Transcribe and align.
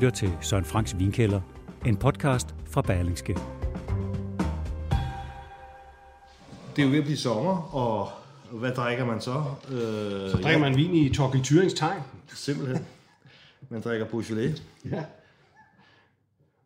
Lytter 0.00 0.16
til 0.16 0.32
Søren 0.40 0.64
Franks 0.64 0.98
Vinkælder, 0.98 1.40
en 1.86 1.96
podcast 1.96 2.54
fra 2.70 2.82
Berlingske. 2.82 3.34
Det 6.76 6.82
er 6.82 6.86
jo 6.86 6.90
ved 6.90 6.98
at 6.98 7.04
blive 7.04 7.16
sommer, 7.16 7.74
og 7.74 8.10
hvad 8.52 8.70
drikker 8.72 9.04
man 9.04 9.20
så? 9.20 9.44
Øh, 9.68 10.30
Så 10.30 10.38
drikker 10.42 10.58
man 10.58 10.76
vin 10.76 10.94
i 10.94 11.14
Torkel 11.14 11.42
Thyrings 11.44 11.74
tegn. 11.74 12.00
Simpelthen. 12.34 12.86
Man 13.68 13.80
drikker 13.80 14.06
Beaujolais. 14.06 14.62
Ja. 14.90 15.02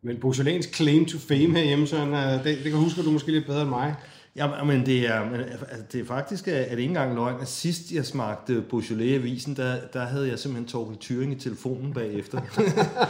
Men 0.01 0.19
Beaujolais 0.19 0.75
claim 0.75 1.05
to 1.05 1.17
fame 1.17 1.51
herhjemme, 1.59 1.87
Søren, 1.87 2.13
øh, 2.13 2.43
det, 2.43 2.43
det 2.43 2.71
kan 2.71 2.79
huske 2.79 3.03
du 3.03 3.11
måske 3.11 3.31
lidt 3.31 3.45
bedre 3.45 3.61
end 3.61 3.69
mig. 3.69 3.95
Ja, 4.37 4.63
men 4.63 4.85
det 4.85 4.99
er, 5.09 5.19
altså, 5.21 5.85
det 5.91 6.01
er 6.01 6.05
faktisk, 6.05 6.47
at 6.47 6.53
det 6.71 6.77
ikke 6.79 6.83
engang 6.83 7.15
løgn, 7.15 7.35
at 7.41 7.47
sidst 7.47 7.91
jeg 7.91 8.05
smagte 8.05 8.63
Beaujolais-avisen, 8.69 9.55
der, 9.55 9.75
der 9.93 10.05
havde 10.05 10.29
jeg 10.29 10.39
simpelthen 10.39 10.67
Torkel 10.67 10.97
Thuring 11.01 11.31
i 11.31 11.35
telefonen 11.35 11.93
bagefter. 11.93 12.41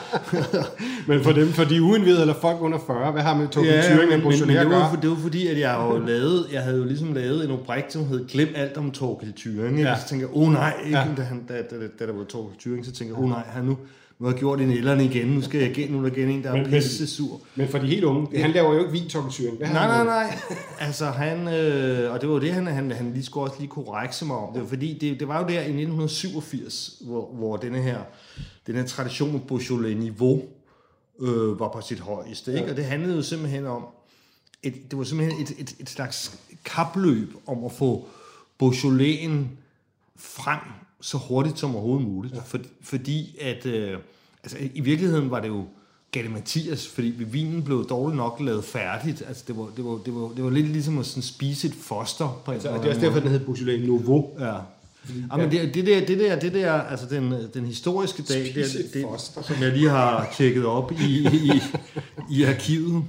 Men 1.07 1.23
for 1.23 1.31
dem, 1.31 1.47
for 1.47 1.63
de 1.63 1.81
uindvidede 1.81 2.21
eller 2.21 2.33
folk 2.41 2.61
under 2.61 2.79
40, 2.87 3.11
hvad 3.11 3.21
har 3.21 3.35
med 3.37 3.47
Torkel 3.47 3.71
ja, 3.71 3.81
Thuring 3.81 4.01
og 4.01 4.07
men, 4.07 4.09
men, 4.09 4.23
men 4.23 4.47
Beaujolais 4.47 4.59
det, 4.59 4.69
var, 4.69 4.89
for- 4.89 5.01
det 5.01 5.09
var 5.09 5.15
fordi, 5.15 5.47
at 5.47 5.59
jeg 5.59 5.77
jo 5.79 5.97
lavede, 5.97 6.45
jeg 6.51 6.61
havde 6.63 6.77
jo 6.77 6.83
ligesom 6.83 7.13
lavet 7.13 7.45
en 7.45 7.51
objekt, 7.51 7.93
som 7.93 8.05
hed 8.07 8.27
Glem 8.27 8.49
alt 8.55 8.77
om 8.77 8.91
Torkel 8.91 9.33
Thuring. 9.37 9.79
Ja. 9.79 9.95
Så 9.99 10.07
tænkte 10.07 10.27
jeg, 10.27 10.37
åh 10.37 10.47
oh, 10.47 10.53
nej, 10.53 10.73
ikke, 10.85 10.97
Ja. 10.97 11.05
da, 11.17 11.21
han, 11.21 11.43
da, 11.49 11.53
da, 11.53 11.75
da, 11.99 12.05
der 12.05 12.13
var 12.13 12.23
Torkel 12.23 12.59
Thuring, 12.59 12.85
så 12.85 12.91
tænkte 12.91 13.13
jeg, 13.15 13.17
åh 13.17 13.23
oh, 13.23 13.29
nej, 13.29 13.43
han 13.47 13.63
nu, 13.65 13.77
nu 14.19 14.25
har 14.25 14.33
jeg 14.33 14.39
gjort 14.39 14.61
en 14.61 14.71
ellerne 14.71 15.05
igen, 15.05 15.27
nu 15.27 15.41
skal 15.41 15.59
jeg 15.59 15.77
igen, 15.77 15.91
nu 15.91 15.97
er 15.97 16.01
der 16.09 16.17
igen 16.17 16.29
en, 16.29 16.43
der 16.43 16.49
er 16.51 16.55
Men- 16.55 16.65
pisse 16.69 17.07
sur. 17.07 17.41
Men 17.55 17.67
for 17.67 17.77
de 17.77 17.87
helt 17.87 18.03
unge, 18.03 18.41
han 18.41 18.51
laver 18.51 18.73
jo 18.73 18.79
ikke 18.79 18.91
vin, 18.91 19.09
har 19.13 19.73
Nej, 19.73 19.87
nej, 19.87 20.03
nej. 20.03 20.39
Altså 20.79 21.05
han, 21.05 21.47
øh, 21.47 22.13
og 22.13 22.21
det 22.21 22.29
var 22.29 22.35
jo 22.35 22.41
det, 22.41 22.53
han, 22.53 22.67
han, 22.67 22.91
han 22.91 23.13
lige 23.13 23.25
skulle 23.25 23.49
også 23.51 23.59
lige 23.59 23.69
korrekse 23.69 24.25
mig 24.25 24.35
om. 24.37 24.53
Det 24.53 24.61
var 24.61 24.67
fordi, 24.67 24.97
det, 25.01 25.19
det 25.19 25.27
var 25.27 25.41
jo 25.41 25.47
der 25.47 25.53
i 25.53 25.57
1987, 25.57 27.01
hvor, 27.01 27.31
hvor 27.33 27.57
denne 27.57 27.81
her, 27.81 27.99
den 28.67 28.75
her 28.75 28.85
tradition 28.85 29.31
med 29.31 29.39
Beaujolais-niveau 29.39 30.43
øh, 31.21 31.59
var 31.59 31.71
på 31.73 31.81
sit 31.81 31.99
højeste. 31.99 32.53
Ikke? 32.53 32.71
Og 32.71 32.77
det 32.77 32.85
handlede 32.85 33.15
jo 33.15 33.21
simpelthen 33.21 33.65
om, 33.65 33.85
et, 34.63 34.91
det 34.91 34.97
var 34.97 35.03
simpelthen 35.03 35.41
et, 35.41 35.51
et, 35.57 35.75
et 35.79 35.89
slags 35.89 36.39
kapløb 36.65 37.33
om 37.47 37.63
at 37.65 37.71
få 37.71 38.07
Beaujolaisen 38.59 39.49
frem 40.17 40.59
så 41.05 41.17
hurtigt 41.17 41.59
som 41.59 41.75
overhovedet 41.75 42.07
muligt. 42.07 42.35
Ja. 42.35 42.39
For, 42.45 42.59
fordi 42.81 43.37
at, 43.41 43.65
øh, 43.65 43.97
altså 44.43 44.57
i 44.73 44.79
virkeligheden 44.81 45.31
var 45.31 45.39
det 45.39 45.47
jo 45.47 45.65
Gatte 46.11 46.29
Mathias, 46.29 46.87
fordi 46.87 47.07
vinen 47.07 47.63
blev 47.63 47.87
dårligt 47.89 48.17
nok 48.17 48.37
lavet 48.39 48.63
færdigt. 48.63 49.23
Altså 49.27 49.43
det 49.47 49.57
var, 49.57 49.67
det 49.77 49.85
var, 49.85 49.97
det 50.05 50.15
var, 50.15 50.27
det 50.35 50.43
var 50.43 50.49
lidt 50.49 50.67
ligesom 50.67 50.97
at 50.99 51.05
sådan 51.05 51.23
spise 51.23 51.67
et 51.67 51.73
foster 51.73 52.41
på 52.45 52.51
en 52.51 52.61
Så 52.61 52.67
eller 52.67 52.81
det 52.81 52.87
er 52.87 52.93
også 52.95 53.05
derfor, 53.05 53.19
den 53.19 53.29
hedder 53.29 53.45
Beaujolais 53.45 53.87
Nouveau. 53.87 54.29
Ja. 54.39 54.45
Ja, 54.45 55.37
men 55.37 55.51
det, 55.51 55.73
det, 55.73 55.85
der, 55.85 56.05
det 56.05 56.19
der, 56.19 56.39
det 56.39 56.53
der, 56.53 56.71
altså 56.73 57.05
den, 57.09 57.33
den 57.53 57.65
historiske 57.65 58.23
dag, 58.23 58.51
det, 58.55 58.89
det, 58.93 59.05
foster. 59.09 59.41
som 59.41 59.55
jeg 59.61 59.71
lige 59.71 59.89
har 59.89 60.33
tjekket 60.37 60.65
op 60.65 60.91
i, 60.91 61.27
i, 61.33 61.51
i 62.31 62.43
arkivet, 62.43 63.03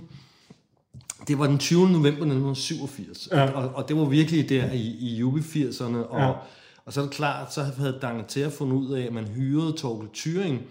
det 1.28 1.38
var 1.38 1.46
den 1.46 1.58
20. 1.58 1.80
november 1.88 2.08
1987, 2.08 3.28
Ja. 3.32 3.50
og, 3.50 3.70
og 3.74 3.88
det 3.88 3.96
var 3.96 4.04
virkelig 4.04 4.48
der 4.48 4.72
i, 4.72 4.96
i 5.00 5.22
jubi-80'erne, 5.22 5.96
og, 5.96 6.20
Ja 6.20 6.32
og 6.86 6.92
så 6.92 7.00
er 7.00 7.04
det 7.04 7.14
klart, 7.14 7.54
så 7.54 7.62
havde 7.62 7.98
Dangleterre 8.02 8.50
fundet 8.50 8.76
ud 8.76 8.92
af, 8.92 9.06
at 9.06 9.12
man 9.12 9.28
hyrede 9.28 9.72
Torkel 9.72 10.08
Thyring 10.14 10.62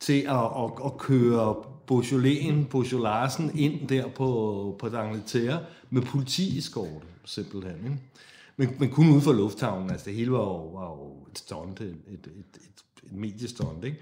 til 0.00 0.20
at, 0.20 0.44
at, 0.44 0.70
at 0.84 0.98
køre 0.98 1.56
Beaujolaisen, 1.86 2.64
Beaujolaisen 2.64 3.58
ind 3.58 3.88
der 3.88 4.08
på, 4.08 4.76
på 4.78 4.88
Dangleterre 4.88 5.60
med 5.90 6.02
politieskorte, 6.02 7.06
simpelthen. 7.24 7.76
Ikke? 7.84 7.98
Men, 8.56 8.76
men 8.78 8.90
kun 8.90 9.10
ude 9.10 9.20
for 9.20 9.32
lufthavnen, 9.32 9.90
altså 9.90 10.06
det 10.06 10.14
hele 10.14 10.32
var 10.32 10.38
jo, 10.38 10.66
var 10.66 10.90
jo 10.90 11.26
et 11.32 11.38
stunt, 11.38 11.80
et, 11.80 11.86
et, 11.86 11.96
et, 12.12 12.26
et, 12.56 12.84
et 13.02 13.12
mediestunt, 13.12 13.84
ikke? 13.84 13.98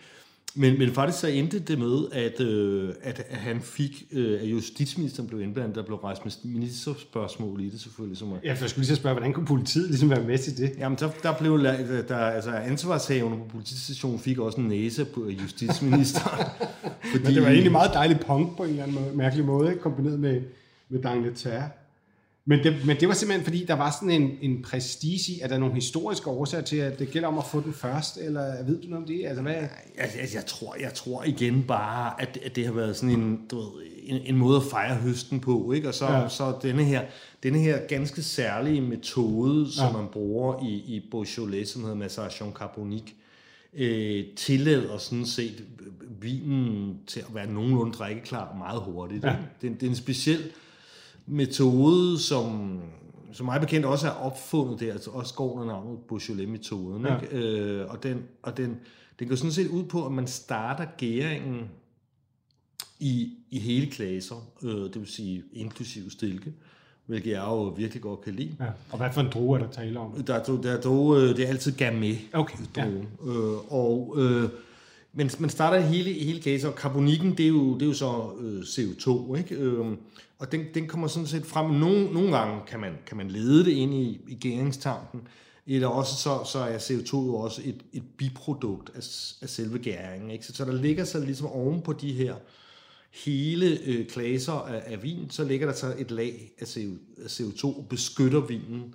Men, 0.54 0.78
men 0.78 0.92
faktisk 0.92 1.18
så 1.20 1.26
endte 1.26 1.58
det 1.58 1.78
med, 1.78 1.98
at, 2.12 2.40
øh, 2.40 2.94
at, 3.02 3.24
at 3.28 3.38
han 3.38 3.60
fik, 3.60 4.04
øh, 4.12 4.40
at 4.40 4.46
justitsministeren 4.46 5.28
blev 5.28 5.40
indblandet, 5.40 5.74
der 5.76 5.82
blev 5.82 5.96
rejst 5.96 6.24
med 6.24 6.32
ministerspørgsmål 6.44 7.60
i 7.60 7.68
det 7.68 7.80
selvfølgelig. 7.80 8.18
Som, 8.18 8.32
Ja, 8.44 8.52
for 8.52 8.62
jeg 8.62 8.70
skulle 8.70 8.82
lige 8.82 8.96
så 8.96 9.00
spørge, 9.00 9.14
hvordan 9.14 9.32
kunne 9.32 9.46
politiet 9.46 9.88
ligesom 9.88 10.10
være 10.10 10.24
med 10.24 10.38
til 10.38 10.56
det? 10.56 10.72
Jamen, 10.78 10.98
der, 10.98 11.10
der 11.22 11.32
blev 11.38 11.62
der, 12.08 12.16
altså 12.16 12.50
ansvarshavende 12.50 13.38
på 13.38 13.44
politistationen 13.44 14.18
fik 14.18 14.38
også 14.38 14.60
en 14.60 14.68
næse 14.68 15.04
på 15.04 15.28
justitsministeren. 15.28 16.46
fordi, 17.12 17.24
Men 17.24 17.34
det 17.34 17.42
var 17.42 17.48
egentlig 17.48 17.72
meget 17.72 17.90
dejligt 17.94 18.26
punk 18.26 18.56
på 18.56 18.64
en 18.64 18.70
eller 18.70 18.82
anden 18.82 18.98
måde, 19.02 19.16
mærkelig 19.16 19.44
måde, 19.44 19.70
ikke? 19.70 19.82
kombineret 19.82 20.20
med, 20.20 20.40
med 20.88 21.02
Dangleterre. 21.02 21.68
Men 22.44 22.58
det, 22.64 22.86
men 22.86 22.96
det 23.00 23.08
var 23.08 23.14
simpelthen, 23.14 23.44
fordi 23.44 23.64
der 23.64 23.74
var 23.74 23.90
sådan 24.00 24.22
en, 24.22 24.30
en 24.42 24.62
prestige 24.62 25.32
i, 25.32 25.40
at 25.40 25.50
der 25.50 25.56
er 25.56 25.60
nogle 25.60 25.74
historiske 25.74 26.30
årsager 26.30 26.64
til, 26.64 26.76
at 26.76 26.98
det 26.98 27.10
gælder 27.10 27.28
om 27.28 27.38
at 27.38 27.44
få 27.46 27.60
den 27.60 27.72
først, 27.72 28.16
eller 28.16 28.64
ved 28.64 28.80
du 28.80 28.88
noget 28.88 29.02
om 29.02 29.06
det? 29.06 29.26
Altså, 29.26 29.42
hvad? 29.42 29.54
Altså, 29.98 30.18
altså, 30.18 30.36
jeg, 30.38 30.46
tror, 30.46 30.76
jeg 30.80 30.94
tror 30.94 31.24
igen 31.24 31.64
bare, 31.68 32.22
at, 32.22 32.38
at 32.44 32.56
det 32.56 32.66
har 32.66 32.72
været 32.72 32.96
sådan 32.96 33.10
en, 33.20 33.40
du 33.50 33.56
ved, 33.56 33.82
en, 34.02 34.20
en 34.24 34.36
måde 34.36 34.56
at 34.56 34.62
fejre 34.70 34.94
høsten 34.96 35.40
på, 35.40 35.72
ikke? 35.72 35.88
Og 35.88 35.94
så, 35.94 36.06
Ja. 36.06 36.28
så 36.28 36.54
denne, 36.62 36.84
her, 36.84 37.02
denne 37.42 37.58
her 37.58 37.78
ganske 37.88 38.22
særlige 38.22 38.80
metode, 38.80 39.72
som 39.72 39.86
Ja. 39.86 39.92
man 39.96 40.06
bruger 40.12 40.64
i, 40.68 40.72
i 40.96 41.02
Beaujolais, 41.10 41.68
som 41.68 41.82
hedder 41.82 41.96
Maceration 41.96 42.52
Carbonique, 42.52 43.14
øh, 43.74 44.24
tillader 44.36 44.98
sådan 44.98 45.26
set 45.26 45.64
vinen 46.20 46.98
til 47.06 47.20
at 47.20 47.34
være 47.34 47.46
nogenlunde 47.52 47.92
drikkeklar 47.92 48.54
meget 48.58 48.80
hurtigt. 48.82 49.24
Ja. 49.24 49.36
Det, 49.62 49.80
det 49.80 49.86
er 49.86 49.90
en 49.90 49.96
speciel 49.96 50.40
metode, 51.26 52.18
som, 52.18 52.78
som 53.32 53.46
mig 53.46 53.60
bekendt 53.60 53.86
også 53.86 54.06
er 54.06 54.12
opfundet 54.12 54.80
der, 54.80 54.92
altså 54.92 55.10
også 55.10 55.34
går 55.34 55.52
under 55.52 55.66
navnet 55.66 55.98
Beaujolais-metoden. 56.08 57.06
Ja. 57.06 57.20
Ikke? 57.20 57.36
Øh, 57.36 57.90
og 57.90 58.02
den, 58.02 58.22
og 58.42 58.56
den, 58.56 58.76
den 59.18 59.28
går 59.28 59.36
sådan 59.36 59.52
set 59.52 59.68
ud 59.68 59.84
på, 59.84 60.06
at 60.06 60.12
man 60.12 60.26
starter 60.26 60.86
gæringen 60.98 61.70
i, 63.00 63.32
i 63.50 63.58
hele 63.58 63.90
klaser, 63.90 64.50
øh, 64.62 64.70
det 64.70 64.98
vil 64.98 65.06
sige 65.06 65.42
inklusive 65.52 66.10
stilke, 66.10 66.52
hvilket 67.06 67.30
jeg 67.30 67.42
jo 67.42 67.62
virkelig 67.62 68.02
godt 68.02 68.20
kan 68.20 68.34
lide. 68.34 68.56
Ja. 68.60 68.66
Og 68.90 68.98
hvad 68.98 69.12
for 69.12 69.20
en 69.20 69.30
druge 69.30 69.58
er 69.58 69.64
der 69.64 69.70
tale 69.70 69.98
om? 69.98 70.22
Der, 70.22 70.34
er 70.34 70.42
der, 70.62 70.70
er 70.70 70.80
dog, 70.80 71.16
øh, 71.16 71.36
det 71.36 71.44
er 71.44 71.48
altid 71.48 71.72
Gamay. 71.72 72.14
Okay, 72.32 72.58
ja. 72.76 72.86
Øh, 72.86 73.72
og, 73.72 74.14
øh, 74.18 74.48
men 75.12 75.30
man 75.38 75.50
starter 75.50 75.80
hele, 75.80 76.10
i 76.10 76.24
hele 76.24 76.42
case, 76.42 76.68
og 76.68 76.74
karbonikken, 76.74 77.36
det 77.36 77.44
er 77.44 77.48
jo, 77.48 77.74
det 77.74 77.82
er 77.82 77.86
jo 77.86 77.92
så 77.92 78.30
øh, 78.40 78.60
CO2, 78.60 79.36
ikke? 79.36 79.54
Øh, 79.54 79.86
og 80.38 80.52
den, 80.52 80.64
den 80.74 80.86
kommer 80.86 81.08
sådan 81.08 81.26
set 81.26 81.46
frem. 81.46 81.70
Nogle, 81.70 82.12
nogle 82.12 82.36
gange 82.36 82.60
kan 82.66 82.80
man, 82.80 82.92
kan 83.06 83.16
man 83.16 83.28
lede 83.28 83.64
det 83.64 83.70
ind 83.70 83.94
i, 83.94 84.20
i 84.28 84.34
gæringstanken, 84.34 85.20
eller 85.66 85.88
også 85.88 86.14
så, 86.14 86.50
så 86.52 86.58
er 86.58 86.78
CO2 86.78 87.16
jo 87.16 87.34
også 87.34 87.62
et, 87.64 87.82
et 87.92 88.02
biprodukt 88.16 88.90
af, 88.94 89.02
af 89.42 89.48
selve 89.48 89.78
gæringen. 89.78 90.30
Ikke? 90.30 90.46
Så, 90.46 90.52
så 90.52 90.64
der 90.64 90.72
ligger 90.72 91.04
sig 91.04 91.20
ligesom 91.20 91.46
oven 91.46 91.82
på 91.82 91.92
de 91.92 92.12
her 92.12 92.34
hele 93.24 93.78
øh, 93.86 94.06
klaser 94.06 94.52
af, 94.52 94.82
af 94.86 95.02
vin, 95.02 95.30
så 95.30 95.44
ligger 95.44 95.66
der 95.66 95.74
så 95.74 95.94
et 95.98 96.10
lag 96.10 96.52
af, 96.58 96.66
CO, 96.66 96.90
af 97.24 97.40
CO2 97.40 97.64
og 97.64 97.86
beskytter 97.90 98.40
vinen 98.40 98.94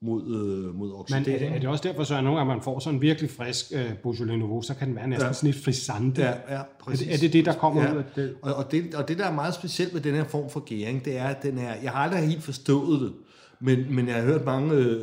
mod, 0.00 0.22
øh, 0.22 0.74
mod 0.74 0.88
Men 0.88 0.96
oxidering. 0.96 1.28
er 1.28 1.38
det, 1.38 1.56
er 1.56 1.58
det 1.60 1.68
også 1.68 1.88
derfor, 1.88 2.04
så 2.04 2.14
at 2.16 2.24
nogle 2.24 2.38
gange 2.38 2.54
man 2.54 2.62
får 2.62 2.78
sådan 2.78 2.94
en 2.94 3.02
virkelig 3.02 3.30
frisk 3.30 3.66
øh, 3.74 3.92
Beaujolais 4.02 4.38
Nouveau, 4.38 4.62
så 4.62 4.74
kan 4.74 4.88
den 4.88 4.96
være 4.96 5.08
næsten 5.08 5.26
ja. 5.26 5.32
Sådan 5.32 5.50
et 5.50 5.56
frisante. 5.56 6.22
Ja, 6.22 6.28
ja, 6.28 6.34
er, 6.48 6.62
præcis. 6.80 7.06
det, 7.06 7.14
er 7.14 7.18
det 7.18 7.32
det, 7.32 7.44
der 7.44 7.54
kommer 7.54 7.82
ja. 7.82 7.92
ud 7.92 7.96
af 7.98 8.04
det? 8.14 8.34
Og, 8.42 8.54
og, 8.54 8.70
det, 8.72 8.94
og 8.94 9.08
det, 9.08 9.18
der 9.18 9.24
er 9.26 9.34
meget 9.34 9.54
specielt 9.54 9.92
med 9.92 10.00
den 10.00 10.14
her 10.14 10.24
form 10.24 10.50
for 10.50 10.60
gæring, 10.60 11.04
det 11.04 11.16
er, 11.18 11.24
at 11.24 11.42
den 11.42 11.58
er, 11.58 11.74
jeg 11.82 11.90
har 11.92 11.98
aldrig 11.98 12.28
helt 12.28 12.42
forstået 12.42 13.00
det, 13.00 13.12
men, 13.60 13.94
men 13.94 14.08
jeg 14.08 14.14
har 14.14 14.22
hørt 14.22 14.44
mange 14.44 14.74
øh, 14.74 15.00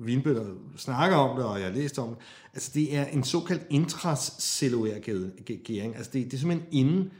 vinbønder 0.00 0.44
snakke 0.76 1.16
om 1.16 1.36
det, 1.36 1.44
og 1.46 1.58
jeg 1.60 1.66
har 1.66 1.74
læst 1.74 1.98
om 1.98 2.08
det. 2.08 2.16
Altså, 2.54 2.70
det 2.74 2.96
er 2.96 3.04
en 3.04 3.24
såkaldt 3.24 3.62
intracellulær 3.70 4.94
gæ- 4.94 5.42
gæ- 5.50 5.62
gæring. 5.64 5.96
Altså, 5.96 6.10
det, 6.14 6.24
det 6.24 6.34
er 6.34 6.38
simpelthen 6.38 6.68
inden, 6.72 7.10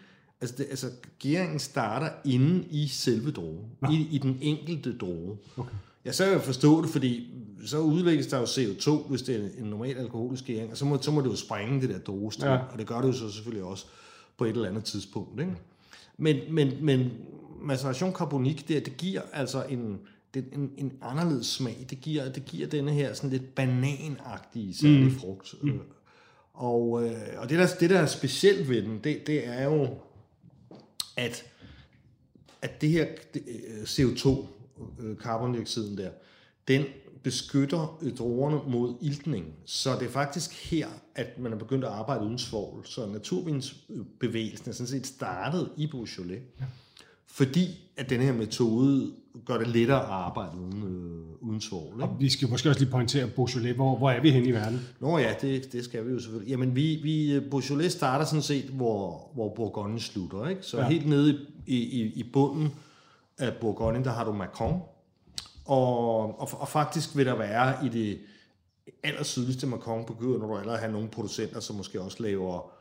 altså, 0.41 0.57
det, 0.59 0.67
altså 0.71 0.87
gæringen 1.19 1.59
starter 1.59 2.09
inde 2.25 2.65
i 2.71 2.89
selve 2.89 3.31
drogen, 3.31 3.65
i, 3.91 4.09
i 4.11 4.19
den 4.19 4.39
enkelte 4.41 4.99
droge. 4.99 5.37
Okay. 5.57 5.71
Jeg 6.09 6.15
så 6.15 6.25
kan 6.25 6.33
jeg 6.33 6.43
forstå 6.43 6.83
det, 6.83 6.91
fordi 6.91 7.31
så 7.67 7.79
udlægges 7.79 8.27
der 8.27 8.39
jo 8.39 8.45
CO2, 8.45 9.09
hvis 9.09 9.23
det 9.23 9.37
er 9.37 9.49
en 9.59 9.65
normal 9.65 9.97
alkoholisk 9.97 10.45
gæring, 10.45 10.71
og 10.71 10.77
så 10.77 10.85
må, 10.85 11.03
så 11.03 11.11
må 11.11 11.21
det 11.21 11.27
jo 11.27 11.37
sprænge 11.37 11.81
det 11.81 11.89
der 11.89 11.99
drogestil, 11.99 12.45
Ja. 12.45 12.53
ja. 12.53 12.59
og 12.73 12.79
det 12.79 12.87
gør 12.87 13.01
det 13.01 13.09
jo 13.09 13.13
så 13.13 13.31
selvfølgelig 13.31 13.65
også 13.65 13.87
på 14.39 14.45
et 14.45 14.51
eller 14.51 14.69
andet 14.69 14.85
tidspunkt. 14.85 15.41
Ikke? 15.41 15.53
Men, 16.17 16.37
men, 16.51 16.73
men 16.81 17.11
maceration 17.61 18.13
carbonik, 18.13 18.69
det, 18.69 18.87
det 18.87 18.97
giver 18.97 19.21
altså 19.33 19.65
en, 19.69 19.99
det, 20.35 20.45
en, 20.53 20.71
en 20.77 20.93
anderledes 21.03 21.47
smag. 21.47 21.87
Det 21.91 22.01
giver, 22.01 22.33
det 22.33 22.45
giver 22.45 22.67
denne 22.69 22.93
her 22.93 23.15
sådan 23.15 23.31
lidt 23.31 23.55
bananagtige 23.55 24.75
særlig 24.75 25.05
mm. 25.05 25.19
frugt. 25.19 25.55
Mm. 25.63 25.81
Og, 26.55 27.05
øh, 27.05 27.17
og 27.37 27.51
det, 27.51 27.59
der, 27.59 27.67
det, 27.81 27.91
der 27.91 27.99
er 27.99 28.07
specielt 28.07 28.69
ved 28.69 28.83
den, 28.83 29.01
det, 29.05 29.27
det 29.27 29.49
er 29.49 29.65
jo, 29.65 29.89
at, 31.17 31.45
at 32.63 32.81
det 32.81 32.89
her 32.89 33.07
det, 33.35 33.43
øh, 33.47 33.83
CO2, 33.83 34.47
øh, 35.01 35.17
carbondioxiden 35.17 35.99
der, 35.99 36.11
den 36.69 36.85
beskytter 37.23 37.99
øh, 38.03 38.17
druerne 38.17 38.61
mod 38.67 38.95
iltning. 39.01 39.47
Så 39.65 39.95
det 40.01 40.07
er 40.07 40.11
faktisk 40.11 40.71
her, 40.71 40.87
at 41.15 41.39
man 41.39 41.53
er 41.53 41.57
begyndt 41.57 41.85
at 41.85 41.91
arbejde 41.91 42.25
uden 42.25 42.39
svovl. 42.39 42.87
Så 42.87 43.07
naturvindsbevægelsen 43.07 44.69
er 44.69 44.73
sådan 44.73 44.87
set 44.87 45.07
startet 45.07 45.69
i 45.77 45.87
Beaujolais. 45.87 46.43
Ja. 46.61 46.65
Fordi 47.27 47.69
at 47.97 48.11
den 48.11 48.21
her 48.21 48.33
metode 48.33 49.13
gør 49.45 49.59
det 49.59 49.69
lettere 49.69 50.01
at 50.01 50.11
arbejde 50.11 50.57
uden, 50.57 50.83
øh, 50.83 51.49
uden 51.49 51.61
svovl. 51.61 51.95
Ikke? 51.95 52.05
Og 52.05 52.21
vi 52.21 52.29
skal 52.29 52.49
måske 52.49 52.69
også 52.69 52.81
lige 52.81 52.91
pointere 52.91 53.27
Beaujolais. 53.27 53.77
Hvor, 53.77 53.97
hvor 53.97 54.11
er 54.11 54.21
vi 54.21 54.31
henne 54.31 54.49
i 54.49 54.53
verden? 54.53 54.81
Nå 55.01 55.19
ja, 55.19 55.35
det, 55.41 55.73
det 55.73 55.85
skal 55.85 56.07
vi 56.07 56.13
jo 56.13 56.21
selvfølgelig. 56.21 56.51
Jamen, 56.51 56.77
vi, 56.77 57.01
vi, 57.03 57.41
Beaujolais 57.51 57.93
starter 57.93 58.25
sådan 58.25 58.43
set, 58.43 58.65
hvor, 58.65 59.31
hvor 59.35 59.55
Bourgogne 59.55 60.01
slutter. 60.01 60.49
Ikke? 60.49 60.63
Så 60.63 60.79
ja. 60.79 60.89
helt 60.89 61.07
nede 61.07 61.39
i, 61.67 61.77
i, 61.77 62.13
i 62.15 62.23
bunden 62.23 62.69
af 63.39 63.53
Bourgogne, 63.61 64.05
der 64.05 64.11
har 64.11 64.25
du 64.25 64.33
Macron. 64.33 64.81
Og, 65.65 66.41
og, 66.41 66.49
og 66.61 66.69
faktisk 66.69 67.17
vil 67.17 67.27
der 67.27 67.37
være 67.37 67.87
i 67.87 67.89
det 67.89 68.19
aller 69.03 69.23
sydligste 69.23 69.67
Macron 69.67 70.05
begynder 70.07 70.47
du 70.47 70.57
allerede 70.57 70.77
at 70.77 70.81
have 70.81 70.93
nogle 70.93 71.09
producenter, 71.09 71.61
som 71.61 71.77
måske 71.77 72.01
også 72.01 72.23
laver 72.23 72.73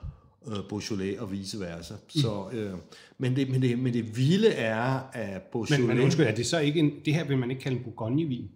øh, 0.47 0.57
Beaujolais 0.69 1.19
og 1.19 1.31
vice 1.31 1.59
versa. 1.59 1.93
Mm. 1.93 2.21
Så, 2.21 2.49
øh, 2.51 2.73
men, 3.17 3.35
det, 3.35 3.49
men, 3.49 3.61
det, 3.61 3.79
men 3.79 3.93
det 3.93 4.17
vilde 4.17 4.49
er, 4.49 4.99
at 5.13 5.41
Beaujolais... 5.41 5.79
Men, 5.79 5.87
men 5.87 5.99
undskyld, 5.99 6.25
er 6.25 6.35
det 6.35 6.45
så 6.45 6.59
ikke 6.59 6.79
en, 6.79 6.91
det 7.05 7.13
her 7.13 7.23
vil 7.23 7.37
man 7.37 7.51
ikke 7.51 7.61
kalde 7.61 7.77
en 7.77 7.83
Bourgogne-vin? 7.83 8.49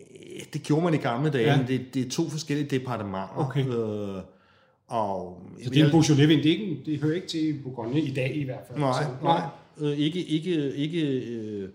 Øh, 0.00 0.06
det 0.52 0.62
gjorde 0.62 0.84
man 0.84 0.94
i 0.94 0.96
gamle 0.96 1.30
dage, 1.30 1.50
ja. 1.50 1.56
men 1.56 1.68
det, 1.68 1.94
det 1.94 2.06
er 2.06 2.10
to 2.10 2.28
forskellige 2.28 2.70
departementer. 2.70 3.38
Okay. 3.38 3.66
Øh, 3.66 4.22
og, 4.86 5.42
så 5.64 5.70
det 5.70 5.80
er 5.80 5.84
en 5.84 5.90
Beaujolais-vin, 5.90 6.38
det, 6.38 6.46
er 6.46 6.50
ikke, 6.50 6.82
det 6.86 7.00
hører 7.00 7.14
ikke 7.14 7.28
til 7.28 7.60
Bourgogne 7.62 8.00
i 8.00 8.14
dag 8.14 8.36
i 8.36 8.44
hvert 8.44 8.64
fald. 8.68 8.78
Nej, 8.78 9.02
så, 9.02 9.08
nej. 9.22 9.42
Øh, 9.78 9.98
ikke, 9.98 10.24
ikke, 10.24 10.74
ikke 10.74 11.20
øh, 11.20 11.68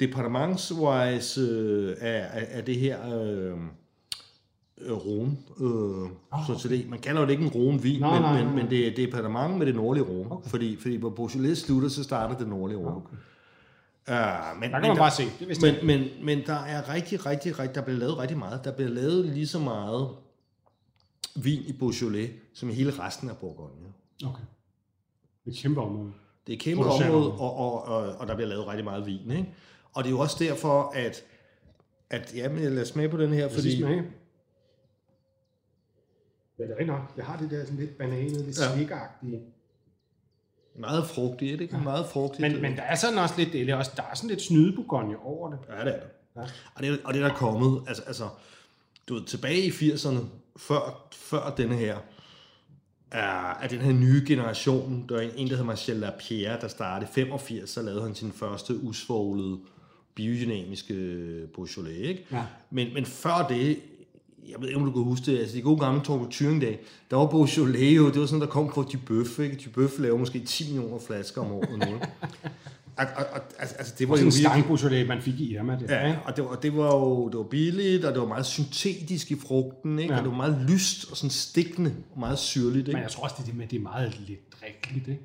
departementswise 0.00 1.40
øh, 1.40 1.96
er, 2.00 2.26
er 2.32 2.60
det 2.60 2.76
her... 2.76 3.22
Øh, 3.22 3.58
øh, 4.78 4.92
Rhone. 4.92 5.36
Øh, 5.60 5.66
oh, 6.30 6.50
okay. 6.50 6.60
så 6.60 6.68
det, 6.68 6.88
man 6.88 6.98
kalder 6.98 7.20
det 7.20 7.30
ikke 7.30 7.44
en 7.44 7.50
Rhone-vin, 7.50 8.00
Nej, 8.00 8.12
men, 8.12 8.22
nej, 8.22 8.32
men, 8.32 8.46
nej. 8.46 8.54
men 8.54 8.70
det 8.70 8.86
er 8.86 8.94
departement 9.06 9.58
med 9.58 9.66
det 9.66 9.74
nordlige 9.74 10.04
Rhone. 10.04 10.32
Okay. 10.32 10.48
Fordi, 10.48 10.76
fordi 10.76 10.96
hvor 10.96 11.10
Beaujolais 11.10 11.58
slutter, 11.58 11.88
så 11.88 12.02
starter 12.02 12.38
det 12.38 12.48
nordlige 12.48 12.78
Rhone. 12.78 12.96
Okay. 12.96 13.16
Uh, 14.08 14.60
men, 14.60 14.70
Der 14.70 14.80
kan 14.80 14.88
man 14.88 14.96
bare 14.96 15.10
se. 15.10 15.22
Det 15.22 15.62
jeg 15.62 15.74
men, 15.82 15.86
men, 15.86 16.24
men 16.24 16.46
der 16.46 16.54
er 16.54 16.94
rigtig, 16.94 17.26
rigtig, 17.26 17.58
rigtig, 17.58 17.74
der 17.74 17.82
bliver 17.82 17.98
lavet 17.98 18.18
rigtig 18.18 18.38
meget. 18.38 18.64
Der 18.64 18.72
bliver 18.72 18.90
lavet 18.90 19.24
lige 19.24 19.46
så 19.46 19.58
meget 19.58 20.08
vin 21.36 21.62
i 21.66 21.72
Beaujolais, 21.72 22.30
som 22.54 22.70
i 22.70 22.72
hele 22.72 22.92
resten 22.98 23.30
af 23.30 23.36
Bourgogne. 23.36 23.92
Okay. 24.24 24.42
Det 25.44 25.50
er 25.50 25.56
et 25.56 25.62
kæmpe 25.62 25.80
område. 25.80 26.12
Det 26.46 26.52
er 26.52 26.56
et 26.56 26.62
kæmpe 26.62 26.84
område, 26.84 27.32
og, 27.32 27.56
og, 27.56 27.84
og, 27.84 28.16
og 28.18 28.26
der 28.26 28.34
bliver 28.34 28.48
lavet 28.48 28.66
rigtig 28.66 28.84
meget 28.84 29.06
vin. 29.06 29.30
Ikke? 29.30 29.48
Og 29.94 30.04
det 30.04 30.08
er 30.10 30.12
jo 30.12 30.18
også 30.18 30.36
derfor, 30.40 30.92
at, 30.94 31.24
at 32.10 32.32
ja, 32.36 32.48
men 32.48 32.62
lad 32.62 32.82
os 32.82 32.88
smage 32.88 33.08
på 33.08 33.16
den 33.16 33.32
her, 33.32 33.48
Fordi... 33.48 33.78
Smage. 33.78 34.04
Ja, 36.58 36.64
det 36.64 36.70
er 36.70 36.74
rigtig 36.74 36.86
nok. 36.86 37.00
Jeg 37.16 37.24
har 37.24 37.38
det 37.38 37.50
der 37.50 37.64
sådan 37.64 37.78
lidt 37.80 37.98
bananet, 37.98 38.32
lidt 38.46 38.58
Ja. 38.60 38.64
ja. 38.64 38.74
slikagtige. 38.74 39.40
Meget 40.78 41.06
frugtigt, 41.06 41.52
er 41.52 41.56
det 41.56 41.64
ikke? 41.64 41.78
Meget 41.78 42.06
frugtigt. 42.06 42.40
Men, 42.40 42.62
men 42.62 42.76
der 42.76 42.82
er 42.82 42.94
sådan 42.94 43.18
også 43.18 43.34
lidt, 43.38 43.54
eller 43.54 43.76
også, 43.76 43.90
der 43.96 44.02
er 44.02 44.14
sådan 44.14 44.30
lidt 44.30 44.42
snydebourgogne 44.42 45.18
over 45.18 45.50
det. 45.50 45.58
Ja, 45.68 45.72
det 45.72 45.80
er 45.80 45.84
det. 45.84 46.00
Ja. 46.36 46.40
Og 46.74 46.82
det, 46.82 47.00
og 47.04 47.14
det 47.14 47.22
der 47.22 47.28
er 47.28 47.34
kommet, 47.34 47.82
altså, 47.88 48.02
altså 48.02 48.28
du 49.08 49.14
ved, 49.14 49.24
tilbage 49.24 49.60
i 49.62 49.68
80'erne, 49.70 50.18
før, 50.56 51.08
før 51.12 51.54
denne 51.56 51.74
her, 51.74 51.98
er, 53.10 53.58
er 53.62 53.68
den 53.68 53.80
her 53.80 53.92
nye 53.92 54.24
generation, 54.26 55.04
der 55.08 55.16
er 55.16 55.30
en, 55.36 55.46
der 55.46 55.52
hedder 55.52 55.64
Marcel 55.64 55.96
Lapierre, 55.96 56.60
der 56.60 56.68
startede 56.68 57.10
i 57.10 57.14
85, 57.14 57.70
så 57.70 57.82
lavede 57.82 58.02
han 58.02 58.14
sin 58.14 58.32
første 58.32 58.76
usvoglede 58.82 59.58
biodynamiske 60.14 60.94
Beaujolais, 61.54 62.08
ikke? 62.08 62.26
Ja. 62.32 62.42
Men, 62.70 62.94
men 62.94 63.06
før 63.06 63.46
det, 63.48 63.78
jeg 64.48 64.60
ved 64.60 64.68
ikke, 64.68 64.80
om 64.80 64.86
du 64.86 64.92
kan 64.92 65.02
huske 65.02 65.26
det, 65.26 65.38
altså 65.38 65.56
de 65.56 65.62
gode 65.62 65.80
gamle 65.80 66.00
Torben 66.00 66.30
Thuring-dage, 66.30 66.78
der 67.10 67.16
var 67.16 67.26
Beaujolais 67.26 67.96
jo, 67.96 68.10
det 68.10 68.20
var 68.20 68.26
sådan, 68.26 68.40
der 68.40 68.46
kom 68.46 68.72
fra 68.72 68.82
Duboeuf, 68.92 69.38
ikke? 69.38 69.56
Duboeuf 69.64 69.98
laver 69.98 70.18
måske 70.18 70.40
10 70.40 70.72
millioner 70.72 70.98
flasker 71.06 71.40
om 71.40 71.52
året 71.52 71.78
nu, 71.78 72.00
Og, 72.98 73.06
og, 73.16 73.24
og, 73.32 73.40
altså, 73.58 73.74
altså, 73.76 73.94
det 73.98 74.08
var 74.08 74.14
Og 74.14 74.20
jo 74.24 74.30
sådan 74.30 74.50
en 74.50 74.54
virkelig- 74.56 74.64
stang 74.64 74.80
Beaujolais, 74.80 75.08
man 75.08 75.22
fik 75.22 75.40
i 75.40 75.54
Irma. 75.54 75.72
Det, 75.80 75.90
Ja, 75.90 76.06
ikke? 76.06 76.20
og 76.24 76.36
det 76.36 76.44
var, 76.44 76.54
det 76.54 76.76
var 76.76 76.94
jo 76.96 77.28
det 77.28 77.36
var 77.38 77.42
billigt, 77.44 78.04
og 78.04 78.12
det 78.12 78.20
var 78.20 78.28
meget 78.28 78.46
syntetisk 78.46 79.30
i 79.30 79.34
frugten, 79.38 79.98
ikke? 79.98 80.12
Ja. 80.14 80.14
Ja. 80.14 80.18
og 80.18 80.24
det 80.24 80.30
var 80.30 80.36
meget 80.48 80.66
lyst 80.70 81.10
og 81.10 81.16
sådan 81.16 81.30
stikkende 81.30 81.94
og 82.12 82.20
meget 82.20 82.38
syrligt. 82.38 82.74
Men 82.74 82.86
Ikke? 82.86 83.00
jeg 83.00 83.10
tror 83.10 83.22
også, 83.24 83.34
det 83.38 83.42
er 83.42 83.46
det 83.46 83.56
med, 83.56 83.64
at 83.64 83.70
det 83.70 83.76
er 83.76 83.82
meget 83.82 84.20
lidt 84.28 84.40
drikkeligt, 84.62 85.08
ikke? 85.08 85.22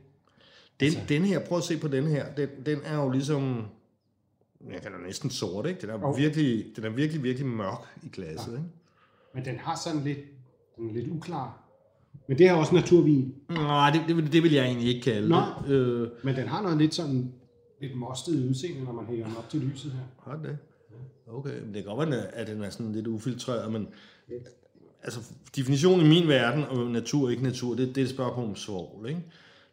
Den, 0.80 0.86
altså- 0.86 1.00
den 1.10 1.26
her, 1.26 1.40
prøv 1.40 1.58
at 1.58 1.64
se 1.64 1.78
på 1.78 1.88
den 1.88 2.08
her, 2.08 2.26
den, 2.38 2.48
den 2.66 2.80
er 2.86 2.96
jo 2.96 3.10
ligesom, 3.10 3.62
ja, 4.70 4.76
den 4.78 4.94
er 5.02 5.06
næsten 5.08 5.30
sort, 5.30 5.66
ikke? 5.68 5.82
Den 5.82 5.90
er, 5.90 5.94
Jo. 6.00 6.12
virkelig, 6.12 6.66
den 6.76 6.84
er 6.86 6.90
virkelig, 6.90 7.24
virkelig 7.24 7.48
mørk 7.48 7.80
i 8.04 8.08
glasset, 8.14 8.52
ikke? 8.52 8.64
Men 9.36 9.46
den 9.46 9.58
har 9.60 9.80
sådan 9.84 10.04
lidt, 10.04 10.20
den 10.78 10.90
er 10.90 10.94
lidt 10.94 11.08
uklar. 11.10 11.58
Men 12.28 12.38
det 12.38 12.48
er 12.48 12.54
også 12.54 12.76
naturvin. 12.76 13.34
Nej, 13.50 13.90
det, 13.90 14.02
det, 14.08 14.16
vil- 14.18 14.32
det 14.34 14.44
vil 14.44 14.52
jeg 14.54 14.66
egentlig 14.66 14.88
ikke 14.96 15.02
kalde 15.12 15.30
Nå. 15.30 15.42
det. 15.68 15.72
Øh, 15.74 16.08
Men 16.24 16.36
den 16.36 16.48
har 16.48 16.62
noget 16.62 16.78
lidt 16.78 16.96
sådan, 16.96 17.32
lidt 17.82 17.98
mostet 17.98 18.50
udseende, 18.50 18.84
når 18.84 18.94
man 18.94 19.06
hænger 19.06 19.28
den 19.28 19.38
op 19.38 19.50
til 19.50 19.60
lyset 19.60 19.92
her. 19.92 20.32
har 20.32 20.38
det? 20.38 20.58
Okay, 21.28 21.60
men 21.60 21.74
det 21.74 21.84
kan 21.84 21.96
godt 21.96 22.10
være, 22.10 22.36
at 22.36 22.48
den 22.48 22.64
er 22.64 22.70
sådan 22.70 22.92
lidt 22.92 23.08
ufiltreret, 23.08 23.72
men 23.72 23.88
altså, 25.04 25.20
definitionen 25.56 26.06
i 26.06 26.10
min 26.10 26.28
verden, 26.28 26.64
og 26.64 26.92
natur 26.92 27.26
og 27.26 27.32
ikke 27.32 27.44
natur, 27.44 27.76
det, 27.76 27.88
det 27.88 27.98
er 27.98 28.06
et 28.06 28.10
spørgsmål 28.10 28.46
om 28.46 28.56
svovl, 28.56 29.10
ikke? 29.10 29.22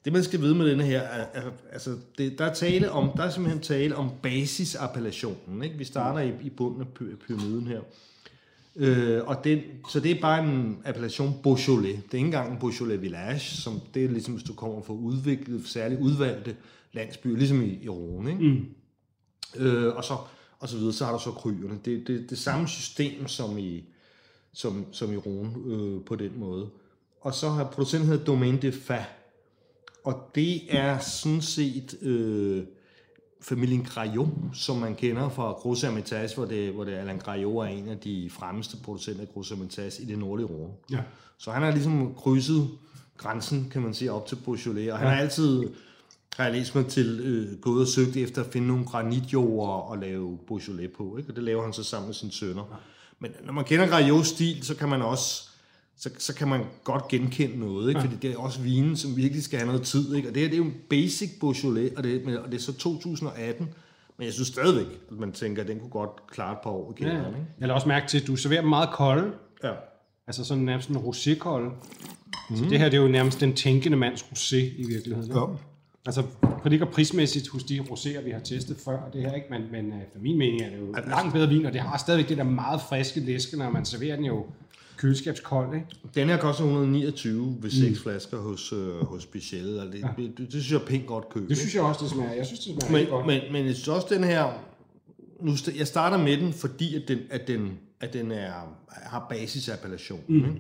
Det 0.05 0.13
man 0.13 0.23
skal 0.23 0.41
vide 0.41 0.55
med 0.55 0.71
denne 0.71 0.85
her, 0.85 1.01
er, 1.01 1.27
er, 1.33 1.51
altså, 1.73 1.97
det, 2.19 2.39
der, 2.39 2.45
er 2.45 2.55
tale 2.55 2.91
om, 2.91 3.11
der 3.17 3.23
er 3.23 3.31
simpelthen 3.31 3.63
tale 3.63 3.97
om 3.97 4.11
basisappellationen. 4.23 5.63
Ikke? 5.63 5.79
Vi 5.79 5.85
starter 5.85 6.21
i, 6.21 6.33
i 6.43 6.51
bunden 6.51 6.81
af 6.81 6.87
py- 6.87 7.17
pyramiden 7.27 7.67
her. 7.67 7.81
Øh, 8.79 9.23
og 9.27 9.45
den, 9.45 9.61
så 9.91 10.01
det 10.01 10.11
er 10.11 10.21
bare 10.21 10.45
en 10.45 10.79
appellation 10.85 11.35
Beaujolais. 11.43 11.95
Det 11.95 12.15
er 12.15 12.15
ikke 12.15 12.27
engang 12.27 12.53
en 12.53 12.59
Beaujolais 12.59 13.01
Village, 13.01 13.41
som 13.41 13.81
det 13.95 14.05
er 14.05 14.09
ligesom, 14.09 14.35
hvis 14.35 14.45
du 14.45 14.53
kommer 14.53 14.83
fra 14.83 14.93
udviklet, 14.93 15.67
særligt 15.67 16.01
udvalgte 16.01 16.57
landsbyer, 16.93 17.37
ligesom 17.37 17.63
i, 17.63 17.79
i 17.83 17.89
Rhone. 17.89 18.31
Ikke? 18.31 18.45
Mm. 18.45 18.67
Øh, 19.63 19.97
og, 19.97 20.05
så, 20.05 20.17
og 20.59 20.69
så 20.69 20.77
videre, 20.77 20.93
så 20.93 21.05
har 21.05 21.13
du 21.13 21.23
så 21.23 21.31
kryerne. 21.31 21.79
Det 21.85 21.95
er 21.95 22.05
det, 22.05 22.31
det 22.31 22.39
samme 22.39 22.69
system 22.69 23.27
som 23.27 23.59
i, 23.59 23.85
som, 24.53 24.87
som 24.93 25.13
i 25.13 25.17
Rhone 25.17 25.51
øh, 25.67 26.05
på 26.05 26.17
den 26.17 26.39
måde. 26.39 26.71
Og 27.21 27.35
så 27.35 27.49
har 27.49 27.65
producenten 27.65 28.09
hedder 28.09 28.25
Domaine 28.25 28.59
de 28.59 28.73
Fa. 28.73 29.05
Og 30.05 30.31
det 30.35 30.77
er 30.77 30.99
sådan 30.99 31.41
set 31.41 32.03
øh, 32.03 32.65
familien 33.41 33.85
Grayot, 33.85 34.29
som 34.55 34.77
man 34.77 34.95
kender 34.95 35.29
fra 35.29 35.53
Gros 35.53 35.83
Hermitage, 35.83 36.35
hvor 36.35 36.45
det, 36.45 36.73
hvor 36.73 36.85
det 36.85 36.93
Alain 36.93 37.19
Grayot 37.19 37.67
er 37.67 37.69
en 37.69 37.89
af 37.89 37.99
de 37.99 38.31
fremmeste 38.31 38.77
producenter 38.85 39.23
af 39.23 39.29
Gros 39.29 39.49
Hermitage 39.49 40.03
i 40.03 40.07
det 40.07 40.19
nordlige 40.19 40.47
Rhone. 40.47 40.73
Ja. 40.91 41.01
Så 41.39 41.51
han 41.51 41.63
har 41.63 41.71
ligesom 41.71 42.15
krydset 42.15 42.69
grænsen, 43.19 43.69
kan 43.73 43.83
man 43.83 43.95
sige, 43.95 44.13
op 44.13 44.27
til 44.27 44.37
Beaujolais, 44.37 44.93
og 44.93 44.99
han 44.99 45.09
har 45.09 45.17
altid, 45.17 45.63
har 46.37 46.45
jeg 46.45 46.53
læst 46.53 46.75
mig 46.75 46.87
til, 46.87 47.21
øh, 47.21 47.61
gået 47.61 47.83
og 47.83 47.89
søgt 47.89 48.17
efter 48.17 48.45
at 48.45 48.53
finde 48.53 48.67
nogle 48.67 48.85
granitjorder 48.85 49.73
og 49.73 49.99
lave 49.99 50.39
Beaujolais 50.47 50.91
på, 50.97 51.17
ikke? 51.17 51.31
og 51.31 51.37
det 51.37 51.45
laver 51.45 51.63
han 51.63 51.73
så 51.73 51.85
sammen 51.85 52.09
med 52.09 52.15
sine 52.15 52.33
sønner. 52.33 52.81
Men 53.19 53.31
når 53.45 53.53
man 53.53 53.65
kender 53.65 53.87
Grajots 53.87 54.29
stil, 54.29 54.63
så 54.63 54.75
kan 54.75 54.89
man 54.89 55.03
også 55.03 55.49
så, 55.99 56.11
så 56.19 56.35
kan 56.35 56.49
man 56.49 56.61
godt 56.85 57.09
genkende 57.09 57.59
noget, 57.59 57.89
ikke? 57.89 58.01
fordi 58.01 58.17
det 58.23 58.31
er 58.33 58.37
også 58.37 58.61
vinen, 58.61 58.97
som 58.97 59.17
virkelig 59.17 59.43
skal 59.43 59.59
have 59.59 59.67
noget 59.67 59.83
tid. 59.83 60.15
Ikke? 60.15 60.29
Og 60.29 60.35
det 60.35 60.43
her 60.43 60.49
det 60.49 60.55
er 60.55 60.59
jo 60.59 60.65
en 60.65 60.75
basic 60.91 61.31
Beaujolais, 61.41 61.93
og 61.97 62.05
det, 62.05 62.39
og 62.39 62.51
det 62.51 62.59
er 62.59 62.63
så 62.63 62.73
2018, 62.73 63.69
men 64.19 64.25
jeg 64.25 64.33
synes 64.33 64.49
stadigvæk, 64.49 64.87
at 65.11 65.19
man 65.19 65.33
tænker, 65.33 65.63
at 65.63 65.69
den 65.69 65.79
kunne 65.81 65.91
godt 65.91 66.27
klare 66.31 66.53
et 66.53 66.59
par 66.63 66.71
år 66.71 66.95
i 66.99 67.03
Ja. 67.05 67.11
Ikke? 67.11 67.23
Jeg 67.29 67.37
lader 67.61 67.75
også 67.75 67.89
mærke 67.89 68.07
til, 68.09 68.21
at 68.21 68.27
du 68.27 68.37
serverer 68.37 68.61
dem 68.61 68.69
meget 68.69 68.89
kolde. 68.93 69.33
Ja. 69.65 69.73
Altså 70.27 70.45
sådan 70.45 70.65
nærmest 70.65 70.89
en 70.89 70.97
rosékolde. 70.97 71.71
Mm. 72.51 72.57
Så 72.57 72.65
det 72.71 72.79
her 72.79 72.89
det 72.89 72.99
er 72.99 73.03
jo 73.03 73.09
nærmest 73.09 73.41
den 73.41 73.55
tænkende 73.55 73.97
mands 73.97 74.23
rosé 74.23 74.57
i 74.57 74.85
virkeligheden. 74.89 75.33
Ja. 75.33 75.41
Altså, 76.07 76.23
det 76.63 76.71
ligger 76.71 76.87
prismæssigt 76.87 77.49
hos 77.49 77.65
de 77.65 77.79
roséer, 77.81 78.25
vi 78.25 78.31
har 78.31 78.41
testet 78.41 78.77
før, 78.85 78.99
det 79.13 79.23
her 79.23 79.33
ikke, 79.35 79.47
men, 79.51 79.63
men 79.73 79.93
øh, 79.93 79.99
for 80.13 80.21
min 80.21 80.39
mening 80.39 80.63
er 80.63 80.71
det 80.71 80.79
jo 80.79 80.95
Altså- 80.95 81.11
langt 81.11 81.33
bedre 81.33 81.49
vin, 81.49 81.67
og 81.67 81.73
det 81.73 81.81
har 81.81 81.99
stadigvæk 81.99 82.29
det 82.29 82.37
der 82.37 82.45
meget 82.45 82.81
friske 82.89 83.21
læske, 83.21 83.57
når 83.57 83.71
man 83.71 83.85
serverer 83.85 84.17
den 84.17 84.25
jo 84.25 84.47
køleskabskold, 84.99 85.75
ikke? 85.75 85.87
Den 86.15 86.29
her 86.29 86.37
koster 86.37 86.65
129 86.65 87.57
ved 87.61 87.71
seks 87.71 88.01
flasker 88.03 88.39
hos, 88.39 88.73
øh, 88.73 88.95
hos 88.95 89.27
Bichelle, 89.27 89.83
og 89.83 89.87
det, 89.93 90.01
ja. 90.01 90.09
det, 90.17 90.39
det, 90.39 90.47
synes 90.51 90.73
jeg 90.73 90.81
er 90.81 90.87
pænt 90.87 91.07
godt 91.07 91.29
køb. 91.29 91.49
Det 91.49 91.57
synes 91.57 91.75
jeg 91.75 91.83
også, 91.83 92.01
det 92.03 92.11
smager. 92.11 92.33
Jeg 92.33 92.47
synes, 92.47 92.61
det 92.61 92.83
smager 92.83 92.95
rigtig 92.95 93.11
godt. 93.11 93.27
men, 93.27 93.41
men, 93.43 93.53
men 93.53 93.67
jeg 93.67 93.75
synes 93.75 93.89
også, 93.89 94.07
den 94.11 94.25
her... 94.25 94.65
Nu, 95.41 95.53
jeg 95.79 95.87
starter 95.87 96.17
med 96.17 96.37
den, 96.37 96.53
fordi 96.53 96.95
at 96.95 97.09
den, 97.09 97.19
at 97.31 97.49
den, 97.49 97.79
at 98.01 98.13
den 98.13 98.33
er, 98.33 98.53
har 98.89 99.27
basisappellation. 99.31 100.21
Mm. 100.29 100.37
Ikke? 100.37 100.51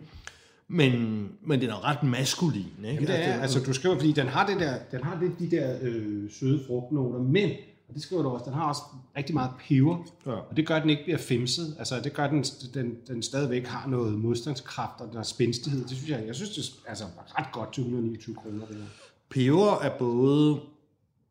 Men, 0.68 1.24
men 1.46 1.60
den 1.60 1.68
er 1.70 1.84
ret 1.84 2.02
maskulin. 2.02 2.64
Ikke? 2.78 2.94
Jamen, 2.94 3.06
det 3.06 3.26
er, 3.26 3.32
den, 3.32 3.42
altså 3.42 3.60
du 3.60 3.72
skriver, 3.72 3.94
fordi 3.94 4.12
den 4.12 4.26
har, 4.26 4.46
det 4.46 4.60
der, 4.60 4.74
den 4.90 5.02
har 5.02 5.18
lidt 5.20 5.38
de 5.38 5.56
der 5.56 5.78
øh, 5.82 6.30
søde 6.30 6.60
frugtnoter, 6.66 7.18
men 7.18 7.50
og 7.88 7.94
det 7.94 8.02
skriver 8.02 8.22
du 8.22 8.28
også, 8.28 8.44
den 8.44 8.52
har 8.54 8.68
også 8.68 8.82
rigtig 9.16 9.34
meget 9.34 9.50
peber, 9.68 9.96
Ja. 10.26 10.30
og 10.30 10.56
det 10.56 10.66
gør, 10.66 10.76
at 10.76 10.82
den 10.82 10.90
ikke 10.90 11.02
bliver 11.04 11.18
femset. 11.18 11.76
Altså, 11.78 12.00
det 12.00 12.12
gør, 12.12 12.24
at 12.24 12.30
den, 12.30 12.42
den, 12.74 12.94
den 13.08 13.22
stadigvæk 13.22 13.66
har 13.66 13.88
noget 13.88 14.18
modstandskraft 14.18 15.00
og 15.00 15.08
der 15.12 15.18
er 15.18 15.22
spændstighed. 15.22 15.80
Det 15.84 15.96
synes 15.96 16.10
jeg, 16.10 16.24
jeg 16.26 16.34
synes, 16.34 16.50
det 16.50 16.64
er 16.84 16.88
altså, 16.88 17.04
ret 17.38 17.52
godt 17.52 17.72
til 17.72 17.80
129 17.80 18.34
kroner. 18.34 18.66
Det 18.66 18.76
her. 18.76 18.84
Peber 19.30 19.78
er 19.82 19.98
både, 19.98 20.60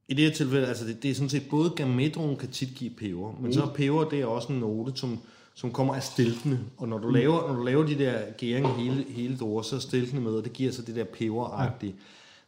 i 0.07 0.13
det 0.13 0.25
her 0.25 0.31
tilfælde, 0.31 0.67
altså 0.67 0.87
det, 0.87 1.03
det 1.03 1.11
er 1.11 1.15
sådan 1.15 1.29
set 1.29 1.43
både 1.49 1.69
gamedron 1.69 2.35
kan 2.35 2.49
tit 2.49 2.69
give 2.75 2.91
peber, 2.97 3.31
men 3.41 3.53
så 3.53 3.63
er 3.63 3.67
peber, 3.73 4.03
det 4.09 4.21
er 4.21 4.25
også 4.25 4.53
en 4.53 4.59
note, 4.59 4.91
som, 4.95 5.19
som 5.53 5.71
kommer 5.71 5.95
af 5.95 6.03
stiltene, 6.03 6.59
og 6.77 6.87
når 6.87 6.97
du 6.97 7.09
laver, 7.09 7.47
når 7.47 7.55
du 7.55 7.63
laver 7.63 7.85
de 7.85 7.97
der 7.97 8.31
gæring 8.37 8.67
hele, 8.67 9.05
hele 9.09 9.31
det 9.31 9.65
så 9.65 9.75
er 9.75 9.79
stiltene 9.79 10.21
med, 10.21 10.31
og 10.31 10.43
det 10.43 10.53
giver 10.53 10.71
så 10.71 10.81
det 10.81 10.95
der 10.95 11.03
peberagtige. 11.03 11.95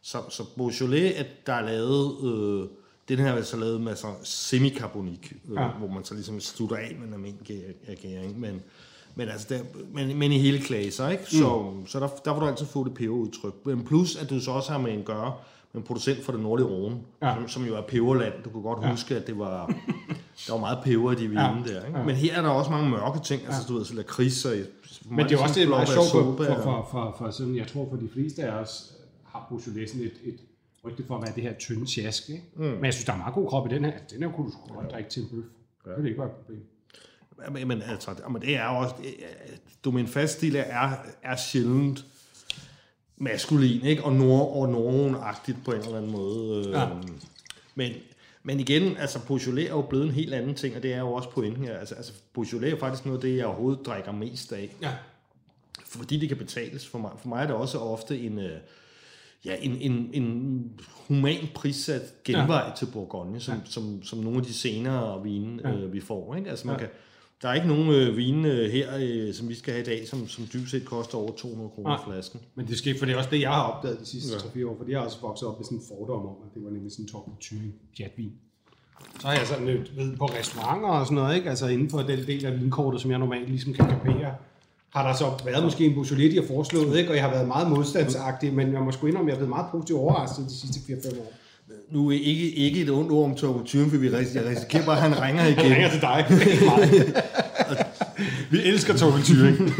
Så, 0.02 0.18
så 0.30 0.44
Beaujolais, 0.56 1.12
at 1.12 1.46
der 1.46 1.52
er 1.52 1.66
lavet, 1.66 2.24
øh, 2.24 2.68
den 3.16 3.18
her 3.18 3.32
er 3.32 3.36
altså 3.36 3.56
lavet 3.56 3.80
med 3.80 3.96
så 3.96 4.06
semikarbonik, 4.22 5.32
øh, 5.48 5.54
Ja. 5.56 5.68
hvor 5.68 5.88
man 5.88 6.04
så 6.04 6.14
ligesom 6.14 6.40
slutter 6.40 6.76
af 6.76 6.96
med 6.98 7.08
en 7.08 7.14
almindelig 7.14 7.64
men, 8.36 8.60
men, 9.14 9.28
altså 9.28 9.46
der, 9.50 9.58
men, 9.94 10.18
men 10.18 10.32
i 10.32 10.38
hele 10.38 10.60
klaser, 10.60 11.08
ikke? 11.08 11.24
Så, 11.26 11.72
mm. 11.74 11.86
så 11.86 12.00
der, 12.00 12.08
der 12.24 12.32
vil 12.32 12.40
du 12.40 12.46
altid 12.46 12.66
få 12.66 12.84
det 12.84 12.94
peberudtryk. 12.94 13.52
Men 13.66 13.84
plus, 13.84 14.16
at 14.16 14.30
du 14.30 14.40
så 14.40 14.50
også 14.50 14.72
har 14.72 14.78
med 14.78 14.92
en 14.92 15.02
gøre 15.02 15.32
med 15.72 15.80
en 15.82 15.86
producent 15.86 16.24
fra 16.24 16.32
det 16.32 16.40
nordlige 16.40 16.68
Rhone, 16.68 16.96
Ja. 17.22 17.34
som, 17.34 17.48
som 17.48 17.64
jo 17.64 17.76
er 17.76 17.80
peberland. 17.80 18.32
Du 18.44 18.50
kan 18.50 18.62
godt 18.62 18.84
ja. 18.84 18.90
huske, 18.90 19.16
at 19.16 19.26
det 19.26 19.38
var, 19.38 19.66
der 20.46 20.52
var 20.52 20.60
meget 20.60 20.78
peber 20.84 21.12
i 21.12 21.14
de 21.14 21.28
vine 21.28 21.40
Ja. 21.42 21.54
der. 21.66 21.86
Ikke? 21.86 21.98
Ja. 21.98 22.04
Men 22.04 22.16
her 22.16 22.36
er 22.38 22.42
der 22.42 22.48
også 22.48 22.70
mange 22.70 22.90
mørke 22.90 23.20
ting, 23.24 23.42
altså 23.46 23.62
du 23.68 23.76
ved, 23.76 23.84
så 23.84 23.94
lakrids 23.94 24.44
og... 24.44 24.52
Men 25.10 25.18
det 25.18 25.32
er 25.32 25.36
jo 25.36 25.42
også 25.42 25.54
det 25.54 25.64
er 25.64 25.68
meget 25.68 25.88
sjovt 25.88 26.10
for, 26.10 26.36
for, 26.36 26.44
for, 26.44 26.62
for, 26.62 26.88
for, 26.90 27.14
for, 27.18 27.30
sådan, 27.30 27.56
jeg 27.56 27.66
tror 27.66 27.86
for 27.90 27.96
de 27.96 28.08
fleste 28.12 28.42
af 28.42 28.52
os 28.60 28.92
har 29.24 29.46
Beaujolais 29.48 29.94
et, 29.94 30.12
et 30.24 30.40
rygte 30.84 31.04
for 31.06 31.16
at 31.16 31.22
være 31.22 31.34
det 31.34 31.42
her 31.42 31.52
tynde 31.58 31.88
sjask, 31.90 32.28
ikke? 32.30 32.44
Mm. 32.56 32.62
Men 32.62 32.84
jeg 32.84 32.94
synes, 32.94 33.04
der 33.04 33.12
er 33.12 33.16
meget 33.16 33.34
god 33.34 33.48
krop 33.48 33.70
i 33.72 33.74
den 33.74 33.84
her. 33.84 33.92
Den 34.10 34.22
her 34.22 34.32
kunne 34.32 34.46
du 34.46 34.52
sgu 34.52 34.74
godt 34.74 34.90
drikke 34.92 35.10
til 35.10 35.22
en 35.22 35.28
bøf. 35.28 35.44
Ja. 35.86 35.90
Det 35.90 36.02
vil 36.02 36.08
ikke 36.08 36.20
være 36.20 36.28
et 36.30 36.34
problem. 36.36 37.68
Men, 37.68 37.82
altså, 37.82 38.14
men 38.30 38.42
det 38.42 38.56
er 38.56 38.64
også... 38.64 38.94
Domain 39.84 40.06
faststil 40.06 40.56
er, 40.56 40.90
er 41.22 41.36
sjældent 41.36 42.04
maskulin, 43.16 43.80
ikke? 43.84 44.04
Og, 44.04 44.12
nord, 44.12 44.56
og 44.56 44.68
nogen-agtigt 44.68 45.58
på 45.64 45.70
en 45.72 45.80
eller 45.80 45.96
anden 45.96 46.10
måde. 46.12 46.66
Øh, 46.66 46.72
Ja. 46.72 46.88
men, 47.74 47.92
men 48.42 48.60
igen, 48.60 48.96
altså 48.96 49.26
Beaujolais 49.26 49.66
er 49.68 49.70
jo 49.74 49.80
blevet 49.82 50.04
en 50.04 50.10
helt 50.10 50.34
anden 50.34 50.54
ting, 50.54 50.76
og 50.76 50.82
det 50.82 50.92
er 50.92 50.98
jo 50.98 51.12
også 51.12 51.30
pointen 51.30 51.64
her. 51.64 51.78
Altså, 51.78 51.94
altså 51.94 52.12
Beaujolais 52.34 52.72
er 52.74 52.78
faktisk 52.78 53.06
noget 53.06 53.18
af 53.18 53.22
det, 53.22 53.36
jeg 53.36 53.46
overhovedet 53.46 53.86
drikker 53.86 54.12
mest 54.12 54.52
af. 54.52 54.76
Ja. 54.82 54.92
fordi 55.84 56.18
det 56.20 56.28
kan 56.28 56.38
betales 56.38 56.88
for 56.88 56.98
mig. 56.98 57.10
For 57.18 57.28
mig 57.28 57.42
er 57.42 57.46
det 57.46 57.56
også 57.56 57.78
ofte 57.78 58.20
en, 58.20 58.38
øh, 58.38 58.58
ja, 59.44 59.56
en, 59.60 59.76
en, 59.80 60.10
en 60.12 60.80
human 61.08 61.48
prissat 61.54 62.02
genvej 62.24 62.64
ja. 62.68 62.74
til 62.76 62.86
Bourgogne, 62.92 63.40
som, 63.40 63.54
ja. 63.54 63.60
som, 63.64 64.02
som 64.02 64.18
nogle 64.18 64.38
af 64.38 64.44
de 64.44 64.54
senere 64.54 65.22
vine, 65.22 65.60
ja. 65.64 65.74
øh, 65.74 65.92
vi 65.92 66.00
får. 66.00 66.36
Ikke? 66.36 66.50
Altså 66.50 66.66
man 66.66 66.76
Ja. 66.76 66.82
ja. 66.82 66.86
kan, 66.86 66.96
der 67.42 67.48
er 67.48 67.54
ikke 67.54 67.68
nogen 67.68 67.90
øh, 67.90 68.16
vine 68.16 68.48
øh, 68.48 68.70
her, 68.70 68.98
øh, 69.00 69.34
som 69.34 69.48
vi 69.48 69.54
skal 69.54 69.72
have 69.72 69.82
i 69.82 69.84
dag, 69.84 70.08
som, 70.08 70.28
som 70.28 70.44
dybest 70.52 70.70
set 70.70 70.84
koster 70.84 71.18
over 71.18 71.32
200 71.32 71.70
kroner 71.70 71.88
Nej. 71.88 72.04
flasken. 72.06 72.40
Men 72.54 72.66
det 72.66 72.78
sker, 72.78 72.98
for 72.98 73.06
det 73.06 73.12
er 73.12 73.18
også 73.18 73.30
det, 73.30 73.40
jeg 73.40 73.50
har 73.50 73.62
opdaget 73.62 74.00
de 74.00 74.06
sidste 74.06 74.36
3-4 74.36 74.66
år, 74.66 74.76
fordi 74.76 74.90
jeg 74.90 74.98
har 74.98 75.06
også 75.06 75.20
vokset 75.20 75.48
op 75.48 75.58
med 75.58 75.64
sådan 75.64 75.78
en 75.78 75.84
fordom 75.88 76.26
om, 76.26 76.36
at 76.46 76.54
det 76.54 76.64
var 76.64 76.70
nemlig 76.70 76.92
sådan 76.92 77.04
en 77.04 77.08
Torben 77.08 77.34
Thyring 77.40 77.74
pjatvin. 77.96 78.32
Så 79.20 79.26
har 79.26 79.34
jeg 79.34 79.46
sådan 79.46 79.68
øh, 79.68 79.96
ved, 79.96 80.16
på 80.16 80.26
restauranter 80.26 80.88
og 80.88 81.06
sådan 81.06 81.14
noget, 81.14 81.36
ikke? 81.36 81.50
altså 81.50 81.66
inden 81.66 81.90
for 81.90 81.98
den 81.98 82.26
del 82.26 82.46
af 82.46 82.60
vinkortet, 82.60 83.00
som 83.00 83.10
jeg 83.10 83.18
normalt 83.18 83.48
ligesom 83.48 83.72
kan 83.72 83.88
kapere, 83.88 84.34
har 84.90 85.08
der 85.08 85.14
så 85.18 85.30
været 85.44 85.64
måske 85.64 85.84
en 85.86 86.04
de 86.04 86.34
har 86.40 86.46
foreslået, 86.46 86.98
ikke? 86.98 87.10
og 87.10 87.16
jeg 87.16 87.24
har 87.24 87.30
været 87.30 87.46
meget 87.48 87.68
modstandsagtig, 87.70 88.52
men 88.54 88.72
jeg 88.72 88.80
må 88.80 88.92
sgu 88.92 89.06
indrømme, 89.06 89.30
at 89.30 89.32
jeg 89.32 89.34
er 89.34 89.38
blevet 89.46 89.56
meget 89.56 89.66
positivt 89.72 89.98
overrasket 89.98 90.44
de 90.48 90.60
sidste 90.60 91.08
4-5 91.08 91.20
år. 91.20 91.32
Nu 91.90 92.08
er 92.08 92.12
ikke, 92.12 92.50
ikke 92.50 92.80
et 92.82 92.90
ondt 92.90 93.12
ord 93.12 93.30
om 93.30 93.36
Torben 93.36 93.66
Thuren, 93.66 93.90
for 93.90 93.96
vi 93.98 94.08
ris- 94.08 94.34
jeg 94.34 94.46
risikerer 94.46 94.84
bare, 94.84 94.96
at 94.96 95.02
han 95.02 95.22
ringer 95.22 95.46
igen. 95.46 95.58
Jeg 95.58 95.70
ringer 95.70 95.90
til 95.90 96.00
dig. 96.00 96.24
Vi 98.50 98.62
elsker 98.62 98.96
Torben 98.96 99.22
Thyring. 99.22 99.58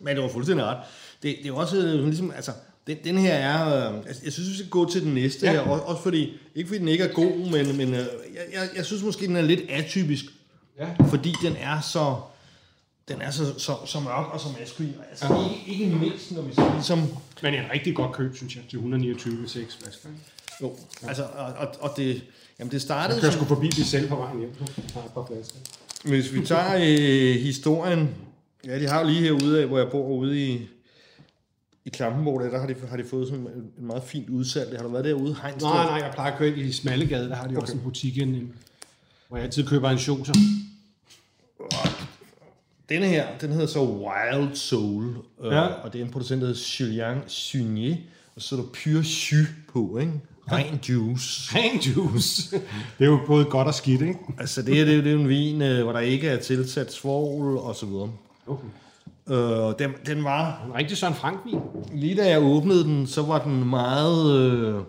Men 0.00 0.16
det 0.16 0.22
var 0.22 0.28
fuldstændig 0.28 0.66
ret. 0.66 0.76
Det, 1.22 1.36
det 1.42 1.48
er 1.48 1.52
også 1.52 1.76
øh, 1.76 2.04
ligesom, 2.04 2.32
altså, 2.36 2.50
den, 2.86 2.96
den 3.04 3.18
her 3.18 3.32
er, 3.34 3.88
øh, 3.90 3.96
altså, 4.06 4.22
jeg 4.24 4.32
synes, 4.32 4.50
vi 4.50 4.54
skal 4.54 4.68
gå 4.68 4.90
til 4.90 5.02
den 5.02 5.14
næste 5.14 5.46
Ja. 5.46 5.52
her, 5.52 5.60
også, 5.60 5.84
også 5.84 6.02
fordi, 6.02 6.32
ikke 6.54 6.68
fordi 6.68 6.80
den 6.80 6.88
ikke 6.88 7.04
er 7.04 7.12
god, 7.12 7.50
men, 7.50 7.76
men 7.76 7.88
øh, 7.88 7.94
jeg, 8.34 8.42
jeg, 8.52 8.68
jeg 8.76 8.84
synes 8.84 9.02
måske, 9.02 9.26
den 9.26 9.36
er 9.36 9.42
lidt 9.42 9.60
atypisk, 9.68 10.24
Ja. 10.78 10.88
fordi 11.08 11.34
den 11.42 11.56
er 11.56 11.80
så, 11.80 12.16
den 13.08 13.22
er 13.22 13.30
så, 13.30 13.58
så, 13.58 13.76
så 13.86 14.00
mørk 14.00 14.26
og 14.32 14.40
så 14.40 14.46
maskulin. 14.60 14.94
Altså, 15.10 15.26
ja. 15.34 15.50
ikke, 15.50 15.84
ikke 15.84 15.96
mindst, 15.96 16.32
når 16.32 16.42
vi 16.42 16.54
så 16.54 16.70
ligesom, 16.74 16.98
Men 17.42 17.54
en 17.54 17.64
rigtig 17.72 17.96
godt 17.96 18.12
køb, 18.12 18.36
synes 18.36 18.56
jeg, 18.56 18.64
til 18.70 18.76
129 18.76 19.48
6 19.48 19.76
flasker. 19.76 20.08
jo, 20.62 20.76
altså, 21.02 21.22
og, 21.22 21.44
og, 21.44 21.68
og 21.80 21.90
det, 21.96 22.22
jamen 22.58 22.72
det 22.72 22.82
startede 22.82 23.14
Jeg 23.14 23.22
kører 23.22 23.32
sgu 23.32 23.44
forbi 23.44 23.68
det 23.68 23.86
selv 23.86 24.08
på 24.08 24.16
vejen 24.16 24.38
hjem. 24.38 24.54
Hvis 26.04 26.32
vi 26.32 26.46
tager 26.46 26.74
øh, 26.76 27.40
historien, 27.40 28.14
ja, 28.66 28.78
de 28.78 28.88
har 28.88 29.00
jo 29.00 29.06
lige 29.06 29.20
herude 29.20 29.60
af, 29.60 29.66
hvor 29.66 29.78
jeg 29.78 29.90
bor 29.90 30.08
ude 30.08 30.44
i, 30.44 30.68
i 31.84 31.88
Klampenborg, 31.88 32.40
der, 32.40 32.50
der 32.50 32.60
har, 32.60 32.66
de, 32.66 32.74
har 32.88 32.96
de 32.96 33.04
fået 33.04 33.28
sådan 33.28 33.42
en, 33.42 33.70
en 33.78 33.86
meget 33.86 34.02
fint 34.02 34.28
udsalg. 34.28 34.76
Har 34.76 34.82
du 34.82 34.88
været 34.88 35.04
derude? 35.04 35.36
Heinstrup? 35.42 35.74
Nej, 35.74 35.84
nej, 35.84 35.94
jeg 35.94 36.10
plejer 36.14 36.32
at 36.32 36.38
køre 36.38 36.48
ind 36.48 36.58
i 36.58 36.72
Smallegade, 36.72 37.28
der 37.28 37.34
har 37.34 37.46
de 37.46 37.50
okay. 37.50 37.62
også 37.62 37.74
en 37.74 37.80
butik, 37.80 38.18
en, 38.18 38.52
hvor 39.34 39.38
jeg 39.38 39.44
altid 39.46 39.66
køber 39.66 39.90
en 39.90 39.98
shoser. 39.98 40.32
Denne 42.88 43.06
her, 43.06 43.26
den 43.40 43.50
hedder 43.52 43.66
så 43.66 43.82
Wild 43.82 44.54
Soul, 44.56 45.04
øh, 45.44 45.52
Ja. 45.52 45.60
og 45.60 45.92
det 45.92 46.00
er 46.00 46.04
en 46.04 46.10
producent, 46.10 46.40
der 46.42 46.46
hedder 46.48 46.60
Julien 46.80 47.18
Sunier, 47.26 47.96
og 48.36 48.42
så 48.42 48.56
er 48.56 48.60
der 48.60 48.66
Pure 48.66 48.96
Jus 49.32 49.48
på, 49.72 49.98
ikke? 50.00 50.12
Ren 50.52 50.80
juice. 50.88 51.56
Ren 51.58 51.80
juice. 51.80 52.56
det 52.98 53.04
er 53.04 53.10
jo 53.10 53.18
både 53.26 53.44
godt 53.44 53.68
og 53.68 53.74
skidt, 53.74 54.00
ikke? 54.02 54.18
Altså 54.38 54.62
det 54.62 54.76
her, 54.76 54.84
det 54.84 54.98
er, 54.98 55.02
det 55.02 55.12
er 55.12 55.16
en 55.18 55.28
vin, 55.28 55.62
øh, 55.62 55.82
hvor 55.82 55.92
der 55.92 56.00
ikke 56.00 56.28
er 56.28 56.36
tilsat 56.40 56.92
svovl 56.92 57.58
og 57.58 57.74
så 57.76 57.86
videre. 57.86 58.10
Okay. 58.46 58.66
Øh, 59.30 59.74
den, 59.78 59.90
den 60.06 60.24
var, 60.24 60.64
En 60.66 60.74
rigtig 60.74 60.96
Søren 60.96 61.14
Frank-vin. 61.14 61.58
lige 61.94 62.16
da 62.16 62.28
jeg 62.28 62.42
åbnede 62.42 62.84
den, 62.84 63.06
så 63.06 63.22
var 63.22 63.44
den 63.44 63.64
meget 63.70 64.40
øh, 64.40 64.80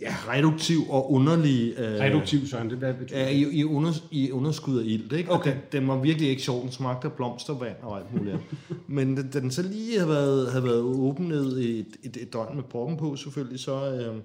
ja, 0.00 0.16
reduktiv 0.28 0.90
og 0.90 1.12
underlig. 1.12 1.74
Øh, 1.78 2.00
Reduktiv, 2.00 2.46
Søren, 2.46 2.70
det 2.70 2.78
hvad 2.78 2.94
betyder 2.94 3.18
Ja, 3.18 3.28
i, 3.28 3.40
i, 3.40 3.64
under, 3.64 3.92
i 4.10 4.30
underskud 4.30 4.78
af 4.78 4.84
ilt, 4.86 5.12
ikke? 5.12 5.30
Okay. 5.30 5.52
Den, 5.52 5.60
den 5.72 5.88
var 5.88 5.96
virkelig 5.96 6.28
ikke 6.28 6.42
sjov. 6.42 6.62
Den 6.62 6.72
smagte 6.72 7.08
af 7.08 7.12
blomstervand 7.12 7.76
og 7.82 7.98
alt 7.98 8.14
muligt. 8.14 8.36
Men 8.86 9.30
da 9.30 9.40
den 9.40 9.50
så 9.50 9.62
lige 9.62 9.98
havde 9.98 10.08
været, 10.08 10.50
havde 10.50 10.64
været 10.64 10.80
åbnet 10.80 11.64
et, 11.64 11.96
et, 12.02 12.16
et 12.16 12.32
døgn 12.32 12.56
med 12.56 12.64
proppen 12.64 12.96
på, 12.96 13.16
selvfølgelig, 13.16 13.60
så, 13.60 13.92
øh, 13.92 14.22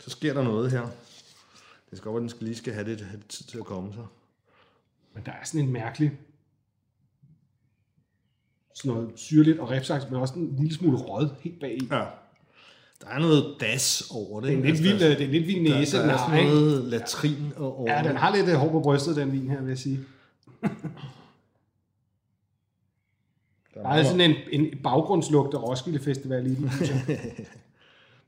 så 0.00 0.10
sker 0.10 0.34
der 0.34 0.42
noget 0.42 0.70
her. 0.70 0.82
Det 1.90 1.98
skal 1.98 2.04
godt 2.04 2.14
være, 2.14 2.18
at 2.18 2.22
den 2.22 2.28
skal 2.28 2.44
lige 2.46 2.56
skal 2.56 2.72
have 2.72 2.88
lidt, 2.88 3.00
have 3.00 3.16
lidt 3.16 3.28
tid 3.28 3.44
til 3.46 3.58
at 3.58 3.64
komme 3.64 3.92
så. 3.92 4.04
Men 5.14 5.22
der 5.26 5.32
er 5.32 5.44
sådan 5.44 5.66
en 5.66 5.72
mærkelig 5.72 6.12
sådan 8.74 8.92
noget 8.92 9.12
syrligt 9.16 9.58
og 9.58 9.70
repsagt, 9.70 10.10
men 10.10 10.20
også 10.20 10.34
en 10.34 10.56
lille 10.56 10.74
smule 10.74 10.96
rød 10.96 11.28
helt 11.40 11.60
bag 11.60 11.82
i. 11.82 11.88
Ja. 11.90 12.04
Der 13.04 13.10
er 13.10 13.18
noget 13.18 13.56
das 13.60 14.02
over 14.10 14.40
det. 14.40 14.48
Det 14.48 14.54
er 14.54 14.58
en 14.58 14.64
lidt 14.64 14.70
Altså, 14.70 14.82
vild, 14.82 14.98
det 14.98 15.20
er 15.20 15.24
en 15.24 15.30
lidt 15.30 15.46
vild 15.46 15.70
der, 15.72 15.78
næse. 15.78 15.96
der, 15.96 16.02
den 16.02 16.08
der 16.10 16.14
er 16.14 16.18
har, 16.18 16.28
sådan 16.30 16.44
ikke? 16.46 16.54
noget 16.54 16.84
latrin 16.84 17.52
over 17.56 17.92
Ja, 17.96 18.02
den 18.08 18.16
har 18.16 18.36
lidt 18.36 18.48
øh, 18.48 18.54
hår 18.54 18.68
på 18.70 18.80
brystet, 18.80 19.16
den 19.16 19.32
vin 19.32 19.48
her, 19.50 19.60
vil 19.60 19.68
jeg 19.68 19.78
sige. 19.78 20.00
Der 23.74 23.88
er 23.88 24.04
sådan 24.04 24.20
en, 24.20 24.36
en 24.52 24.66
baggrundslugt 24.82 25.54
af 25.54 25.62
Roskilde 25.62 25.98
Festival 25.98 26.46
i 26.46 26.54
den. 26.54 26.70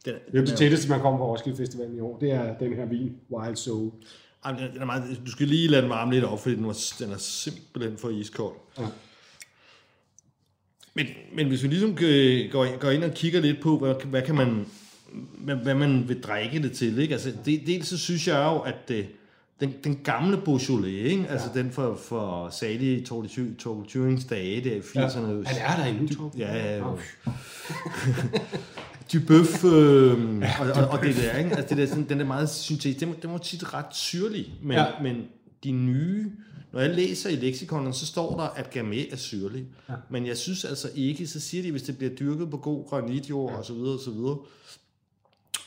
Den, 0.04 0.14
Det 0.14 0.34
er 0.34 0.40
jo 0.40 0.46
det 0.46 0.56
tætteste, 0.56 0.88
man 0.90 1.00
kommer 1.00 1.18
på 1.18 1.32
Roskilde 1.32 1.56
Festival 1.56 1.94
i 1.96 2.00
år. 2.00 2.18
Det 2.18 2.30
er 2.30 2.58
den 2.58 2.72
her 2.74 2.84
vin, 2.86 3.16
Wild 3.30 3.56
Soul. 3.56 3.90
Ej, 4.44 4.52
den 4.52 4.80
er 4.80 4.84
meget, 4.84 5.20
du 5.26 5.30
skal 5.30 5.46
lige 5.46 5.68
lade 5.68 5.82
den 5.82 5.90
varme 5.90 6.12
lidt 6.12 6.24
op, 6.24 6.40
fordi 6.40 6.54
den, 6.54 6.66
var, 6.66 6.76
den 6.98 7.12
er 7.12 7.16
simpelthen 7.18 7.98
for 7.98 8.08
iskold. 8.08 8.54
Ja. 8.78 8.86
Men, 10.96 11.06
men 11.34 11.48
hvis 11.48 11.62
vi 11.62 11.68
ligesom 11.68 11.98
øh, 12.02 12.50
går, 12.52 12.78
går 12.78 12.90
ind 12.90 13.04
og 13.04 13.10
kigger 13.14 13.40
lidt 13.40 13.60
på, 13.60 13.78
hvad, 13.78 13.94
hvad 14.04 14.22
kan 14.22 14.34
man 14.34 14.66
hvad, 15.62 15.74
man 15.74 16.08
vil 16.08 16.20
drikke 16.22 16.62
det 16.62 16.72
til, 16.72 16.98
ikke? 16.98 17.14
Altså, 17.14 17.32
det, 17.44 17.62
dels 17.66 17.88
så 17.88 17.98
synes 17.98 18.28
jeg 18.28 18.44
jo, 18.52 18.58
at 18.58 18.88
det, 18.88 19.06
den, 19.60 19.74
den 19.84 20.00
gamle 20.04 20.36
Beaujolais, 20.36 21.12
ikke? 21.12 21.26
Altså 21.28 21.48
den 21.54 21.70
for, 21.70 21.98
for 22.08 22.48
salige 22.50 23.04
Torkel 23.04 23.56
Thürings 23.88 24.28
dage, 24.28 24.64
der 24.64 24.76
i 24.76 24.78
80'erne. 24.78 25.48
Han 25.48 25.56
er 25.60 25.76
der 25.76 25.84
endnu, 25.84 26.08
Torben. 26.08 26.40
Ja, 26.40 26.56
ja, 26.56 26.74
ja. 26.74 26.80
Nå. 26.80 26.98
Du 29.12 29.18
bøf, 29.28 29.64
øh, 29.64 30.42
og, 30.60 30.66
og, 30.74 30.88
og, 30.88 31.02
det 31.02 31.16
der, 31.16 31.38
ikke? 31.38 31.50
Altså 31.56 31.66
det 31.68 31.78
der, 31.78 31.86
sådan, 31.86 32.08
den 32.08 32.20
er 32.20 32.24
meget 32.24 32.50
syntetisk. 32.50 33.00
Den, 33.00 33.14
den 33.22 33.32
var 33.32 33.38
tit 33.38 33.74
ret 33.74 33.96
syrlig, 33.96 34.54
men, 34.62 34.76
Ja. 34.76 34.82
ja. 34.82 34.90
men 35.02 35.16
de 35.64 35.72
nye, 35.72 36.32
når 36.72 36.80
jeg 36.80 36.94
læser 36.94 37.30
i 37.30 37.36
leksikonen, 37.36 37.92
så 37.92 38.06
står 38.06 38.36
der, 38.36 38.42
at 38.42 38.70
Gamay 38.70 39.04
er 39.10 39.16
syrlig. 39.16 39.66
Ja. 39.88 39.94
Men 40.10 40.26
jeg 40.26 40.36
synes 40.36 40.64
altså 40.64 40.90
ikke, 40.94 41.26
så 41.26 41.40
siger 41.40 41.62
de, 41.62 41.70
hvis 41.70 41.82
det 41.82 41.98
bliver 41.98 42.14
dyrket 42.14 42.50
på 42.50 42.56
god 42.56 42.88
granitjord 42.88 43.52
ja. 43.52 43.58
og 43.58 43.64
så 43.64 43.74
videre 43.74 43.94
og 43.94 44.00
så 44.00 44.10
videre, 44.10 44.38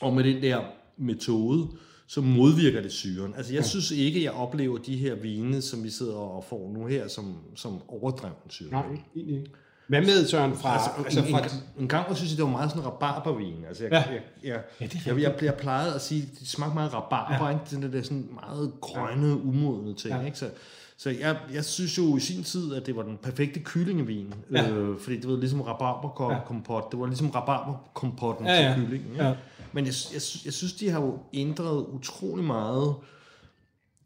og 0.02 0.14
med 0.14 0.24
den 0.24 0.44
der 0.44 0.62
metode, 0.98 1.68
så 2.08 2.22
modvirker 2.22 2.82
det 2.82 2.92
syren. 2.92 3.34
Altså 3.36 3.54
jeg 3.54 3.62
ja. 3.62 3.68
synes 3.68 3.92
ikke, 3.92 4.24
jeg 4.24 4.32
oplever 4.32 4.78
de 4.78 4.98
her 4.98 5.16
vine, 5.16 5.62
som 5.62 5.84
vi 5.84 5.90
sidder 5.90 6.16
og 6.16 6.44
får 6.44 6.72
nu 6.74 6.86
her, 6.86 7.08
som, 7.08 7.38
som 7.56 7.82
overdreven 7.88 8.36
syre. 8.50 8.70
Nej, 8.70 8.86
egentlig 9.16 9.38
ikke. 9.38 9.52
Hvad 9.90 10.02
med 10.02 10.28
Søren 10.28 10.54
fra... 10.56 10.74
Altså, 10.74 10.90
altså, 11.06 11.20
en, 11.20 11.26
fra 11.32 11.40
en, 11.44 11.82
en 11.84 11.88
gang 11.88 12.10
var 12.10 12.16
synes 12.16 12.32
jeg, 12.32 12.38
det 12.38 12.46
var 12.46 12.52
meget 12.52 12.70
sådan 12.72 12.86
rabarbervin. 12.86 13.66
Altså, 13.68 13.84
jeg, 13.84 13.92
Ja. 13.92 13.98
jeg, 14.14 14.22
jeg, 14.44 14.62
Ja, 14.82 14.86
det 14.86 14.96
er 14.96 15.14
jeg, 15.14 15.22
jeg, 15.22 15.44
jeg 15.44 15.54
plejede 15.54 15.96
at 15.96 16.02
sige, 16.02 16.30
det 16.40 16.48
smagte 16.48 16.74
meget 16.74 16.94
rabarber, 16.94 17.46
ja. 17.48 17.50
ikke? 17.54 17.62
Den 17.88 17.94
der 17.94 18.02
sådan 18.04 18.30
meget 18.34 18.72
grønne, 18.82 19.42
umodne 19.44 19.94
ting, 19.94 20.14
Ja. 20.16 20.26
ikke? 20.26 20.38
Så, 20.38 20.50
så 20.98 21.10
jeg, 21.10 21.38
jeg 21.54 21.66
synes 21.66 21.98
jo 21.98 22.18
i 22.18 22.20
sin 22.20 22.44
tid, 22.44 22.74
at 22.74 22.86
det 22.86 22.96
var 22.96 23.04
den 23.04 23.18
perfekte 23.24 23.60
kyllingevin. 23.60 24.34
Ja. 24.52 24.70
Øh, 24.70 25.00
fordi 25.00 25.18
det 25.20 25.30
var 25.30 25.38
ligesom 25.38 25.62
rabarberkompot. 25.62 26.92
Det 26.92 27.00
var 27.00 27.06
ligesom 27.06 27.30
rabarberkompotten 27.30 28.46
Ja, 28.46 28.62
ja. 28.68 28.74
til 28.74 28.84
kyllingen. 28.86 29.16
Ja. 29.16 29.34
Men 29.74 29.86
jeg, 29.86 29.94
jeg, 30.14 30.22
jeg 30.46 30.54
synes, 30.54 30.74
de 30.74 30.90
har 30.90 31.02
jo 31.02 31.18
ændret 31.34 31.86
utrolig 31.86 32.46
meget 32.46 32.96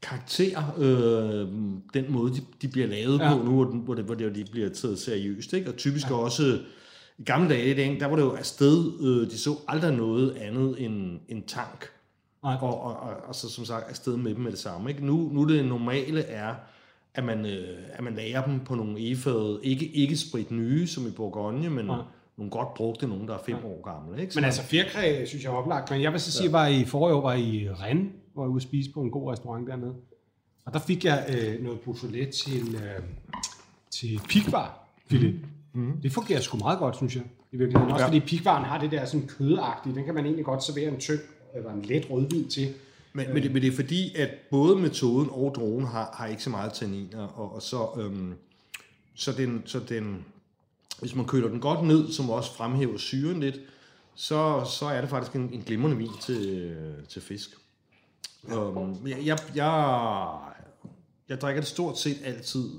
karakter, 0.04 0.74
øh, 0.78 1.48
den 1.94 2.12
måde, 2.12 2.34
de, 2.34 2.42
de 2.62 2.68
bliver 2.68 2.88
lavet 2.88 3.20
Ja. 3.20 3.30
ja. 3.30 3.38
på 3.38 3.44
nu, 3.44 3.52
hvor, 3.52 3.64
den, 3.64 3.80
hvor, 3.80 3.94
det, 3.94 4.04
hvor 4.04 4.16
det, 4.16 4.36
de 4.36 4.46
bliver 4.52 4.70
taget 4.70 5.00
seriøst. 5.00 5.54
Ikke? 5.54 5.70
Og 5.70 5.76
typisk 5.78 6.10
ja. 6.10 6.16
også, 6.16 6.60
i 7.18 7.24
gamle 7.24 7.50
dage, 7.50 7.76
det, 7.76 8.00
der 8.00 8.08
var 8.08 8.16
det 8.16 8.24
jo 8.24 8.32
afsted, 8.32 9.02
øh, 9.02 9.32
de 9.32 9.38
så 9.38 9.56
aldrig 9.68 9.94
noget 9.94 10.36
andet 10.36 10.86
end 10.86 11.20
en 11.30 11.44
tank. 11.48 11.90
Nej. 12.44 12.56
Og, 12.62 12.84
og, 12.84 13.00
og, 13.00 13.14
og 13.28 13.36
så 13.36 13.50
som 13.50 13.66
sagt 13.66 13.90
afsted 13.90 14.18
med 14.18 14.36
dem 14.36 14.42
med 14.42 14.52
det 14.52 14.60
samme. 14.60 14.90
Ikke? 14.90 15.06
Nu, 15.06 15.30
nu 15.32 15.44
det 15.48 15.66
normale 15.66 16.22
er, 16.22 16.54
at 17.16 17.24
man, 17.24 17.46
øh, 17.46 17.78
at 17.94 18.04
man 18.04 18.16
lager 18.16 18.46
dem 18.46 18.60
på 18.60 18.76
nogle 18.76 19.12
efade, 19.12 19.60
ikke, 19.64 19.86
ikke 19.86 20.18
sprit 20.18 20.52
nye, 20.52 20.88
som 20.88 21.08
i 21.08 21.12
Bourgogne, 21.12 21.70
men 21.70 21.86
Nej. 21.86 21.98
nogle 22.38 22.52
godt 22.52 22.74
brugte, 22.74 23.08
nogle 23.08 23.28
der 23.28 23.34
er 23.34 23.44
fem 23.46 23.66
år 23.66 23.82
gamle. 23.84 24.22
Ikke? 24.22 24.34
Så 24.34 24.40
Men 24.40 24.46
altså, 24.46 24.64
fjerkræ 24.64 25.26
synes 25.26 25.44
jeg 25.44 25.50
er 25.50 25.56
oplagt. 25.56 25.92
Men 25.92 26.02
jeg 26.02 26.12
vil 26.12 26.20
så 26.20 26.32
sige, 26.32 26.52
var 26.52 26.68
i 26.68 26.86
forrige 26.86 27.16
år 27.16 27.22
var 27.22 27.34
i 27.34 27.70
Rennes, 27.70 28.12
var 28.36 28.48
ude 28.48 28.56
at 28.56 28.62
spise 28.62 28.92
på 28.92 29.02
en 29.02 29.12
god 29.12 29.32
restaurant 29.32 29.68
dernede. 29.68 29.96
Og 30.66 30.74
der 30.74 30.80
fik 30.80 31.06
jeg 31.06 31.26
øh, 31.30 31.64
noget 31.64 31.80
Beaujolais 31.80 32.36
til, 32.36 32.76
øh, 32.76 33.04
til 33.92 34.22
pikvar 34.30 34.88
filet. 35.10 35.40
Mm. 35.74 36.02
Det 36.04 36.12
fungerer 36.12 36.40
sgu 36.42 36.58
meget 36.58 36.80
godt, 36.80 36.96
synes 36.98 37.16
jeg. 37.16 37.24
I 37.52 37.58
virkeligheden. 37.58 37.92
Også 37.92 38.04
Ja. 38.04 38.08
fordi 38.08 38.20
pikvaren 38.20 38.66
har 38.66 38.78
det 38.80 38.92
der 38.92 39.06
sådan 39.06 39.28
kødagtige. 39.28 39.96
Den 39.96 40.06
kan 40.06 40.14
man 40.14 40.26
egentlig 40.26 40.46
godt 40.46 40.64
servere 40.64 40.92
en 40.92 41.00
tynd 41.00 41.20
eller 41.56 41.74
en 41.74 41.82
let 41.82 42.10
rødvin 42.10 42.48
til. 42.48 42.74
Men, 43.14 43.34
men, 43.34 43.44
det, 43.44 43.52
men 43.54 43.62
det 43.62 43.68
er 43.68 43.76
fordi, 43.76 44.16
at 44.16 44.30
både 44.52 44.76
metoden 44.76 45.30
og 45.32 45.54
dronen 45.56 45.88
har, 45.88 46.10
har 46.14 46.28
ikke 46.28 46.44
så 46.44 46.50
meget 46.50 46.74
tanniner, 46.74 47.28
og, 47.28 47.56
og 47.56 47.62
så, 47.62 47.88
øhm, 47.98 48.34
så, 49.16 49.32
den, 49.32 49.62
så 49.66 49.80
den, 49.80 50.26
hvis 51.00 51.16
man 51.16 51.26
køler 51.26 51.50
den 51.50 51.60
godt 51.60 51.88
ned, 51.88 52.12
som 52.12 52.30
også 52.30 52.54
fremhæver 52.54 52.98
syren 52.98 53.40
lidt, 53.40 53.60
så, 54.16 54.64
så 54.80 54.86
er 54.86 55.02
det 55.02 55.10
faktisk 55.10 55.36
en, 55.36 55.50
en 55.54 55.62
glimrende 55.66 55.98
vin 55.98 56.10
til, 56.22 56.76
til 57.10 57.22
fisk. 57.22 57.50
Um, 58.56 58.98
jeg, 59.08 59.18
jeg, 59.26 59.38
jeg, 59.56 60.36
jeg 61.30 61.42
drikker 61.42 61.62
det 61.62 61.70
stort 61.70 62.00
set 62.00 62.18
altid, 62.26 62.70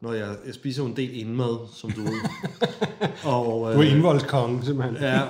når 0.00 0.12
jeg, 0.12 0.36
jeg 0.46 0.54
spiser 0.54 0.82
jo 0.82 0.88
en 0.88 0.96
del 0.96 1.20
indmad, 1.20 1.58
som 1.74 1.90
du 1.90 2.00
ved. 2.00 2.20
og, 3.24 3.74
Du 3.74 3.80
er 3.80 3.82
indvoldskonge, 3.82 4.64
simpelthen. 4.64 4.96
Ja, 5.02 5.22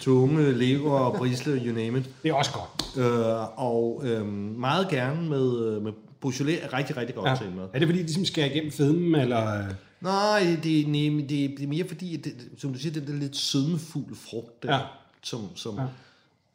tunge, 0.00 0.52
lever 0.52 0.90
og 0.98 1.16
brisle, 1.18 1.52
you 1.66 1.74
name 1.74 1.98
it. 1.98 2.10
Det 2.22 2.28
er 2.30 2.34
også 2.34 2.50
godt. 2.52 2.96
Øh, 3.06 3.58
og 3.60 4.00
øh, 4.04 4.26
meget 4.58 4.88
gerne 4.88 5.28
med, 5.28 5.80
med 5.80 5.92
Beaujolais 6.20 6.58
er 6.62 6.72
rigtig, 6.72 6.96
rigtig 6.96 7.14
godt 7.14 7.28
ja. 7.30 7.36
til 7.36 7.46
med. 7.56 7.62
Er 7.72 7.78
det 7.78 7.88
fordi, 7.88 7.98
de 7.98 8.02
ligesom 8.04 8.24
skærer 8.24 8.46
igennem 8.50 8.72
fedmen, 8.72 9.14
eller... 9.20 9.62
Nej, 10.00 10.56
det, 10.62 10.80
er- 10.80 11.10
men 11.10 11.20
det, 11.20 11.28
det 11.30 11.62
er 11.62 11.66
mere 11.68 11.88
fordi, 11.88 12.18
at 12.18 12.24
det, 12.24 12.34
som 12.58 12.72
du 12.72 12.78
siger, 12.78 12.92
den 12.92 13.06
der 13.06 13.12
lidt 13.12 13.36
sødmefulde 13.36 14.14
frugt, 14.14 14.62
der, 14.62 14.74
ja. 14.74 14.80
som, 15.22 15.40
som 15.54 15.74
Ja. 15.78 15.82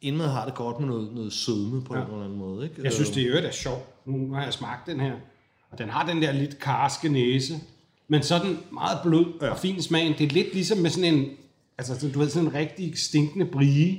Ja. 0.02 0.06
indmad 0.08 0.28
har 0.28 0.44
det 0.44 0.54
godt 0.54 0.80
med 0.80 0.88
noget, 0.88 1.14
noget 1.14 1.32
sødme 1.32 1.82
på 1.82 1.94
Ja. 1.94 2.00
en 2.00 2.06
eller 2.10 2.24
anden 2.24 2.38
måde. 2.38 2.64
Ikke? 2.64 2.82
Jeg 2.82 2.92
synes, 2.92 3.10
det 3.10 3.20
i 3.20 3.24
øvrigt 3.24 3.46
er 3.46 3.50
sjovt. 3.52 4.06
Nu 4.06 4.32
har 4.34 4.42
jeg 4.42 4.52
smagt 4.52 4.86
den 4.86 5.00
her. 5.00 5.12
Og 5.70 5.78
den 5.78 5.88
har 5.88 6.06
den 6.06 6.22
der 6.22 6.32
lidt 6.32 6.58
karske 6.58 7.08
næse. 7.08 7.54
Men 8.08 8.22
så 8.22 8.38
den 8.38 8.58
meget 8.72 8.98
blød 9.02 9.26
ja. 9.42 9.48
og 9.50 9.58
fin 9.58 9.82
smagen. 9.82 10.14
Det 10.18 10.24
er 10.26 10.30
lidt 10.30 10.54
ligesom 10.54 10.78
med 10.78 10.90
sådan 10.90 11.14
en, 11.14 11.26
altså 11.78 11.94
sådan, 11.94 12.12
du 12.12 12.18
ved, 12.18 12.28
sådan 12.28 12.48
en 12.48 12.54
rigtig 12.54 12.98
stinkende 12.98 13.46
brie, 13.46 13.98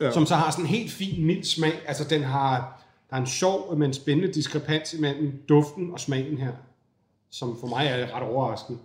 ja. 0.00 0.10
Som 0.12 0.26
så 0.26 0.34
har 0.34 0.50
sådan 0.50 0.64
en 0.64 0.68
helt 0.68 0.90
fin, 0.90 1.26
mild 1.26 1.44
smag. 1.44 1.72
Altså 1.86 2.04
den 2.10 2.22
har, 2.22 2.82
der 3.10 3.16
er 3.16 3.20
en 3.20 3.26
sjov, 3.26 3.76
men 3.76 3.92
spændende 3.92 4.32
diskrepans 4.34 4.94
imellem 4.94 5.32
duften 5.48 5.90
og 5.92 6.00
smagen 6.00 6.38
her, 6.38 6.52
som 7.30 7.56
for 7.60 7.66
mig 7.66 7.86
er 7.86 8.14
ret 8.16 8.22
overraskende. 8.22 8.78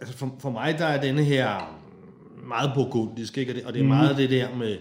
altså 0.00 0.16
for, 0.16 0.36
for 0.38 0.50
mig, 0.50 0.78
der 0.78 0.84
er 0.86 1.00
denne 1.00 1.24
her 1.24 1.78
meget 2.46 2.70
burgundisk, 2.74 3.38
ikke? 3.38 3.52
Og 3.52 3.56
det, 3.56 3.64
og 3.64 3.72
det 3.74 3.80
er 3.82 3.86
meget 3.86 4.16
det 4.16 4.30
der 4.30 4.54
med 4.54 4.78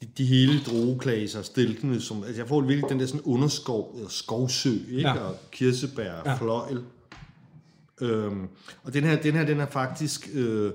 de, 0.00 0.06
de 0.18 0.24
hele 0.24 0.60
drueklaser, 0.66 1.42
stilkene, 1.42 2.00
som, 2.00 2.24
altså 2.24 2.40
jeg 2.40 2.48
får 2.48 2.60
virkelig 2.60 2.88
den 2.90 3.00
der 3.00 3.06
sådan 3.06 3.20
underskov, 3.20 3.92
eller 3.96 4.08
skovsø, 4.10 4.70
ikke? 4.90 5.00
Ja. 5.08 5.18
Og 5.18 5.36
kirsebær, 5.52 6.22
Ja. 6.26 6.34
fløjl. 6.34 6.78
Øhm, 8.00 8.46
og 8.82 8.94
den 8.94 9.04
her, 9.04 9.22
den 9.22 9.34
her, 9.34 9.44
den 9.44 9.60
er 9.60 9.66
faktisk 9.66 10.28
øh, 10.34 10.72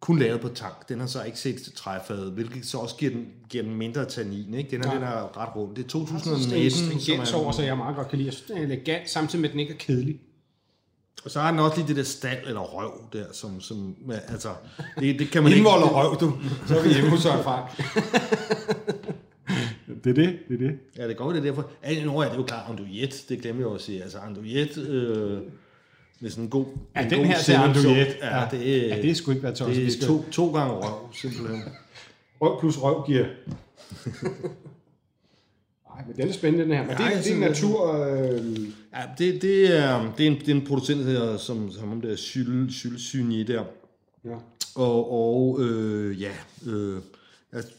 kun 0.00 0.18
lavet 0.18 0.40
på 0.40 0.48
tank. 0.48 0.88
Den 0.88 1.00
har 1.00 1.06
så 1.06 1.22
ikke 1.22 1.38
set 1.38 1.62
til 1.62 1.72
træfadet, 1.72 2.32
hvilket 2.32 2.66
så 2.66 2.78
også 2.78 2.96
giver 2.96 3.10
den, 3.12 3.26
giver 3.48 3.64
den 3.64 3.74
mindre 3.74 4.04
tannin, 4.04 4.54
ikke? 4.54 4.70
Den 4.70 4.84
her, 4.84 4.90
Ja. 4.90 4.96
den 4.96 5.04
er 5.04 5.38
ret 5.38 5.56
rund. 5.56 5.68
Det 5.76 5.78
er 5.78 5.88
Det 5.88 5.94
er 5.94 6.70
2019, 6.70 7.14
en 7.14 7.20
er, 7.20 7.34
over, 7.34 7.52
så 7.52 7.62
jeg 7.62 7.76
meget 7.76 7.96
godt 7.96 8.08
kan 8.08 8.18
lide. 8.18 8.26
Jeg 8.26 8.34
synes, 8.34 8.46
den 8.50 8.56
er 8.58 8.62
elegant, 8.62 9.10
samtidig 9.10 9.40
med, 9.40 9.48
at 9.48 9.52
den 9.52 9.60
ikke 9.60 9.72
er 9.72 9.78
kedelig. 9.78 10.20
Og 11.24 11.30
så 11.30 11.40
har 11.40 11.50
den 11.50 11.60
også 11.60 11.76
lige 11.76 11.88
det 11.88 11.96
der 11.96 12.02
stald 12.02 12.46
eller 12.46 12.60
røv 12.60 12.92
der, 13.12 13.24
som, 13.32 13.60
som 13.60 13.96
altså, 14.28 14.48
det, 14.98 15.18
det 15.18 15.30
kan 15.30 15.42
man 15.42 15.52
Indvold 15.52 15.82
ikke... 15.82 15.94
og 15.94 16.04
røv, 16.04 16.20
du. 16.20 16.38
Så 16.66 16.78
er 16.78 16.82
vi 16.82 16.88
hjemme 16.92 17.10
hos 17.10 17.20
Søren 17.20 17.42
Frank. 17.44 17.70
det 20.04 20.10
er 20.10 20.14
det, 20.14 20.38
det 20.48 20.54
er 20.54 20.58
det. 20.58 20.78
Ja, 20.98 21.08
det 21.08 21.16
går 21.16 21.32
det 21.32 21.38
er 21.38 21.42
derfor. 21.42 21.70
Ja, 21.84 22.04
nu 22.04 22.18
er 22.18 22.28
det 22.28 22.36
jo 22.36 22.42
klart, 22.42 22.70
andouillette, 22.70 23.16
det 23.28 23.42
glemmer 23.42 23.62
jeg 23.62 23.68
jo 23.68 23.74
at 23.74 23.80
sige. 23.80 24.02
Altså 24.02 24.18
andouillette 24.18 24.80
øh, 24.80 25.38
med 26.20 26.30
sådan 26.30 26.44
en 26.44 26.50
god... 26.50 26.66
Ja, 26.96 27.02
en 27.02 27.10
den 27.10 27.18
god 27.18 27.26
her 27.26 27.36
til 27.36 27.44
sennepsauce. 27.44 27.88
andouillette. 27.88 28.16
Ja, 28.22 28.48
det, 28.50 28.88
ja, 28.88 29.02
det 29.02 29.10
er 29.10 29.14
sgu 29.14 29.30
ikke 29.30 29.42
været 29.42 29.56
tosset. 29.56 29.86
det 29.86 30.02
er 30.02 30.06
to, 30.06 30.24
to 30.30 30.52
gange 30.52 30.74
røv, 30.74 31.14
simpelthen. 31.14 31.62
Røv 32.40 32.60
plus 32.60 32.78
røv 32.78 33.06
giver. 33.06 33.26
Nej, 36.00 36.06
men 36.08 36.16
den 36.16 36.28
er 36.28 36.32
spændende, 36.32 36.64
den 36.64 36.72
her. 36.72 36.82
Men 36.82 36.90
det, 36.90 37.00
Ja, 37.00 37.06
er, 37.06 37.10
jeg 37.10 37.24
det 37.24 37.32
er 37.32 37.38
natur... 37.38 38.04
Øh, 38.04 38.58
Ja, 38.94 39.02
det, 39.18 39.42
det, 39.42 39.78
er, 39.78 40.12
det, 40.16 40.26
er 40.26 40.30
en, 40.30 40.40
det 40.40 40.48
er 40.48 40.54
en 40.54 40.64
producent, 40.66 41.06
der, 41.06 41.36
som, 41.36 41.72
som 41.72 41.92
om 41.92 42.00
det 42.00 42.12
er 42.12 42.16
Syl, 42.16 42.70
Syl 42.70 42.98
Synier 42.98 43.44
der. 43.44 43.64
ja. 44.24 44.36
Og, 44.74 45.12
og 45.12 45.60
øh, 45.62 46.20
ja, 46.22 46.30
øh, 46.66 46.98
altså, 47.52 47.70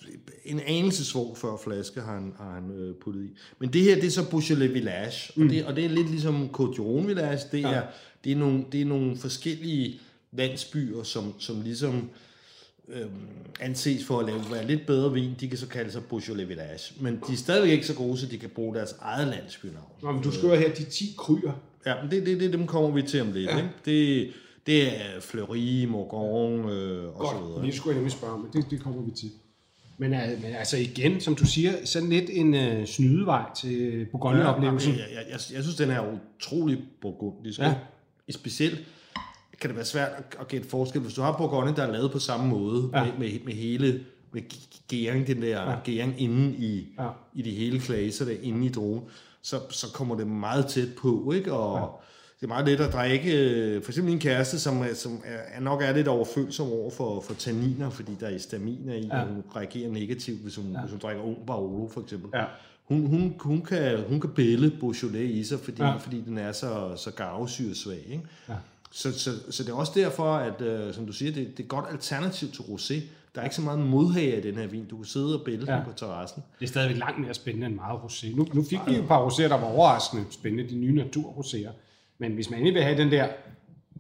en 0.46 0.60
anelse 0.60 1.06
svår 1.06 1.36
før 1.36 1.58
flaske 1.64 2.02
har 2.02 2.14
han, 2.14 2.34
har 2.38 2.54
han 2.54 2.72
øh, 2.72 2.96
puttet 2.96 3.24
i. 3.24 3.30
Men 3.60 3.74
det 3.74 3.82
her, 3.82 3.96
det 3.96 4.04
er 4.04 4.10
så 4.10 4.30
Beaujolais 4.30 4.74
Village, 4.74 5.32
mm. 5.36 5.44
og, 5.44 5.50
det, 5.54 5.66
og 5.66 5.76
det 5.76 5.86
er 5.86 5.90
lidt 5.90 6.10
ligesom 6.10 6.50
Côte 6.60 6.82
Village. 6.82 7.40
Det 7.52 7.60
er, 7.64 7.70
Ja. 7.70 7.76
ja. 7.76 7.82
det, 8.24 8.32
er 8.32 8.36
nogle, 8.36 8.66
det 8.72 8.82
er 8.82 8.86
nogle 8.86 9.18
forskellige 9.18 10.00
landsbyer, 10.32 11.04
som, 11.04 11.34
som 11.40 11.62
ligesom 11.62 11.96
øh, 11.96 12.02
anses 13.60 14.06
for 14.06 14.20
at 14.20 14.26
lave, 14.26 14.40
være 14.52 14.68
lidt 14.68 14.86
bedre 14.88 15.14
vin. 15.14 15.32
De 15.40 15.48
kan 15.48 15.58
så 15.58 15.68
kalde 15.68 15.92
sig 15.92 16.06
Beaujolais 16.06 16.50
Village. 16.50 16.94
Men 17.00 17.20
de 17.28 17.34
er 17.34 17.38
stadigvæk 17.38 17.72
ikke 17.72 17.86
så 17.86 17.96
gode, 17.96 18.18
så 18.18 18.26
de 18.26 18.38
kan 18.38 18.50
bruge 18.50 18.76
deres 18.76 18.96
eget 19.02 19.28
landsbynavn. 19.28 19.92
Nå, 20.02 20.12
men 20.12 20.24
du 20.24 20.32
skriver 20.32 20.56
her 20.56 20.74
de 20.74 20.84
10 20.84 21.16
kryer. 21.18 21.52
Ja, 21.86 21.94
men 22.02 22.12
det, 22.12 22.26
det, 22.26 22.40
det 22.40 22.54
dem 22.54 22.68
kommer 22.68 22.92
vi 22.92 23.02
til 23.02 23.22
om 23.22 23.32
lidt. 23.32 23.50
Ja. 23.50 23.58
Ikke? 23.58 23.70
Det, 23.86 24.34
det 24.68 24.88
er 24.88 25.20
Fleury, 25.22 25.86
Morgon 25.86 26.70
øh, 26.70 27.16
og 27.16 27.28
så 27.28 27.34
Godt, 27.34 27.48
videre. 27.48 27.64
lige 27.64 27.76
skulle 27.76 27.92
jeg 27.92 27.96
nemlig 27.96 28.12
spørge, 28.12 28.40
men 28.40 28.48
det, 28.54 28.72
det 28.72 28.82
kommer 28.82 29.02
vi 29.02 29.12
til. 29.12 29.30
Men, 29.98 30.14
øh, 30.14 30.42
men 30.42 30.56
altså 30.56 30.78
igen, 30.78 31.22
som 31.22 31.36
du 31.36 31.46
siger, 31.46 31.72
sådan 31.86 32.10
lidt 32.10 32.30
en 32.34 32.54
øh, 32.54 32.86
snydevej 32.86 33.46
til 33.62 34.06
Bourgogne-oplevelsen. 34.12 34.94
Ja, 34.94 35.00
jeg, 35.00 35.10
jeg, 35.16 35.26
jeg, 35.32 35.40
jeg 35.56 35.64
synes, 35.64 35.76
den 35.76 35.90
er 35.90 36.20
utrolig 36.40 36.80
burgundisk. 37.02 37.60
Ja. 37.60 37.76
Specielt 38.30 38.80
kan 39.62 39.70
det 39.70 39.76
være 39.78 39.86
svært 39.86 40.12
at, 40.18 40.24
at 40.40 40.48
gætte 40.48 40.70
forskel. 40.70 41.02
Hvis 41.02 41.14
du 41.14 41.22
har 41.22 41.38
Bourgogne, 41.38 41.76
der 41.76 41.84
er 41.84 41.92
lavet 41.92 42.12
på 42.12 42.20
samme 42.20 42.48
måde, 42.48 42.90
Ja. 42.94 43.04
med, 43.04 43.12
med, 43.20 43.40
med 43.46 43.54
hele 43.54 44.04
med 44.34 44.42
gæring, 44.88 45.28
den 45.28 45.42
der 45.42 45.48
Ja. 45.72 45.76
gæring 45.84 46.22
inde 46.22 46.56
i, 46.58 46.88
Ja. 47.00 47.08
i 47.34 47.42
de 47.42 47.52
hele 47.52 47.80
klaser, 47.80 48.26
der 48.26 48.34
inde 48.42 48.66
i 48.66 48.70
drogen, 48.70 49.02
så, 49.42 49.56
så 49.70 49.88
kommer 49.94 50.16
det 50.16 50.28
meget 50.28 50.66
tæt 50.68 50.88
på, 51.02 51.32
ikke? 51.36 51.54
Og 51.54 51.78
ja. 51.80 51.86
det 52.40 52.44
er 52.44 52.48
meget 52.48 52.66
let 52.66 52.80
at 52.80 52.94
drikke. 52.94 53.50
øh, 53.50 53.84
For 53.84 53.92
eksempel 53.92 54.14
en 54.14 54.20
kæreste, 54.20 54.60
som, 54.60 54.84
som 54.94 55.22
er, 55.26 55.60
nok 55.62 55.82
er 55.82 55.94
lidt 55.94 56.08
overfølsom 56.08 56.68
over 56.72 56.92
for, 56.92 57.22
for 57.22 57.34
tanniner, 57.34 57.90
fordi 57.90 58.12
der 58.20 58.28
er 58.28 58.32
histaminer 58.32 58.94
i, 58.94 59.06
Ja. 59.08 59.22
og 59.22 59.28
hun 59.28 59.44
reagerer 59.56 59.92
negativt, 59.92 60.42
hvis 60.42 60.56
hun, 60.56 60.72
ja. 60.72 60.80
hvis 60.80 60.92
hun 60.92 61.00
drikker 61.00 61.24
ung 61.24 61.38
Barolo, 61.48 61.88
for 61.88 62.02
eksempel. 62.02 62.30
Ja. 62.34 62.44
Hun, 62.88 63.06
hun, 63.06 63.36
hun, 63.40 63.62
kan, 63.62 64.00
hun 64.10 64.20
kan 64.20 64.30
bælle 64.30 64.72
Beaujolais 64.80 65.32
i 65.32 65.44
sig, 65.44 65.60
fordi, 65.60 65.82
Ja. 65.82 65.90
ja. 65.90 65.96
fordi 65.96 66.22
den 66.22 66.38
er 66.38 66.52
så, 66.52 66.94
så 66.96 67.12
garvesyresvag. 67.12 68.04
Ikke? 68.12 68.24
Ja. 68.50 68.54
Så, 68.92 69.20
så, 69.20 69.32
så 69.52 69.64
det 69.64 69.70
er 69.70 69.74
også 69.74 69.92
derfor, 69.96 70.34
at 70.36 70.62
øh, 70.62 70.94
som 70.94 71.06
du 71.06 71.14
siger, 71.14 71.32
det, 71.32 71.48
det 71.48 71.60
er 71.60 71.64
et 71.64 71.68
godt 71.70 71.86
alternativ 71.92 72.52
til 72.52 72.62
rosé. 72.62 72.94
Der 73.36 73.42
er 73.42 73.44
ikke 73.44 73.56
så 73.56 73.62
meget 73.62 73.80
modhage 73.80 74.38
i 74.38 74.42
den 74.42 74.56
her 74.56 74.68
vin. 74.68 74.86
Du 74.86 74.96
kan 74.96 75.06
sidde 75.06 75.40
og 75.40 75.46
bælge 75.46 75.72
Ja. 75.72 75.78
den 75.78 75.86
på 75.86 75.92
terrassen. 75.96 76.44
Det 76.60 76.66
er 76.66 76.70
stadigvæk 76.70 76.98
langt 76.98 77.20
mere 77.22 77.34
spændende 77.34 77.68
end 77.68 77.76
meget 77.76 78.00
rosé. 78.00 78.36
Nu, 78.36 78.48
nu 78.54 78.64
fik 78.64 78.80
vi 78.88 78.94
jo 78.96 79.02
et 79.02 79.08
par 79.08 79.28
roséer, 79.28 79.42
der 79.42 79.56
var 79.58 79.64
overraskende 79.68 80.26
spændende, 80.30 80.70
de 80.70 80.76
nye 80.76 81.04
naturroséer. 81.06 81.70
Men 82.18 82.32
hvis 82.34 82.50
man 82.50 82.60
endelig 82.60 82.74
vil 82.76 82.84
have 82.84 82.98
den 82.98 83.12
der 83.12 83.28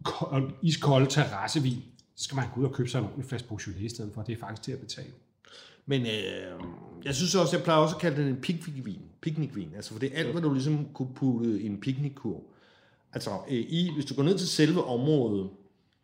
kold, 0.03 0.51
iskolde 0.61 1.05
terrassevin, 1.05 1.77
så 2.15 2.23
skal 2.23 2.35
man 2.35 2.45
gå 2.55 2.61
ud 2.61 2.65
og 2.65 2.71
købe 2.73 2.89
sig 2.89 2.99
en 2.99 3.05
ordentlig 3.05 3.25
flaske 3.29 3.47
Beaujolais 3.47 3.91
i 3.91 3.95
stedet 3.95 4.11
for. 4.13 4.21
Det 4.21 4.33
er 4.33 4.39
faktisk 4.39 4.61
til 4.63 4.71
at 4.71 4.79
betale. 4.79 5.07
Men 5.85 6.01
øh, 6.01 6.07
jeg 7.05 7.15
synes 7.15 7.35
også, 7.35 7.55
jeg 7.57 7.63
plejer 7.63 7.79
også 7.79 7.95
at 7.95 8.01
kalde 8.01 8.21
den 8.21 8.27
en 8.27 8.35
picnicvin. 8.35 8.99
Picnicvin. 9.21 9.69
Altså, 9.75 9.91
for 9.91 9.99
det 9.99 10.11
er 10.13 10.19
alt, 10.19 10.31
hvad 10.31 10.41
du 10.41 10.53
ligesom 10.53 10.87
kunne 10.93 11.13
putte 11.15 11.61
i 11.61 11.65
en 11.65 11.79
picnickurv. 11.81 12.43
Altså, 13.13 13.29
øh, 13.49 13.57
i, 13.69 13.91
hvis 13.93 14.05
du 14.05 14.13
går 14.13 14.23
ned 14.23 14.37
til 14.37 14.47
selve 14.47 14.83
området, 14.83 15.49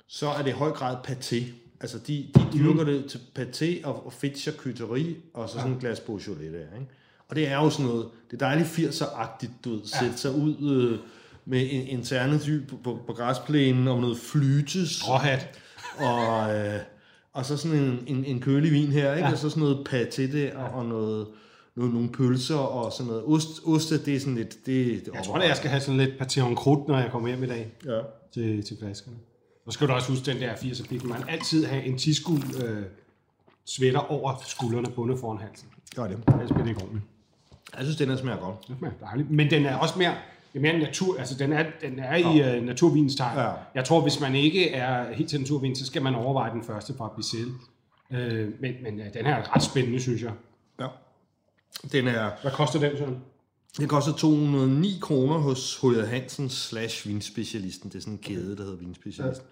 så 0.08 0.30
er 0.30 0.42
det 0.42 0.50
i 0.50 0.54
høj 0.54 0.72
grad 0.72 0.96
paté. 1.08 1.44
Altså, 1.82 1.98
de, 2.08 2.28
de, 2.36 2.48
de 2.54 2.58
lukker 2.58 2.84
det 2.84 3.06
til 3.06 3.20
paté 3.40 3.86
og, 3.86 4.06
og 4.06 4.14
fedt 4.14 4.38
charcuterie, 4.38 5.16
og 5.34 5.50
så 5.50 5.56
sådan 5.56 5.72
en 5.72 5.80
glas 5.80 6.00
Beaujolais 6.00 6.52
der, 6.52 6.80
ikke? 6.80 6.88
Og 7.30 7.36
det 7.36 7.48
er 7.48 7.56
jo 7.56 7.70
sådan 7.70 7.86
noget, 7.86 8.08
det 8.32 8.42
er 8.42 8.46
dejligt 8.46 8.68
80'er-agtigt, 8.68 9.52
du 9.64 9.70
ved, 9.70 9.82
sætte 9.86 10.18
sig 10.18 10.32
ud 10.32 10.72
øh, 10.72 11.00
med 11.46 11.68
en 11.72 11.88
interne 11.88 12.40
dyb 12.46 12.70
på, 12.70 12.76
på, 12.84 13.00
på 13.08 13.14
græsplænen, 13.14 13.88
og 13.88 14.02
noget 14.02 14.18
flytes, 14.18 14.90
Stråhat. 14.90 15.60
og, 15.98 16.56
øh, 16.56 16.80
og 17.34 17.46
så 17.46 17.58
sådan 17.58 17.78
en, 17.78 18.04
en, 18.08 18.26
en 18.26 18.42
kølig 18.42 18.72
vin 18.72 18.92
her, 18.92 19.14
ikke? 19.14 19.28
Ja. 19.28 19.32
og 19.32 19.38
så 19.38 19.50
sådan 19.50 19.64
noget 19.64 19.88
paté 19.90 20.38
der, 20.38 20.58
og, 20.58 20.70
og 20.80 20.86
noget, 20.86 21.28
noget, 21.78 21.94
nogle 21.94 22.10
pølser 22.10 22.56
og 22.56 22.92
sådan 22.94 23.08
noget. 23.08 23.24
Ost, 23.26 23.62
oste, 23.66 24.06
det 24.06 24.16
er 24.16 24.20
sådan 24.20 24.36
lidt... 24.36 24.66
Det, 24.66 25.06
det 25.06 25.10
Jeg 25.14 25.24
tror, 25.24 25.36
at 25.36 25.48
jeg 25.48 25.58
skal 25.58 25.70
have 25.70 25.82
sådan 25.82 25.98
lidt 25.98 26.38
en 26.38 26.58
croûte, 26.58 26.88
når 26.88 27.00
jeg 27.00 27.12
kommer 27.12 27.28
hjem 27.28 27.44
i 27.44 27.48
dag 27.48 27.72
Ja. 27.86 28.00
til, 28.34 28.64
til 28.66 28.78
flaskerne. 28.80 29.18
Så 29.66 29.72
skal 29.72 29.88
du 29.88 29.94
også 29.94 30.10
huske 30.10 30.26
den 30.26 30.38
der 30.42 30.54
80'er 30.54 30.88
pik. 30.88 31.04
Man 31.04 31.24
altid 31.30 31.66
have 31.66 31.84
en 31.84 31.98
tiskul 31.98 32.38
øh, 32.64 32.84
sweater 33.66 34.12
over 34.12 34.34
skuldrene 34.48 34.88
bundet 34.96 35.20
foran 35.20 35.38
halsen. 35.38 35.68
Gør 35.96 36.04
det. 36.08 36.18
Ellers 36.28 36.48
bliver 36.50 36.62
det 36.64 36.68
ikke 36.70 36.82
ordentligt. 36.82 37.06
Jeg 37.78 37.84
synes, 37.86 37.98
den 37.98 38.10
her 38.10 38.18
smager 38.18 38.38
godt. 38.38 38.68
Det 38.68 38.76
smager 38.80 38.94
dejligt. 39.02 39.32
Men 39.32 39.50
den 39.50 39.66
er 39.66 39.76
også 39.76 39.94
mere, 39.98 40.16
det 40.54 40.60
er 40.60 40.62
mere 40.62 40.80
natur, 40.80 41.20
altså 41.20 41.36
den 41.36 41.54
er, 41.54 41.66
den 41.82 42.00
er 42.00 42.16
i 42.16 42.58
uh, 42.58 42.66
naturvinens 42.66 43.16
tegn. 43.16 43.38
Ja. 43.38 43.52
Jeg 43.76 43.86
tror, 43.86 44.02
hvis 44.02 44.20
man 44.20 44.36
ikke 44.36 44.70
er 44.72 45.14
helt 45.14 45.30
til 45.30 45.40
naturvin, 45.40 45.76
så 45.76 45.86
skal 45.86 46.02
man 46.02 46.16
overveje 46.16 46.52
den 46.52 46.64
første 46.64 46.94
fra 46.98 47.14
Bissell. 47.16 47.52
Øh, 48.12 48.48
men 48.62 48.74
men 48.84 49.00
uh, 49.00 49.06
den 49.14 49.26
her 49.26 49.36
er 49.36 49.56
ret 49.56 49.64
spændende, 49.64 50.00
synes 50.00 50.22
jeg. 50.22 50.32
Ja. 50.80 50.88
Den 51.92 52.08
er... 52.08 52.32
Hvad 52.42 52.52
koster 52.52 52.80
den, 52.80 52.98
sådan? 52.98 53.18
Den 53.78 53.88
koster 53.88 54.14
209 54.14 54.98
kroner 55.02 55.38
hos 55.38 55.80
H.J. 55.82 56.06
Hansen 56.06 56.50
slash 56.50 57.08
vinspecialisten. 57.08 57.90
Det 57.90 57.96
er 57.96 58.00
sådan 58.00 58.14
en 58.14 58.20
kæde, 58.20 58.58
der 58.58 58.64
hedder 58.64 58.78
vinspecialisten. 58.78 59.48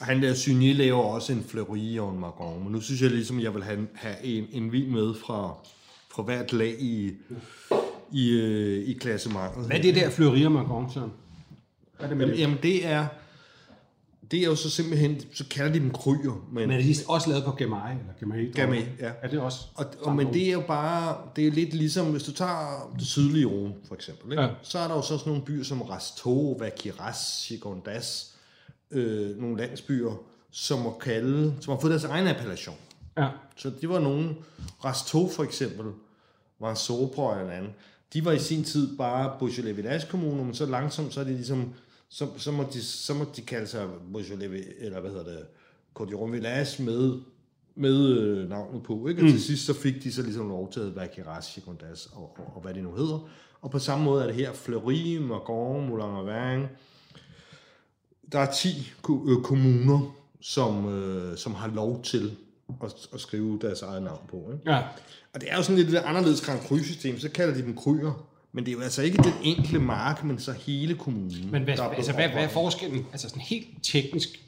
Og 0.00 0.06
han 0.06 0.22
der 0.22 0.34
Synier 0.34 0.74
laver 0.74 1.02
også 1.02 1.32
en 1.32 1.44
Fleury 1.44 1.98
og 1.98 2.12
en 2.12 2.20
Margon. 2.20 2.62
Men 2.62 2.72
nu 2.72 2.80
synes 2.80 3.02
jeg 3.02 3.10
ligesom, 3.10 3.40
jeg 3.40 3.54
vil 3.54 3.64
have, 3.64 3.88
have 3.94 4.24
en, 4.24 4.46
en 4.52 4.72
vin 4.72 4.92
med 4.92 5.14
fra, 5.14 5.54
fra 6.10 6.22
hvert 6.22 6.52
lag 6.52 6.76
i, 6.80 7.12
i, 8.12 8.30
øh, 8.30 8.88
i 8.88 8.92
klassementet. 8.92 9.66
Hvad 9.66 9.76
er 9.76 9.82
det 9.82 9.94
der 9.94 10.10
Fleury 10.10 10.44
og 10.44 10.52
Margon, 10.52 10.90
sådan? 10.92 11.10
Hvad 11.96 12.04
er 12.04 12.08
det 12.08 12.16
med 12.16 12.26
Jamen, 12.26 12.36
det? 12.36 12.42
jamen 12.42 12.58
det 12.62 12.86
er... 12.86 13.06
Det 14.30 14.40
er 14.40 14.44
jo 14.44 14.54
så 14.54 14.70
simpelthen, 14.70 15.20
så 15.32 15.44
kalder 15.50 15.72
de 15.72 15.80
dem 15.80 15.90
kryer, 15.90 16.46
men, 16.52 16.68
Men 16.68 16.78
er 16.78 16.82
de 16.82 16.94
også 17.08 17.30
lavet 17.30 17.44
på 17.44 17.50
Gamay? 17.50 17.90
Eller 17.90 18.12
Gamay, 18.20 18.54
Gamay, 18.54 18.82
ja. 19.00 19.10
Er 19.22 19.28
det 19.28 19.40
også? 19.40 19.58
Og, 19.74 19.86
og, 20.02 20.16
men 20.16 20.34
det 20.34 20.48
er 20.48 20.52
jo 20.52 20.60
bare, 20.60 21.16
det 21.36 21.46
er 21.46 21.50
lidt 21.50 21.74
ligesom, 21.74 22.06
hvis 22.06 22.22
du 22.22 22.32
tager 22.32 22.92
det 22.98 23.06
sydlige 23.06 23.46
Rom, 23.46 23.72
for 23.88 23.94
eksempel, 23.94 24.32
ikke? 24.32 24.42
Ja. 24.42 24.48
Så 24.62 24.78
er 24.78 24.88
der 24.88 24.94
jo 24.94 25.02
så 25.02 25.18
sådan 25.18 25.30
nogle 25.30 25.44
byer 25.44 25.64
som 25.64 25.82
Rasto, 25.82 26.52
Vaquiras, 26.52 27.42
Chigondas, 27.44 28.34
øh, 28.90 29.36
nogle 29.36 29.56
landsbyer, 29.56 30.22
som, 30.50 30.78
må 30.78 30.98
kalde, 31.00 31.54
som 31.60 31.72
har 31.72 31.80
fået 31.80 31.90
deres 31.90 32.04
egen 32.04 32.26
appellation. 32.26 32.76
Ja. 33.18 33.28
Så 33.56 33.70
det 33.80 33.88
var 33.88 33.98
nogle, 33.98 34.34
Rasto 34.84 35.28
for 35.28 35.42
eksempel, 35.42 35.86
var 36.60 36.74
Sopra 36.74 37.40
en 37.40 37.50
anden, 37.50 37.70
de 38.12 38.24
var 38.24 38.32
i 38.32 38.38
sin 38.38 38.64
tid 38.64 38.96
bare 38.96 39.38
Beaujolais 39.38 39.76
Village 39.76 40.06
kommuner, 40.10 40.44
men 40.44 40.54
så 40.54 40.66
langsomt, 40.66 41.14
så 41.14 41.20
er 41.20 41.24
det 41.24 41.34
ligesom, 41.34 41.74
så, 42.10 42.28
så, 42.36 42.52
må, 42.52 42.64
de, 42.72 42.82
så 42.82 43.14
må 43.14 43.24
de 43.36 43.42
kalde 43.42 43.66
sig 43.66 43.88
Beaujolais, 44.12 44.66
eller 44.78 45.00
hvad 45.00 45.10
hedder 45.10 45.24
det, 45.24 45.46
Cordillon 45.94 46.32
Village 46.32 46.82
med, 46.82 47.20
med 47.74 48.08
øh, 48.08 48.48
navnet 48.48 48.82
på, 48.82 49.06
ikke? 49.08 49.20
Og 49.20 49.24
mm. 49.24 49.30
til 49.30 49.42
sidst 49.42 49.66
så 49.66 49.74
fik 49.74 50.02
de 50.02 50.12
så 50.12 50.22
ligesom 50.22 50.48
lov 50.48 50.72
til 50.72 50.80
at 50.80 50.96
være 50.96 51.08
Kiras, 51.08 51.46
Chicondas 51.46 52.08
og, 52.12 52.36
og, 52.38 52.52
og, 52.54 52.62
hvad 52.62 52.74
det 52.74 52.82
nu 52.82 52.94
hedder. 52.94 53.28
Og 53.60 53.70
på 53.70 53.78
samme 53.78 54.04
måde 54.04 54.22
er 54.22 54.26
det 54.26 54.36
her 54.36 54.52
Fleury, 54.52 55.16
Margon, 55.16 55.88
Moulin 55.88 56.16
Auvergne. 56.16 56.68
Der 58.32 58.38
er 58.38 58.52
10 58.52 58.92
ko- 59.02 59.28
øh, 59.28 59.42
kommuner, 59.42 60.14
som, 60.40 60.88
øh, 60.88 61.36
som 61.36 61.54
har 61.54 61.68
lov 61.68 62.02
til 62.02 62.36
at, 62.82 62.94
at 63.14 63.20
skrive 63.20 63.58
deres 63.62 63.82
eget 63.82 64.02
navn 64.02 64.26
på. 64.28 64.50
Ikke? 64.52 64.72
Ja. 64.72 64.82
Og 65.34 65.40
det 65.40 65.50
er 65.50 65.56
jo 65.56 65.62
sådan 65.62 65.76
lidt 65.76 65.88
et 65.88 65.96
anderledes 65.96 66.40
Grand 66.40 66.60
Cru-system, 66.60 67.18
så 67.18 67.30
kalder 67.30 67.54
de 67.54 67.62
dem 67.62 67.76
kryer. 67.76 68.26
Men 68.52 68.64
det 68.64 68.70
er 68.70 68.76
jo 68.76 68.80
altså 68.80 69.02
ikke 69.02 69.16
den 69.16 69.32
enkelte 69.42 69.78
mark, 69.78 70.24
men 70.24 70.38
så 70.38 70.52
hele 70.52 70.94
kommunen. 70.94 71.48
Men 71.50 71.62
hvad, 71.62 71.76
der 71.76 71.82
altså, 71.82 72.12
hvad, 72.12 72.28
hvad 72.28 72.44
er 72.44 72.48
forskellen, 72.48 73.06
altså 73.12 73.28
sådan 73.28 73.42
helt 73.42 73.66
teknisk, 73.82 74.44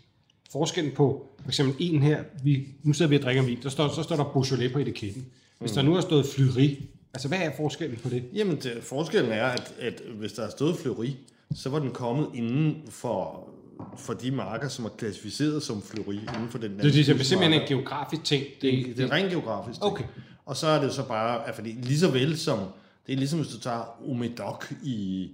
forskellen 0.53 0.93
på, 0.95 1.27
for 1.43 1.49
eksempel 1.49 1.77
en 1.79 2.03
her, 2.03 2.23
vi, 2.43 2.69
nu 2.83 2.93
sidder 2.93 3.09
vi 3.09 3.17
og 3.17 3.23
drikker 3.23 3.43
vin, 3.43 3.59
der 3.63 3.69
står, 3.69 3.89
så 3.89 4.03
står 4.03 4.17
der 4.17 4.25
Beaujolais 4.25 4.73
på 4.73 4.79
etiketten. 4.79 5.27
Hvis 5.59 5.73
der 5.73 5.83
nu 5.83 5.95
har 5.95 6.01
stået 6.01 6.27
Fleury, 6.27 6.77
altså 7.15 7.29
hvad 7.29 7.39
er 7.39 7.51
forskellen 7.57 7.99
på 8.03 8.09
det? 8.09 8.25
Jamen, 8.35 8.57
det, 8.57 8.79
forskellen 8.83 9.33
er, 9.33 9.45
at, 9.45 9.75
at 9.81 10.03
hvis 10.19 10.33
der 10.33 10.47
er 10.47 10.51
stået 10.51 10.77
Fleury, 10.77 11.11
så 11.55 11.69
var 11.69 11.79
den 11.79 11.91
kommet 11.91 12.29
inden 12.35 12.77
for, 12.89 13.49
for 13.97 14.13
de 14.13 14.31
marker, 14.31 14.69
som 14.69 14.85
er 14.85 14.89
klassificeret 14.89 15.63
som 15.63 15.83
Fleury 15.83 16.15
inden 16.15 16.49
for 16.51 16.59
den 16.59 16.71
Det, 16.71 16.85
det, 16.85 17.07
det 17.07 17.21
er 17.21 17.25
simpelthen 17.25 17.61
en 17.61 17.69
geografisk 17.69 18.25
ting. 18.25 18.45
det, 18.63 18.87
det, 18.87 18.97
det 18.97 19.05
er 19.05 19.13
rent 19.13 19.31
geografisk. 19.31 19.81
ting. 19.81 19.93
Okay. 19.93 20.05
Og 20.47 20.57
så 20.57 20.67
er 20.67 20.83
det 20.83 20.93
så 20.93 21.03
bare, 21.03 21.49
at 21.49 21.55
fordi 21.55 21.71
lige 21.83 21.99
så 21.99 22.11
vel 22.11 22.39
som, 22.39 22.59
det 23.07 23.13
er 23.13 23.17
ligesom 23.17 23.39
hvis 23.41 23.49
du 23.53 23.61
tager 23.61 24.11
Omedoc 24.11 24.65
i, 24.83 25.31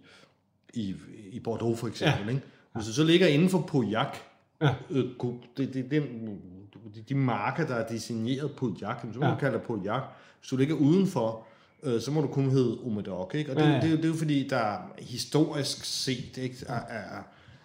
i, 0.74 0.94
i 1.32 1.40
Bordeaux 1.40 1.78
for 1.78 1.88
eksempel, 1.88 2.24
ja. 2.24 2.30
ikke? 2.30 2.42
Hvis 2.74 2.86
du 2.86 2.92
så 2.92 3.04
ligger 3.04 3.26
inden 3.26 3.50
for 3.50 3.60
Pauillac, 3.60 4.08
Ja. 4.62 4.74
øh, 4.90 5.04
det, 5.56 5.74
det, 5.74 5.90
den, 5.90 6.02
de, 7.08 7.14
marker, 7.14 7.66
der 7.66 7.74
er 7.74 7.88
designeret 7.88 8.50
Pauillac, 8.56 8.96
så 9.12 9.18
må 9.18 9.26
Ja. 9.26 9.30
du 9.32 9.36
kalde 9.36 9.54
det 9.58 9.62
Pauillac. 9.66 10.02
Hvis 10.40 10.48
du 10.50 10.56
ligger 10.56 10.74
udenfor, 10.74 11.46
øh, 11.82 12.00
så 12.00 12.10
må 12.10 12.20
du 12.20 12.26
kun 12.26 12.50
hedde 12.50 12.78
Omedoc, 12.84 13.34
ikke? 13.34 13.50
Og 13.50 13.56
det, 13.56 13.62
Ja, 13.62 13.68
ja, 13.70 13.76
det, 13.76 13.84
er 13.84 13.90
jo- 13.90 13.96
det 13.96 14.04
er 14.04 14.08
jo 14.08 14.14
fordi, 14.14 14.48
der 14.48 14.92
historisk 14.98 15.84
set, 15.84 16.36
ikke, 16.36 16.56
er, 16.68 16.74
er, 16.74 17.22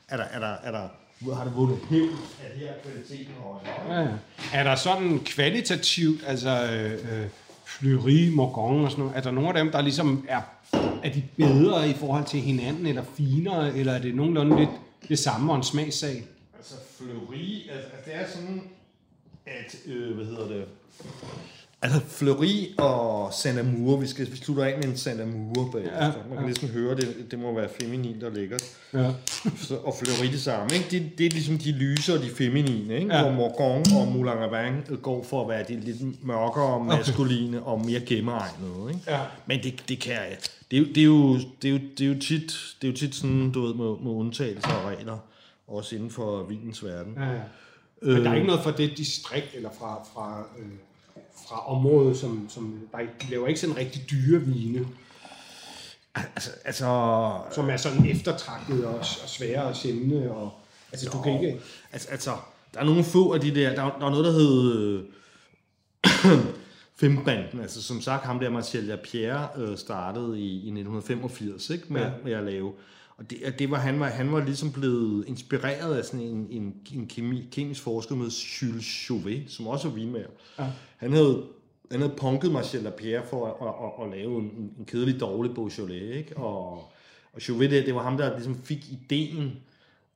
er, 0.10 0.18
der, 0.18 0.24
er, 0.24 0.40
der, 0.40 0.48
er 0.48 0.72
der, 0.72 0.88
har 1.36 1.44
det 1.44 1.56
vundet 1.56 1.78
hævd, 1.90 2.10
at 2.44 2.58
her 2.60 2.68
er 2.70 2.80
kvaliteten 2.84 3.34
højere. 3.34 3.96
Ja, 3.98 4.02
ja. 4.10 4.18
Er 4.54 4.64
der 4.64 4.76
sådan 4.76 5.20
kvalitativt, 5.20 6.24
altså 6.28 6.50
øh, 6.50 6.92
øh, 7.22 7.28
Fleury, 7.80 8.30
Morgon 8.30 8.86
og 8.86 8.92
sådan 8.92 9.04
noget, 9.04 9.18
er 9.18 9.22
der 9.22 9.32
nogle 9.32 9.50
af 9.50 9.54
dem, 9.54 9.72
der 9.72 9.82
ligesom 9.82 10.26
er, 10.28 10.42
er 11.04 11.10
de 11.14 11.24
bedre 11.38 11.90
i 11.90 11.94
forhold 11.94 12.26
til 12.26 12.40
hinanden, 12.40 12.86
eller 12.86 13.04
finere, 13.18 13.78
eller 13.78 13.94
er 13.94 14.00
det 14.00 14.16
nogenlunde 14.16 14.60
lidt 14.60 14.70
det 15.10 15.20
samme 15.20 15.52
og 15.52 15.56
en 15.56 15.64
smagssag? 15.64 16.24
Altså 16.58 16.76
Fleury, 16.98 17.70
altså, 17.70 17.90
altså 17.94 17.98
det 18.06 18.16
er 18.16 18.28
sådan, 18.28 18.62
at, 19.46 19.76
øh, 19.86 20.16
hvad 20.16 20.26
hedder 20.26 20.48
det, 20.48 20.66
altså 21.84 22.00
Fleury 22.08 22.78
og 22.78 23.34
Sanamur, 23.34 23.98
vi 23.98 24.08
skal 24.08 24.32
vi 24.32 24.38
slutter 24.38 24.64
af 24.64 24.78
med 24.78 24.86
en 24.86 24.98
Sanamur 24.98 25.70
bagefter. 25.72 25.98
Ja, 25.98 26.06
Ja, 26.06 26.12
Man 26.30 26.38
kan 26.38 26.48
næsten 26.48 26.70
høre 26.70 26.96
det, 26.96 27.32
det 27.32 27.40
må 27.40 27.56
være 27.56 27.70
feminin, 27.82 28.22
der 28.22 28.30
ligger. 28.30 28.58
Ja. 28.94 29.12
Så, 29.58 29.76
og 29.76 29.96
Fleury 30.00 30.32
det 30.32 30.42
samme, 30.42 30.76
ikke? 30.76 30.86
Det, 30.92 31.18
det 31.18 31.26
er 31.26 31.30
ligesom 31.30 31.58
de 31.58 31.72
lyse 31.72 32.14
og 32.14 32.20
de 32.20 32.30
feminine, 32.30 32.96
ikke? 32.96 33.16
Ja. 33.16 33.22
Hvor 33.22 33.32
Morgon 33.32 33.84
og 34.00 34.08
Moulin 34.08 34.38
Auvergne 34.44 34.98
går 35.02 35.24
for 35.24 35.42
at 35.42 35.50
være 35.50 35.66
de 35.68 35.80
lidt 35.80 36.26
mørkere, 36.26 36.84
maskuline 36.84 37.64
og 37.64 37.86
mere 37.86 38.00
genneregnede, 38.00 38.90
ikke? 38.90 39.02
Ja. 39.08 39.20
Men 39.46 39.64
det, 39.64 39.84
det 39.90 40.00
kan 40.00 40.18
det 40.72 40.78
er, 40.78 40.82
jo, 40.82 40.86
det, 40.88 40.98
er 40.98 41.06
jo, 41.06 41.38
det, 41.62 41.68
er 41.68 41.72
jo, 41.72 41.80
det, 41.98 42.02
er 42.02 42.08
jo 42.08 42.20
tit, 42.20 42.76
det 42.82 42.88
er 42.88 42.92
jo 42.92 42.98
tit 42.98 43.16
sådan, 43.16 43.52
du 43.52 43.62
ved, 43.62 43.74
med, 43.74 44.04
med 44.04 44.12
undtagelser 44.12 44.74
og 44.74 44.90
regler, 44.90 45.18
også 45.68 45.96
inden 45.96 46.10
for 46.10 46.44
vinens 46.44 46.86
verden. 46.86 47.14
Ja, 47.18 47.32
ja. 47.32 47.42
Men 48.02 48.26
der 48.26 48.32
er 48.32 48.36
ikke 48.36 48.48
noget 48.48 48.64
fra 48.64 48.72
det 48.72 48.98
distrikt, 48.98 49.56
eller 49.56 49.70
fra, 49.80 50.04
fra, 50.14 50.46
øh, 50.60 50.66
fra 51.48 51.72
området, 51.76 52.18
som, 52.18 52.46
som 52.50 52.80
er, 52.94 52.98
de 53.00 53.30
laver 53.30 53.48
ikke 53.48 53.60
sådan 53.60 53.78
rigtig 53.78 54.02
dyre 54.12 54.42
vine, 54.42 54.88
Altså, 56.16 56.52
altså 56.66 56.86
som 57.52 57.70
er 57.70 57.78
sådan 57.78 58.06
eftertragtet 58.06 58.86
og, 58.86 58.96
og 59.00 59.06
svære 59.06 59.64
og 59.64 59.76
sjældne. 59.76 60.32
Og, 60.32 60.52
altså, 60.92 61.10
du 61.10 61.22
kan 61.22 61.34
ikke... 61.34 61.60
altså, 61.92 62.10
altså, 62.10 62.32
der 62.74 62.80
er 62.80 62.84
nogle 62.84 63.04
få 63.04 63.34
af 63.34 63.42
de 63.42 63.56
der, 63.56 63.76
der, 63.76 63.84
er- 63.84 63.98
der 64.00 64.06
er 64.06 64.10
noget, 64.10 64.26
der 64.26 64.32
hedder 64.32 65.02
øh, 66.26 66.40
Femtbanden, 67.00 67.60
altså 67.62 67.84
som 67.84 68.02
sagt, 68.02 68.24
ham 68.26 68.40
der 68.40 68.50
Marcel 68.50 68.84
Lapierre 68.84 69.48
øh, 69.58 69.78
startede 69.78 70.40
i, 70.40 70.46
i 70.54 70.58
1985, 70.58 71.70
ikke, 71.70 71.86
med, 71.90 72.02
ja. 72.02 72.10
med 72.24 72.32
at 72.34 72.44
lave. 72.44 72.74
Og 73.24 73.30
det, 73.30 73.60
det 73.60 73.72
var, 73.72 73.78
han, 73.78 74.00
var, 74.00 74.08
han 74.10 74.32
var 74.32 74.46
ligesom 74.46 74.72
blevet 74.72 75.28
inspireret 75.28 75.96
af 75.96 76.06
sådan 76.06 76.20
en, 76.20 76.48
en, 76.50 76.76
en 76.94 77.08
kemi, 77.08 77.48
kemisk 77.52 77.82
forsker 77.82 78.16
med 78.16 78.30
Jules 78.30 78.86
Chauvet, 78.86 79.44
som 79.48 79.68
også 79.68 79.88
er 79.88 79.92
vinmager. 79.92 80.28
Ja. 80.60 80.66
Han 80.98 81.12
havde, 81.14 81.44
han 81.92 82.02
havde 82.02 82.14
punket 82.18 82.52
Marcel 82.52 82.84
Lapierre 82.84 83.26
for 83.30 83.46
at, 83.46 83.68
at, 83.68 83.74
at, 83.84 84.14
at 84.14 84.20
lave 84.20 84.40
en, 84.40 84.74
en 84.80 84.86
kedelig 84.86 85.20
dårlig 85.20 85.54
Beaujolais, 85.54 86.16
ikke? 86.16 86.38
Og, 86.38 86.92
og 87.34 87.42
Chauvet, 87.42 87.72
det, 87.72 87.86
det 87.86 87.96
var 87.96 88.04
ham, 88.04 88.18
der 88.18 88.34
ligesom 88.34 88.56
fik 88.64 88.92
ideen 88.92 89.52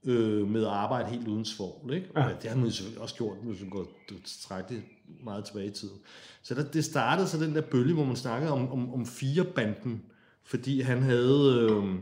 øh, 0.06 0.48
med 0.48 0.62
at 0.62 0.72
arbejde 0.72 1.10
helt 1.10 1.28
uden 1.28 1.46
svovl, 1.46 1.94
ikke? 1.94 2.08
Ja. 2.16 2.30
Det 2.42 2.50
har 2.50 2.58
man 2.58 2.72
selvfølgelig 2.72 3.02
også 3.02 3.16
gjort, 3.16 3.38
hvis 3.44 3.62
man 3.62 3.70
går 3.70 3.88
tilstrækkeligt 4.10 4.84
meget 5.24 5.46
tilbage 5.46 5.68
i 5.68 5.72
tiden. 5.72 5.98
Så 6.42 6.56
der, 6.56 6.64
det 6.64 6.86
startede 6.86 7.28
så 7.28 7.38
den 7.38 7.56
der 7.56 7.62
bølge, 7.62 7.94
hvor 7.94 8.06
man 8.06 8.16
snakkede 8.16 8.52
om, 8.52 8.72
om, 8.72 8.94
om 8.94 9.06
firebanden, 9.06 10.02
fordi 10.44 10.82
han 10.82 11.02
havde 11.02 11.70
øh, 11.72 11.96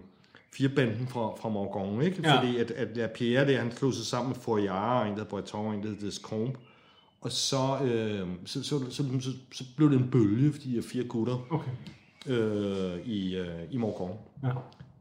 firebanden 0.57 1.07
fra, 1.07 1.35
fra 1.35 1.49
Morgon, 1.49 2.01
ikke? 2.01 2.21
Ja. 2.23 2.37
Fordi 2.37 2.57
at, 2.57 2.71
at 2.71 2.97
La 2.97 3.07
Pierre, 3.07 3.47
der, 3.47 3.59
han 3.59 3.71
slog 3.71 3.93
sig 3.93 4.05
sammen 4.05 4.29
med 4.29 4.41
Fourier, 4.41 4.71
og 4.71 5.07
en 5.07 5.13
der 5.13 5.19
hed 5.19 5.29
Breton, 5.29 5.65
og 5.65 5.73
en 5.73 5.83
der 5.83 5.89
hed 5.89 5.97
Descombe. 5.97 6.59
Og 7.21 7.31
så, 7.31 7.79
øh, 7.83 8.27
så, 8.45 8.63
så, 8.63 8.79
så, 8.89 9.03
så, 9.21 9.31
så, 9.51 9.63
blev 9.77 9.91
det 9.91 9.99
en 9.99 10.09
bølge, 10.11 10.51
fordi 10.51 10.71
de 10.71 10.77
er 10.77 10.81
fire 10.81 11.03
gutter 11.03 11.37
Okay. 11.49 11.71
øh, 12.27 13.07
i, 13.07 13.35
øh, 13.35 13.59
i 13.71 13.77
Morgon. 13.77 14.17
Ja. 14.43 14.51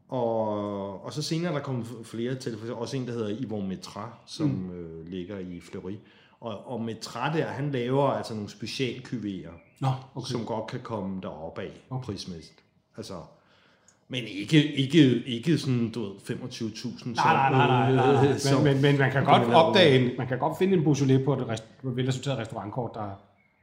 Og, 0.09 1.05
og 1.05 1.12
så 1.12 1.23
senere 1.23 1.53
er 1.53 1.57
der 1.57 1.64
kommet 1.64 1.87
flere 2.05 2.35
til, 2.35 2.59
for 2.59 2.75
også 2.75 2.97
en, 2.97 3.07
der 3.07 3.12
hedder 3.12 3.37
Yvon 3.40 3.69
Metra, 3.69 4.11
som 4.27 4.49
mm. 4.49 4.71
øh, 4.71 5.07
ligger 5.07 5.38
i 5.38 5.61
Fleury. 5.61 5.97
Og, 6.40 6.67
og 6.67 6.83
Metra 6.83 7.37
der, 7.37 7.47
han 7.47 7.71
laver 7.71 8.09
altså 8.09 8.35
nogle 8.35 8.51
specialkyverer, 8.51 9.53
okay. 10.14 10.31
som 10.31 10.45
godt 10.45 10.67
kan 10.67 10.81
komme 10.81 11.21
deroppe 11.23 11.62
af 11.62 11.71
okay. 11.90 12.05
prismæssigt. 12.05 12.64
Altså, 12.97 13.14
men 14.09 14.25
ikke, 14.25 14.73
ikke, 14.73 15.25
ikke 15.27 15.59
sådan, 15.59 15.90
du 15.90 16.03
ved, 16.03 16.11
25.000. 16.11 17.09
Nej, 17.09 17.51
nej, 17.51 17.51
nej, 17.51 17.93
nej, 17.93 18.14
nej. 18.14 18.55
Men, 18.55 18.64
men, 18.64 18.83
men 18.83 18.99
man 18.99 19.11
kan 19.11 19.25
godt 19.25 19.55
opdage, 19.55 19.99
en, 20.01 20.11
man 20.19 20.27
kan 20.27 20.38
godt 20.38 20.59
finde 20.59 20.77
en 20.77 20.83
Beaujolais 20.83 21.25
på 21.25 21.35
et 21.35 21.49
rest, 21.49 21.64
velsorteret 21.83 22.38
restaurantkort, 22.38 22.90
der, 22.95 23.21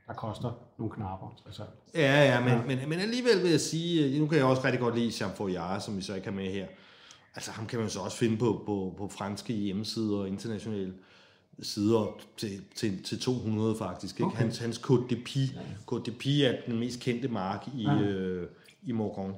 der 0.07 0.13
koster 0.13 0.51
nogle 0.77 0.93
knapper. 0.93 1.41
Altså. 1.45 1.63
Ja, 1.95 2.23
ja, 2.23 2.39
men, 2.39 2.49
ja. 2.49 2.61
Men, 2.67 2.89
men 2.89 2.99
alligevel 2.99 3.43
vil 3.43 3.51
jeg 3.51 3.59
sige, 3.59 4.19
nu 4.19 4.27
kan 4.27 4.37
jeg 4.37 4.45
også 4.45 4.61
rigtig 4.65 4.79
godt 4.79 4.95
lide 4.95 5.11
Jean 5.21 5.31
Fourier, 5.35 5.79
som 5.79 5.97
vi 5.97 6.01
så 6.01 6.15
ikke 6.15 6.27
har 6.27 6.35
med 6.35 6.51
her. 6.51 6.65
Altså 7.35 7.51
ham 7.51 7.65
kan 7.65 7.79
man 7.79 7.89
så 7.89 7.99
også 7.99 8.17
finde 8.17 8.37
på, 8.37 8.63
på, 8.65 8.95
på 8.97 9.07
franske 9.07 9.53
hjemmesider 9.53 10.17
og 10.17 10.27
internationale 10.27 10.93
sider 11.61 12.19
til, 12.37 12.61
til, 12.75 13.03
til 13.03 13.19
200 13.19 13.75
faktisk. 13.75 14.15
Ikke? 14.15 14.25
Okay. 14.25 14.37
Hans, 14.37 14.57
hans 14.57 14.77
Côte 14.77 15.07
de 15.09 15.15
Pie. 15.15 15.49
Côte 15.91 16.03
de 16.03 16.11
Pie 16.11 16.45
er 16.45 16.61
den 16.67 16.79
mest 16.79 16.99
kendte 16.99 17.27
mark 17.27 17.67
i, 17.75 17.83
ja. 17.83 18.01
øh, 18.01 18.47
i 18.83 18.91
Morgon. 18.91 19.35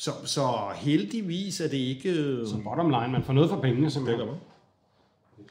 Så, 0.00 0.10
så 0.24 0.68
heldigvis 0.76 1.60
er 1.60 1.68
det 1.68 1.76
ikke... 1.76 2.10
Øh, 2.10 2.46
så 2.46 2.56
bottom 2.64 2.90
line, 2.90 3.12
man 3.12 3.24
får 3.24 3.32
noget 3.32 3.50
for 3.50 3.60
pengene 3.60 3.90
simpelthen. 3.90 4.28
Det, 4.28 4.36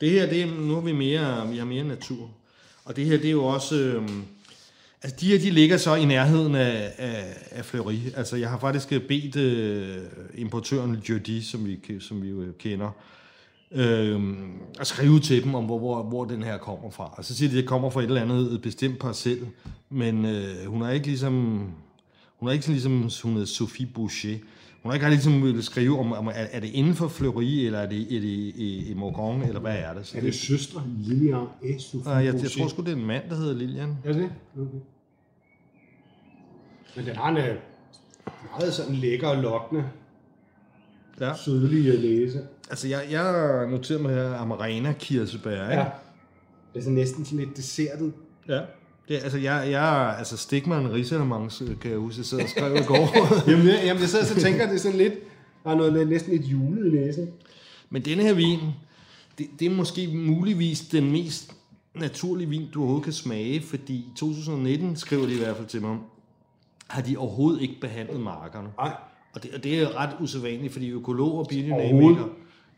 det 0.02 0.12
her, 0.12 0.30
det 0.30 0.42
er, 0.42 0.46
nu 0.46 0.74
har 0.74 0.82
vi 0.82 0.92
mere, 0.92 1.50
vi 1.50 1.58
har 1.58 1.66
mere 1.66 1.84
natur. 1.84 2.30
Og 2.86 2.96
det 2.96 3.06
her, 3.06 3.18
det 3.18 3.26
er 3.26 3.32
jo 3.32 3.46
også... 3.46 3.76
Øh, 3.76 4.10
altså, 5.04 5.18
de 5.20 5.28
her, 5.28 5.40
de 5.40 5.50
ligger 5.50 5.78
så 5.78 5.96
i 5.96 6.06
nærheden 6.06 6.56
af, 6.56 6.94
af, 6.98 7.38
af 7.52 7.66
Fleury. 7.66 7.98
Altså, 8.16 8.38
jeg 8.38 8.50
har 8.50 8.60
faktisk 8.60 8.90
bedt 8.90 9.36
øh, 9.36 9.98
importøren 10.36 10.96
Jody, 11.10 11.42
som 11.42 11.66
vi, 11.66 11.80
som 12.00 12.24
vi 12.24 12.30
jo 12.30 12.44
kender, 12.60 12.92
øh, 13.72 14.22
at 14.80 14.88
skrive 14.88 15.20
til 15.20 15.44
dem 15.44 15.56
om, 15.56 15.66
hvor, 15.66 15.80
hvor, 15.80 16.04
hvor 16.04 16.26
den 16.26 16.44
her 16.44 16.58
kommer 16.58 16.90
fra. 16.90 17.14
Og 17.18 17.26
så 17.26 17.36
siger 17.36 17.50
de, 17.50 17.58
at 17.58 17.62
det 17.62 17.70
kommer 17.70 17.90
fra 17.90 18.02
et 18.02 18.06
eller 18.06 18.22
andet 18.22 18.62
bestemt 18.62 19.00
parcel, 19.00 19.48
men 19.90 20.26
øh, 20.26 20.66
hun 20.66 20.82
er 20.82 20.90
ikke 20.90 21.08
ligesom 21.08 21.64
hun 22.38 22.50
er 22.50 22.54
ikke 22.54 22.66
sådan 22.66 22.74
ligesom, 22.74 22.92
hun 23.24 23.34
hedder 23.34 23.48
Sophie 23.48 23.88
Boucher. 23.96 24.38
Hun 24.84 24.90
har 24.90 24.94
ikke 24.94 25.10
ligesom 25.10 25.44
ville 25.44 25.64
skrive 25.64 26.00
om, 26.00 26.14
om 26.14 26.28
er, 26.28 26.32
er 26.32 26.60
det 26.60 26.70
inden 26.70 26.94
for 26.94 27.08
Fleury, 27.08 27.44
eller 27.44 27.80
er 27.80 27.90
det, 27.90 28.02
er 28.02 28.20
det 28.20 28.28
i, 28.28 28.92
i 28.92 28.94
Morgon, 28.94 29.44
eller 29.44 29.60
hvad 29.60 29.78
er 29.78 29.94
det? 29.94 30.08
Så 30.08 30.18
er 30.18 30.22
det, 30.22 30.34
det 30.34 30.40
søstre 30.40 30.84
Lilian 30.98 31.34
og 31.34 31.50
Sophie 31.80 32.12
jeg, 32.12 32.26
jeg, 32.26 32.42
jeg 32.42 32.52
tror 32.52 32.68
sgu, 32.68 32.82
det 32.82 32.92
er 32.92 32.96
en 32.96 33.06
mand, 33.06 33.30
der 33.30 33.36
hedder 33.36 33.54
Lilian. 33.54 33.98
Er 34.04 34.14
det 34.14 34.32
okay. 34.58 34.78
Men 36.96 37.06
den 37.06 37.16
har 37.16 37.30
en 37.30 37.38
øh, 37.38 37.56
meget 38.60 38.74
sådan 38.74 38.96
lækker 38.96 39.28
og 39.28 39.38
lokkende, 39.38 39.84
ja. 41.20 41.36
sødlig 41.36 41.88
øh, 41.88 42.00
læse. 42.00 42.48
Altså, 42.70 42.88
jeg, 42.88 43.08
jeg 43.12 43.68
noterer 43.70 44.00
mig 44.00 44.14
her 44.14 44.34
Amarena 44.34 44.94
kirsebær, 45.00 45.70
ikke? 45.70 45.82
Ja. 45.82 45.90
Det 46.74 46.80
er 46.80 46.84
så 46.84 46.90
næsten 46.90 47.26
sådan 47.26 47.40
lidt 47.40 47.58
dessertet. 47.58 48.14
Ja. 48.48 48.62
Det, 49.08 49.16
altså, 49.16 49.38
jeg, 49.38 49.68
jeg, 49.72 50.16
altså 50.18 50.56
en 50.56 50.94
risalemang, 50.94 51.52
kan 51.82 51.92
jeg 51.92 52.00
huske, 52.00 52.20
jeg 52.20 52.26
sad 52.26 52.42
og 52.42 52.50
skrev 52.50 52.76
i 52.76 52.84
går. 52.84 53.16
jamen, 53.52 53.68
jeg, 53.68 53.82
jamen, 53.84 54.02
jeg 54.02 54.10
sad 54.10 54.36
og 54.36 54.42
tænker, 54.42 54.66
det 54.66 54.76
er 54.76 54.80
sådan 54.80 54.98
lidt, 54.98 55.14
der 55.64 55.72
er 55.72 55.76
noget 55.76 56.08
næsten 56.08 56.32
lidt 56.32 56.46
julet 56.46 56.94
i 56.94 56.96
næsen. 56.96 57.30
Men 57.90 58.02
denne 58.06 58.24
her 58.24 58.34
vin, 58.34 58.60
det, 59.38 59.48
det 59.60 59.66
er 59.66 59.76
måske 59.76 60.08
muligvis 60.08 60.82
den 60.82 61.12
mest 61.12 61.54
naturlige 61.96 62.50
vin, 62.50 62.68
du 62.74 62.80
overhovedet 62.80 63.04
kan 63.04 63.14
smage, 63.14 63.62
fordi 63.62 63.94
i 63.94 64.10
2019, 64.16 64.96
skriver 64.96 65.26
de 65.26 65.34
i 65.34 65.38
hvert 65.38 65.56
fald 65.56 65.68
til 65.68 65.82
mig, 65.82 65.98
har 66.88 67.02
de 67.02 67.18
overhovedet 67.18 67.62
ikke 67.62 67.76
behandlet 67.82 68.20
markerne. 68.20 68.68
Nej. 68.78 68.94
Og 69.34 69.44
det, 69.44 69.52
og 69.54 69.64
det 69.64 69.80
er 69.80 69.98
ret 69.98 70.16
usædvanligt, 70.20 70.74
fordi 70.74 70.90
økologer 70.90 71.40
og 71.40 71.48
biodynamikere, 71.50 72.30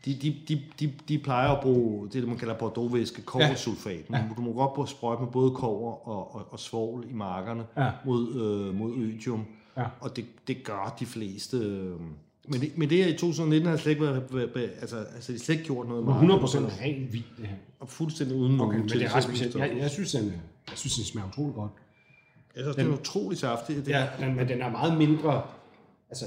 de, 0.04 0.14
de, 0.22 0.36
de, 0.48 0.62
de, 0.80 0.92
de 1.08 1.18
plejer 1.18 1.48
at 1.48 1.60
bruge 1.62 2.08
det, 2.08 2.28
man 2.28 2.38
kalder 2.38 2.54
bordeauxvæske, 2.54 3.22
koversulfat. 3.22 4.04
Ja. 4.10 4.24
Du 4.36 4.42
må 4.42 4.52
godt 4.52 4.88
sprøjte 4.88 5.22
med 5.22 5.30
både 5.32 5.50
kover 5.50 6.08
og, 6.08 6.34
og, 6.34 6.46
og 6.50 6.60
svovl 6.60 7.04
i 7.10 7.12
markerne 7.12 7.64
ja. 7.76 7.90
mod, 8.04 8.34
øh, 8.34 8.74
mod 8.74 8.96
ødium. 8.96 9.46
Ja. 9.76 9.84
Og 10.00 10.16
det, 10.16 10.24
det 10.46 10.64
gør 10.64 10.96
de 11.00 11.06
fleste. 11.06 11.56
Øh, 11.56 12.00
men, 12.48 12.60
det, 12.60 12.78
men 12.78 12.90
det 12.90 12.98
her 12.98 13.06
i 13.06 13.16
2019 13.16 13.70
har 13.70 13.76
slet 13.76 13.90
ikke 13.90 14.02
været, 14.02 14.70
altså, 14.80 14.96
altså, 14.96 15.32
de 15.32 15.38
slet 15.38 15.54
ikke 15.54 15.64
gjort 15.64 15.88
noget. 15.88 16.04
100% 16.04 16.82
ren 16.82 17.08
vin, 17.12 17.24
det 17.36 17.46
her. 17.46 17.56
Og 17.80 17.88
fuldstændig 17.88 18.36
uden 18.36 18.60
okay, 18.60 18.78
men 18.78 18.88
det 18.88 19.02
er 19.02 19.14
ret 19.14 19.22
specielt. 19.22 19.56
Jeg, 19.56 19.76
jeg, 19.76 19.90
synes, 19.90 20.12
den, 20.12 20.24
jeg 20.70 20.78
synes, 20.78 20.94
den 20.94 21.04
smager 21.04 21.28
utrolig 21.28 21.54
godt. 21.54 21.70
Jeg 22.56 22.64
synes, 22.64 22.76
den, 22.76 22.84
den 22.84 22.94
er 22.94 22.98
utrolig 22.98 23.38
saftig. 23.38 23.76
Det 23.76 23.88
ja, 23.88 24.08
den, 24.20 24.36
men 24.36 24.48
den 24.48 24.62
er 24.62 24.70
meget 24.70 24.98
mindre, 24.98 25.42
altså 26.10 26.24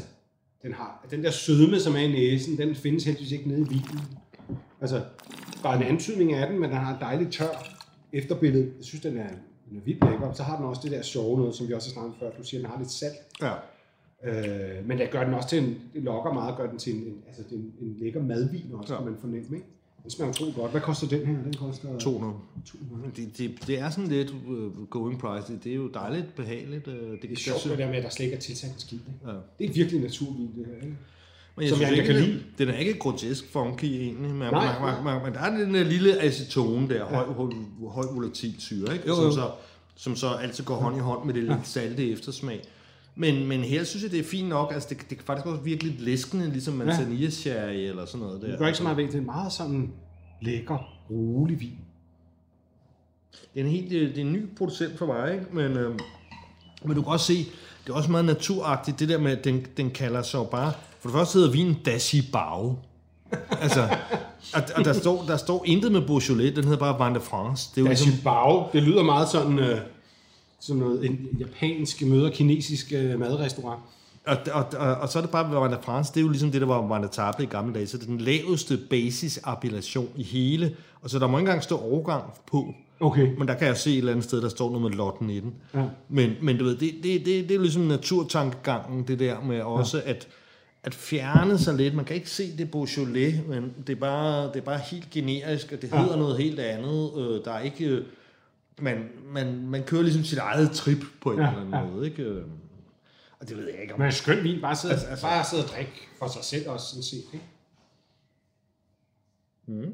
den 0.64 0.74
har. 0.74 1.06
Den 1.12 1.24
der 1.24 1.32
sødme, 1.32 1.80
som 1.80 1.96
er 1.96 2.00
i 2.00 2.12
næsen, 2.12 2.58
den 2.58 2.76
findes 2.76 3.04
heldigvis 3.04 3.32
ikke 3.32 3.48
nede 3.48 3.62
i 3.62 3.70
vinen. 3.70 4.00
Altså, 4.82 5.02
bare 5.64 5.78
en 5.78 5.84
antydning 5.84 6.34
af 6.34 6.48
den, 6.48 6.60
men 6.60 6.70
den 6.70 6.78
har 6.78 6.94
et 6.94 7.00
dejligt 7.00 7.34
tør 7.34 7.80
efterbillede. 8.14 8.72
Jeg 8.78 8.86
synes, 8.86 9.02
den 9.02 9.18
er, 9.18 9.28
den 9.70 9.78
er 9.78 9.82
vildt 9.86 10.04
lækker. 10.10 10.34
Så 10.34 10.44
har 10.44 10.56
den 10.56 10.66
også 10.66 10.82
det 10.84 10.92
der 10.92 11.02
sjove 11.02 11.38
noget, 11.38 11.56
som 11.56 11.68
vi 11.68 11.74
også 11.74 11.90
har 11.90 11.94
snakket 11.94 12.16
før. 12.20 12.32
Du 12.32 12.44
siger, 12.44 12.62
den 12.62 12.70
har 12.70 12.78
lidt 12.78 12.92
salt. 12.92 13.16
Ja. 13.42 13.54
Øh, 14.24 14.88
men 14.88 14.98
det 14.98 15.12
gør 15.12 15.24
den 15.24 15.34
også 15.34 15.50
til 15.50 15.64
en, 15.64 15.82
det 15.94 16.04
lokker 16.04 16.34
meget, 16.34 16.58
gør 16.58 16.70
den 16.70 16.80
til 16.80 16.96
en, 16.96 17.02
en 17.02 17.24
altså 17.28 17.44
det 17.44 17.52
er 17.52 17.56
en, 17.56 17.74
en 17.82 17.96
lækker 18.00 18.22
madvin 18.22 18.72
også, 18.74 18.94
ja. 18.94 19.00
kan 19.00 19.10
man 19.10 19.20
fornemme, 19.20 19.58
ikke? 19.58 19.68
Den 20.04 20.12
smager 20.12 20.30
utroligt 20.30 20.58
godt. 20.58 20.72
Hvad 20.72 20.82
koster 20.82 21.08
den 21.08 21.26
her? 21.26 21.44
Den 21.44 21.54
koster 21.54 22.00
200. 22.00 22.34
200. 22.66 23.12
Det, 23.16 23.38
det, 23.38 23.68
det 23.68 23.80
er 23.80 23.90
sådan 23.90 24.08
lidt 24.08 24.34
uh, 24.48 24.88
going 24.88 25.20
price. 25.20 25.54
Det, 25.54 25.64
det 25.64 25.72
er 25.72 25.76
jo 25.76 25.88
dejligt 25.88 26.36
behageligt. 26.36 26.88
Uh, 26.88 26.94
det, 26.94 27.22
det 27.22 27.32
er 27.32 27.36
sjovt 27.36 27.64
det 27.64 27.78
der 27.78 27.88
med, 27.88 27.96
at 27.96 28.04
der 28.04 28.10
slet 28.10 28.26
ikke 28.26 28.38
er 28.38 28.42
tilsat 28.42 28.72
skidt. 28.78 29.02
Ja. 29.26 29.32
Det 29.60 29.70
er 29.70 29.74
virkelig 29.74 30.02
naturvin, 30.02 30.52
det 30.56 30.66
her. 30.66 30.76
Ikke? 30.76 30.98
Men 31.56 31.64
jeg 31.64 31.70
Som 31.70 31.78
synes 31.78 31.98
jeg 31.98 32.06
kan 32.06 32.16
lide. 32.16 32.44
Den 32.58 32.70
er 32.70 32.78
ikke 32.78 33.00
grotesk 33.00 33.52
funky 33.52 33.86
egentlig, 33.86 34.32
men, 34.32 34.38
nej, 34.38 34.80
man, 34.80 34.82
man, 34.82 35.04
man, 35.04 35.22
man, 35.22 35.34
der 35.34 35.40
er 35.40 35.58
den 35.58 35.74
der 35.74 35.84
lille 35.84 36.22
acetone 36.22 36.90
der, 36.90 36.96
ja. 36.96 37.04
høj, 37.04 37.26
høj, 37.26 37.52
høj 37.90 38.06
volatil 38.14 38.56
syre, 38.60 38.94
ikke? 38.94 39.08
Jo, 39.08 39.16
jo. 39.16 39.22
Som, 39.22 39.32
så, 39.32 39.52
som 39.96 40.16
så 40.16 40.28
altid 40.28 40.64
går 40.64 40.76
hånd 40.76 40.98
i 40.98 41.00
hånd 41.00 41.26
med 41.26 41.34
det 41.34 41.44
lidt 41.44 41.68
salte 41.68 42.12
eftersmag. 42.12 42.62
Men, 43.16 43.48
men 43.48 43.62
her 43.62 43.84
synes 43.84 44.04
jeg, 44.04 44.12
det 44.12 44.20
er 44.20 44.24
fint 44.24 44.50
nok. 44.50 44.74
Altså, 44.74 44.90
det, 44.90 45.10
det 45.10 45.18
kan 45.18 45.26
faktisk 45.26 45.48
også 45.48 45.62
virke 45.62 45.84
lidt 45.84 46.02
læskende, 46.02 46.50
ligesom 46.50 46.74
manzanilla 46.74 47.30
sherry 47.30 47.74
eller 47.74 48.06
sådan 48.06 48.26
noget 48.26 48.42
der. 48.42 48.48
Det 48.48 48.60
gør 48.60 48.68
ikke 48.68 48.78
så 48.78 48.84
meget 48.84 48.98
vægt. 48.98 49.12
Det 49.12 49.20
er 49.20 49.26
meget 49.26 49.52
sådan 49.52 49.92
lækker, 50.42 50.78
rolig 51.10 51.60
vin. 51.60 51.78
Det 53.54 53.60
er 53.60 53.66
en, 53.66 53.72
helt, 53.72 53.92
det 53.92 54.18
er 54.18 54.22
en 54.22 54.34
ny 54.34 54.56
producent 54.58 54.98
for 54.98 55.06
mig, 55.06 55.34
ikke? 55.34 55.46
Men, 55.52 55.72
øh, 55.78 56.00
men 56.84 56.96
du 56.96 57.02
kan 57.02 57.12
også 57.12 57.26
se, 57.26 57.38
det 57.86 57.90
er 57.90 57.94
også 57.94 58.12
meget 58.12 58.26
naturagtigt, 58.26 59.00
det 59.00 59.10
der 59.10 59.18
med, 59.18 59.38
at 59.38 59.44
den, 59.44 59.66
den 59.78 59.92
kalder 59.92 60.22
sig 60.22 60.40
bare... 60.52 60.72
For 61.00 61.10
det 61.10 61.18
første 61.18 61.40
hedder 61.40 61.52
vinen 61.52 61.78
Dashi 61.86 62.22
Bao. 62.34 62.76
altså, 63.62 63.82
og, 64.54 64.62
og 64.76 64.86
der, 64.86 64.94
står, 64.94 65.24
der 65.28 65.38
står 65.38 65.64
intet 65.66 65.92
med 65.92 66.02
Beaujolais, 66.02 66.56
den 66.56 66.64
hedder 66.64 66.80
bare 66.80 67.06
Vin 67.06 67.16
de 67.16 67.22
France. 67.22 67.70
Det 67.76 67.78
er 67.78 67.82
jo 67.82 67.88
Dashi 67.88 68.06
ligesom, 68.06 68.24
Bao, 68.24 68.70
det 68.74 68.84
lyder 68.84 69.04
meget 69.04 69.30
sådan... 69.30 69.60
Øh, 69.60 69.78
som 70.66 70.78
noget 70.78 71.06
en 71.06 71.28
japansk 71.40 72.02
møder 72.02 72.30
kinesisk 72.30 72.94
øh, 72.96 73.20
madrestaurant. 73.20 73.80
Og, 74.26 74.38
og, 74.52 74.66
og, 74.78 74.96
og 74.96 75.10
så 75.10 75.20
er 75.20 75.22
det 75.22 75.32
bare 75.32 75.62
Vanda 75.62 75.78
France, 75.82 76.14
det 76.14 76.20
er 76.20 76.22
jo 76.22 76.30
ligesom 76.30 76.52
det, 76.52 76.62
der 76.62 76.68
var 76.68 76.88
Vanda 76.88 77.08
Table 77.08 77.46
i 77.46 77.48
gamle 77.48 77.74
dage, 77.74 77.88
så 77.88 77.98
det 77.98 78.04
er 78.04 78.08
den 78.08 78.22
laveste 78.22 78.80
basisappellation 78.90 80.10
i 80.16 80.24
hele, 80.24 80.76
og 81.02 81.10
så 81.10 81.20
der 81.20 81.28
må 81.28 81.38
ikke 81.38 81.48
engang 81.48 81.64
stå 81.64 81.78
overgang 81.78 82.24
på, 82.52 82.74
okay. 83.00 83.36
men 83.38 83.48
der 83.48 83.54
kan 83.54 83.68
jeg 83.68 83.78
se 83.78 83.92
et 83.92 83.98
eller 83.98 84.12
andet 84.12 84.26
sted, 84.26 84.42
der 84.42 84.50
står 84.50 84.68
noget 84.70 84.82
med 84.82 84.92
lotten 84.98 85.30
i 85.30 85.40
den. 85.40 85.54
Ja. 85.74 85.84
Men, 86.10 86.32
men 86.42 86.58
du 86.58 86.64
ved, 86.64 86.76
det, 86.76 86.94
det, 87.04 87.26
det, 87.26 87.50
det 87.50 87.56
er 87.56 87.60
ligesom 87.60 87.84
naturtankegangen, 87.84 89.04
det 89.08 89.20
der 89.20 89.42
med 89.42 89.62
også, 89.62 89.98
ja. 89.98 90.10
at, 90.10 90.28
at 90.84 90.94
fjerne 90.94 91.58
sig 91.58 91.74
lidt, 91.74 91.96
man 91.96 92.06
kan 92.06 92.16
ikke 92.16 92.30
se 92.30 92.58
det 92.58 92.72
Beaujolais, 92.72 93.36
men 93.48 93.74
det 93.88 93.96
er 93.96 94.00
bare, 94.00 94.48
det 94.48 94.56
er 94.56 94.66
bare 94.66 94.80
helt 94.92 95.10
generisk, 95.10 95.72
og 95.72 95.82
det 95.82 95.90
hedder 95.90 96.12
ja. 96.12 96.20
noget 96.20 96.38
helt 96.38 96.60
andet, 96.60 97.12
øh, 97.18 97.46
der 97.46 97.52
er 97.52 97.60
ikke... 97.60 98.04
man, 98.82 99.10
man, 99.26 99.68
man 99.68 99.84
kører 99.84 100.02
ligesom 100.02 100.24
sit 100.24 100.38
eget 100.38 100.72
trip 100.72 101.04
på 101.22 101.32
en 101.32 101.40
ja, 101.40 101.48
eller 101.48 101.60
anden 101.60 101.74
ja. 101.74 101.86
måde, 101.86 102.06
ikke? 102.06 102.44
Og 103.40 103.50
det 103.50 103.58
ved 103.58 103.70
jeg 103.70 103.82
ikke 103.82 103.94
om. 103.94 104.00
Men 104.00 104.12
skøn 104.12 104.44
vin, 104.44 104.62
bare 104.62 104.76
sidde, 104.76 104.94
altså, 104.94 105.08
altså, 105.08 105.26
bare 105.26 105.46
sidde 105.46 105.64
og 105.64 105.70
drikke 105.70 106.08
for 106.20 106.28
sig 106.28 106.44
selv 106.44 106.70
også, 106.70 106.86
sådan 106.86 107.04
set. 107.04 107.24
Ikke? 107.34 107.46
Mm. 109.66 109.94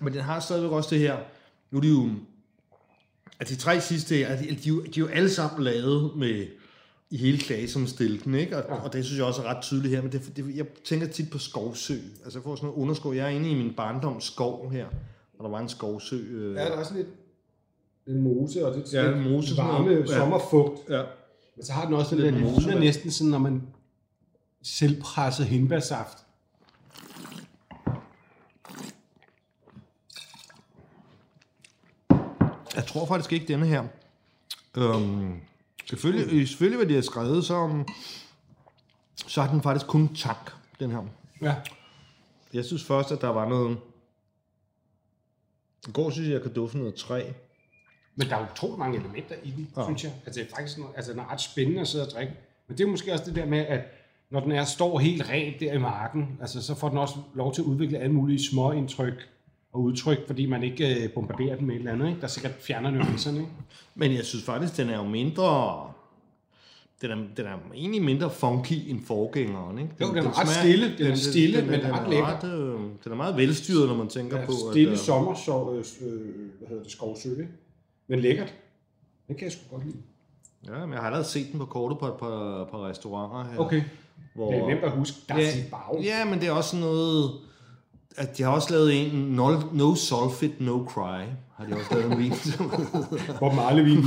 Men 0.00 0.12
den 0.12 0.22
har 0.22 0.40
stadigvæk 0.40 0.70
også 0.70 0.90
det 0.90 0.98
her, 0.98 1.18
nu 1.70 1.78
er 1.78 1.82
de 1.82 1.88
jo, 1.88 2.10
at 3.40 3.48
de 3.48 3.56
tre 3.56 3.80
sidste 3.80 4.14
her, 4.14 4.36
de, 4.36 4.48
de, 4.48 4.56
de, 4.56 4.70
de 4.70 4.76
er 4.76 4.90
jo 4.98 5.06
alle 5.06 5.30
sammen 5.30 5.62
lavet 5.62 6.16
med, 6.16 6.46
i 7.10 7.16
hele 7.16 7.38
klasomstilken, 7.38 8.34
ikke? 8.34 8.56
Og, 8.56 8.64
ja. 8.68 8.82
og 8.82 8.92
det 8.92 9.04
synes 9.04 9.18
jeg 9.18 9.26
også 9.26 9.42
er 9.42 9.46
ret 9.46 9.62
tydeligt 9.62 9.94
her, 9.94 10.02
men 10.02 10.12
det, 10.12 10.36
det, 10.36 10.56
jeg 10.56 10.66
tænker 10.84 11.06
tit 11.06 11.30
på 11.30 11.38
skovsø. 11.38 11.94
Altså 12.24 12.38
jeg 12.38 12.44
får 12.44 12.56
sådan 12.56 12.66
noget 12.66 12.82
underskov. 12.82 13.14
Jeg 13.14 13.24
er 13.24 13.28
inde 13.28 13.50
i 13.50 13.54
min 13.54 13.74
barndom 13.74 14.20
skov 14.20 14.70
her, 14.70 14.86
og 15.38 15.44
der 15.44 15.50
var 15.50 15.60
en 15.60 15.68
skovsø. 15.68 16.16
Øh... 16.16 16.54
Ja, 16.54 16.64
der 16.64 16.76
er 16.76 16.84
sådan 16.84 16.96
lidt 16.96 17.08
en 18.08 18.22
mose, 18.22 18.66
og 18.66 18.74
det 18.74 18.94
er 18.94 19.02
ja, 19.02 19.16
en 19.16 19.32
mose, 19.32 19.56
varme 19.56 19.90
ja. 19.90 20.06
sommerfugt. 20.06 20.88
Ja. 20.88 21.02
Men 21.56 21.64
så 21.64 21.72
har 21.72 21.84
den 21.84 21.94
også 21.94 22.16
den 22.16 22.24
der 22.24 22.30
ligner 22.30 22.80
næsten 22.80 23.10
sådan, 23.10 23.30
når 23.30 23.38
man 23.38 23.62
selvpresset 24.62 25.46
hindbærsaft. 25.46 26.18
Jeg 32.74 32.86
tror 32.86 33.06
faktisk 33.06 33.32
ikke 33.32 33.46
denne 33.46 33.66
her. 33.66 33.84
Øhm, 34.76 35.40
selvfølgelig, 35.90 36.48
selvfølgelig, 36.48 36.76
hvad 36.76 36.86
de 36.86 36.94
har 36.94 37.02
skrevet, 37.02 37.44
så, 37.44 37.84
så 39.26 39.42
har 39.42 39.52
den 39.52 39.62
faktisk 39.62 39.86
kun 39.86 40.14
tank, 40.14 40.52
den 40.80 40.90
her. 40.90 41.02
Ja. 41.42 41.54
Jeg 42.52 42.64
synes 42.64 42.84
først, 42.84 43.12
at 43.12 43.20
der 43.20 43.28
var 43.28 43.48
noget... 43.48 43.78
I 45.88 45.92
går 45.92 46.10
synes 46.10 46.28
jeg, 46.28 46.34
jeg 46.34 46.42
kan 46.42 46.52
dufte 46.52 46.78
noget 46.78 46.94
træ. 46.94 47.22
Men 48.18 48.28
der 48.28 48.36
er 48.36 48.46
utrolig 48.52 48.78
mange 48.78 48.98
elementer 48.98 49.34
i 49.44 49.50
den, 49.50 49.68
Ja. 49.76 49.84
synes 49.84 50.04
jeg. 50.04 50.12
Altså, 50.26 50.40
det 50.40 50.46
er 50.50 50.54
faktisk 50.56 50.78
noget, 50.78 50.92
altså, 50.96 51.12
den 51.12 51.20
er 51.20 51.32
ret 51.32 51.40
spændende 51.40 51.80
at 51.80 51.88
sidde 51.88 52.06
og 52.06 52.10
drikke. 52.10 52.32
Men 52.68 52.78
det 52.78 52.84
er 52.84 52.88
måske 52.90 53.12
også 53.12 53.24
det 53.26 53.34
der 53.34 53.46
med, 53.46 53.58
at 53.58 53.80
når 54.30 54.40
den 54.40 54.52
er, 54.52 54.64
står 54.64 54.98
helt 54.98 55.30
rent 55.30 55.60
der 55.60 55.72
i 55.72 55.78
marken, 55.78 56.38
altså, 56.40 56.62
så 56.62 56.74
får 56.74 56.88
den 56.88 56.98
også 56.98 57.14
lov 57.34 57.54
til 57.54 57.62
at 57.62 57.66
udvikle 57.66 57.98
alle 57.98 58.12
mulige 58.14 58.48
små 58.50 58.72
indtryk 58.72 59.28
og 59.72 59.80
udtryk, 59.82 60.26
fordi 60.26 60.46
man 60.46 60.62
ikke 60.62 61.04
øh, 61.04 61.10
bombarderer 61.12 61.56
den 61.56 61.66
med 61.66 61.74
et 61.74 61.78
eller 61.78 61.92
andet, 61.92 62.08
ikke? 62.08 62.20
der 62.20 62.26
sikkert 62.26 62.52
fjerner 62.60 62.90
nuancerne. 62.90 63.38
Ikke? 63.38 63.50
Men 63.94 64.12
jeg 64.12 64.24
synes 64.24 64.44
faktisk, 64.44 64.76
den 64.76 64.90
er 64.90 64.96
jo 64.96 65.04
mindre... 65.04 65.80
Den 67.02 67.10
er, 67.10 67.14
den 67.36 67.46
er 67.46 67.56
egentlig 67.74 68.02
mindre 68.02 68.30
funky 68.30 68.72
end 68.90 69.00
forgængeren, 69.06 69.78
ikke? 69.78 69.90
Jo, 70.00 70.08
den 70.08 70.16
er 70.16 70.40
ret 70.40 70.48
stille. 70.48 70.98
Den 70.98 71.06
er 71.06 71.14
stille, 71.14 71.62
men 71.62 71.72
den 71.72 71.80
er 71.80 72.00
ret 72.00 72.08
lækker. 72.10 72.26
Ret, 72.26 72.44
øh, 72.44 72.80
den 73.04 73.12
er 73.12 73.14
meget 73.16 73.36
velstyret, 73.36 73.88
når 73.88 73.96
man 73.96 74.08
tænker 74.08 74.38
Ja, 74.40 74.46
på... 74.46 74.52
stille 74.70 74.90
at, 74.90 74.98
øh, 74.98 75.04
sommer, 75.04 75.34
så, 75.34 75.72
øh, 75.72 76.08
øh, 76.08 76.20
hvad 76.58 76.68
hedder 76.68 76.82
det, 76.82 76.92
skovsø, 76.92 77.30
ikke? 77.30 77.48
Men 78.08 78.20
lækkert. 78.20 78.54
Den 79.28 79.36
kan 79.36 79.44
jeg 79.44 79.52
sgu 79.52 79.60
godt 79.70 79.86
lide. 79.86 79.96
Ja, 80.66 80.80
men 80.86 80.92
jeg 80.92 80.98
har 81.00 81.06
allerede 81.06 81.28
set 81.28 81.46
den 81.52 81.58
på 81.60 81.66
kortet 81.66 81.98
på 81.98 82.06
et 82.06 82.14
par, 82.18 82.68
par 82.70 82.88
restauranter 82.88 83.52
her. 83.52 83.58
Okay. 83.58 83.82
Hvor, 84.34 84.52
Det 84.52 84.60
er 84.60 84.66
nemt 84.66 84.80
at 84.84 84.90
huske. 84.90 85.16
Der 85.28 85.34
er 85.34 85.38
Ja. 85.40 85.46
bag. 85.70 86.02
Ja, 86.02 86.24
men 86.24 86.40
det 86.40 86.48
er 86.48 86.52
også 86.52 86.76
noget... 86.76 87.30
At 88.16 88.38
de 88.38 88.42
har 88.42 88.50
også 88.50 88.70
lavet 88.72 89.06
en 89.12 89.18
No, 89.18 89.60
no 89.72 89.94
Sulfit, 89.94 90.60
No 90.60 90.84
Cry. 90.86 91.22
Har 91.56 91.64
de 91.68 91.74
også 91.76 91.94
lavet 91.94 92.12
en 92.12 92.18
vin, 92.18 92.34
som 92.34 92.70
Bob 93.40 93.52
Marley-vin. 93.54 93.98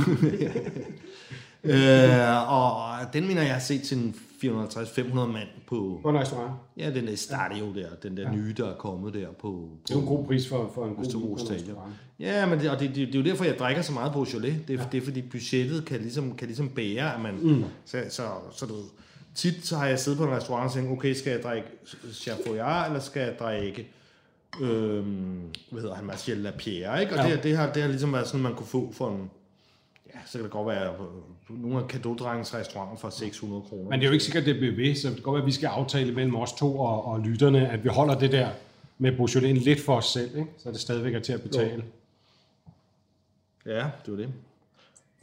øh, 1.64 2.52
og 2.52 3.12
den 3.12 3.26
mener 3.26 3.42
jeg 3.42 3.52
har 3.52 3.60
set 3.60 3.82
til 3.82 3.98
en 3.98 4.14
450-500 4.44 5.14
mand 5.14 5.48
på... 5.66 6.00
På 6.02 6.08
en 6.08 6.18
restaurant. 6.18 6.52
Ja, 6.76 6.90
den 6.90 7.06
der 7.06 7.16
Stadio 7.16 7.74
der, 7.74 7.86
den 8.02 8.16
der 8.16 8.32
nye, 8.32 8.54
der 8.56 8.70
er 8.70 8.74
kommet 8.74 9.14
der 9.14 9.26
på... 9.40 9.68
Det 9.82 9.90
er 9.90 9.94
jo 9.94 10.00
en 10.00 10.06
god 10.06 10.24
pris 10.24 10.48
for, 10.48 10.70
for 10.74 10.86
en 10.86 10.94
god 10.94 11.04
på 11.04 11.52
restaurant. 11.54 11.92
Ja, 12.20 12.46
men 12.46 12.60
det, 12.60 12.70
og 12.70 12.80
det, 12.80 12.88
det, 12.88 12.96
det, 12.96 13.14
er 13.14 13.18
jo 13.18 13.24
derfor, 13.24 13.44
jeg 13.44 13.58
drikker 13.58 13.82
så 13.82 13.92
meget 13.92 14.12
på 14.12 14.24
Beaujolais. 14.24 14.54
Det, 14.68 14.74
er, 14.74 14.78
ja. 14.78 14.88
det 14.92 14.98
er 14.98 15.04
fordi 15.04 15.22
budgettet 15.22 15.84
kan 15.84 16.00
ligesom, 16.00 16.34
kan 16.36 16.46
ligesom 16.46 16.68
bære, 16.68 17.14
at 17.14 17.20
man... 17.20 17.34
Mm. 17.42 17.64
Så, 17.84 18.04
så, 18.08 18.22
så 18.52 18.66
du, 18.66 18.74
tit 19.34 19.66
så 19.66 19.76
har 19.76 19.86
jeg 19.86 19.98
siddet 19.98 20.18
på 20.18 20.24
en 20.24 20.30
restaurant 20.30 20.66
og 20.66 20.72
tænkt, 20.72 20.90
okay, 20.90 21.14
skal 21.14 21.30
jeg 21.30 21.42
drikke 21.42 21.68
Chateaubriand, 22.12 22.86
eller 22.86 23.00
skal 23.00 23.22
jeg 23.22 23.34
drikke... 23.38 23.88
Øhm, 24.60 25.40
hvad 25.70 25.80
hedder 25.82 25.94
han, 25.94 26.04
Marcel 26.04 26.36
Lapierre, 26.38 27.00
ikke? 27.00 27.12
Og 27.12 27.18
Ja. 27.18 27.28
ja. 27.28 27.36
det, 27.36 27.42
det, 27.42 27.56
har, 27.56 27.72
det 27.72 27.82
har 27.82 27.88
ligesom 27.88 28.12
været 28.12 28.26
sådan, 28.26 28.40
man 28.40 28.54
kunne 28.54 28.66
få 28.66 28.92
for 28.92 29.10
en... 29.10 29.30
Ja, 30.14 30.20
så 30.26 30.32
kan 30.32 30.42
det 30.42 30.50
godt 30.50 30.68
være 30.68 30.94
nogle 31.48 31.78
af 31.78 31.88
kadodrengens 31.88 32.54
restauranter 32.54 32.96
for 32.96 33.10
600 33.10 33.62
kroner. 33.68 33.90
Men 33.90 34.00
det 34.00 34.06
er 34.06 34.08
jo 34.08 34.12
ikke 34.12 34.24
sikkert, 34.24 34.44
det 34.44 34.56
bliver 34.56 34.74
ved, 34.76 34.94
så 34.94 35.08
det 35.08 35.16
kan 35.16 35.22
godt 35.22 35.34
være, 35.34 35.42
at 35.42 35.46
vi 35.46 35.52
skal 35.52 35.66
aftale 35.66 36.12
mellem 36.12 36.36
os 36.36 36.52
to 36.52 36.78
og, 36.78 37.04
og 37.04 37.20
lytterne, 37.20 37.68
at 37.68 37.84
vi 37.84 37.88
holder 37.88 38.18
det 38.18 38.32
der 38.32 38.50
med 38.98 39.12
Beaujolais 39.12 39.64
lidt 39.64 39.80
for 39.80 39.96
os 39.96 40.06
selv, 40.06 40.36
ikke? 40.36 40.50
så 40.58 40.70
det 40.70 40.80
stadigvæk 40.80 41.14
er 41.14 41.20
til 41.20 41.32
at 41.32 41.42
betale. 41.42 41.84
Ja, 43.66 43.90
det 44.06 44.12
var 44.12 44.16
det. 44.16 44.28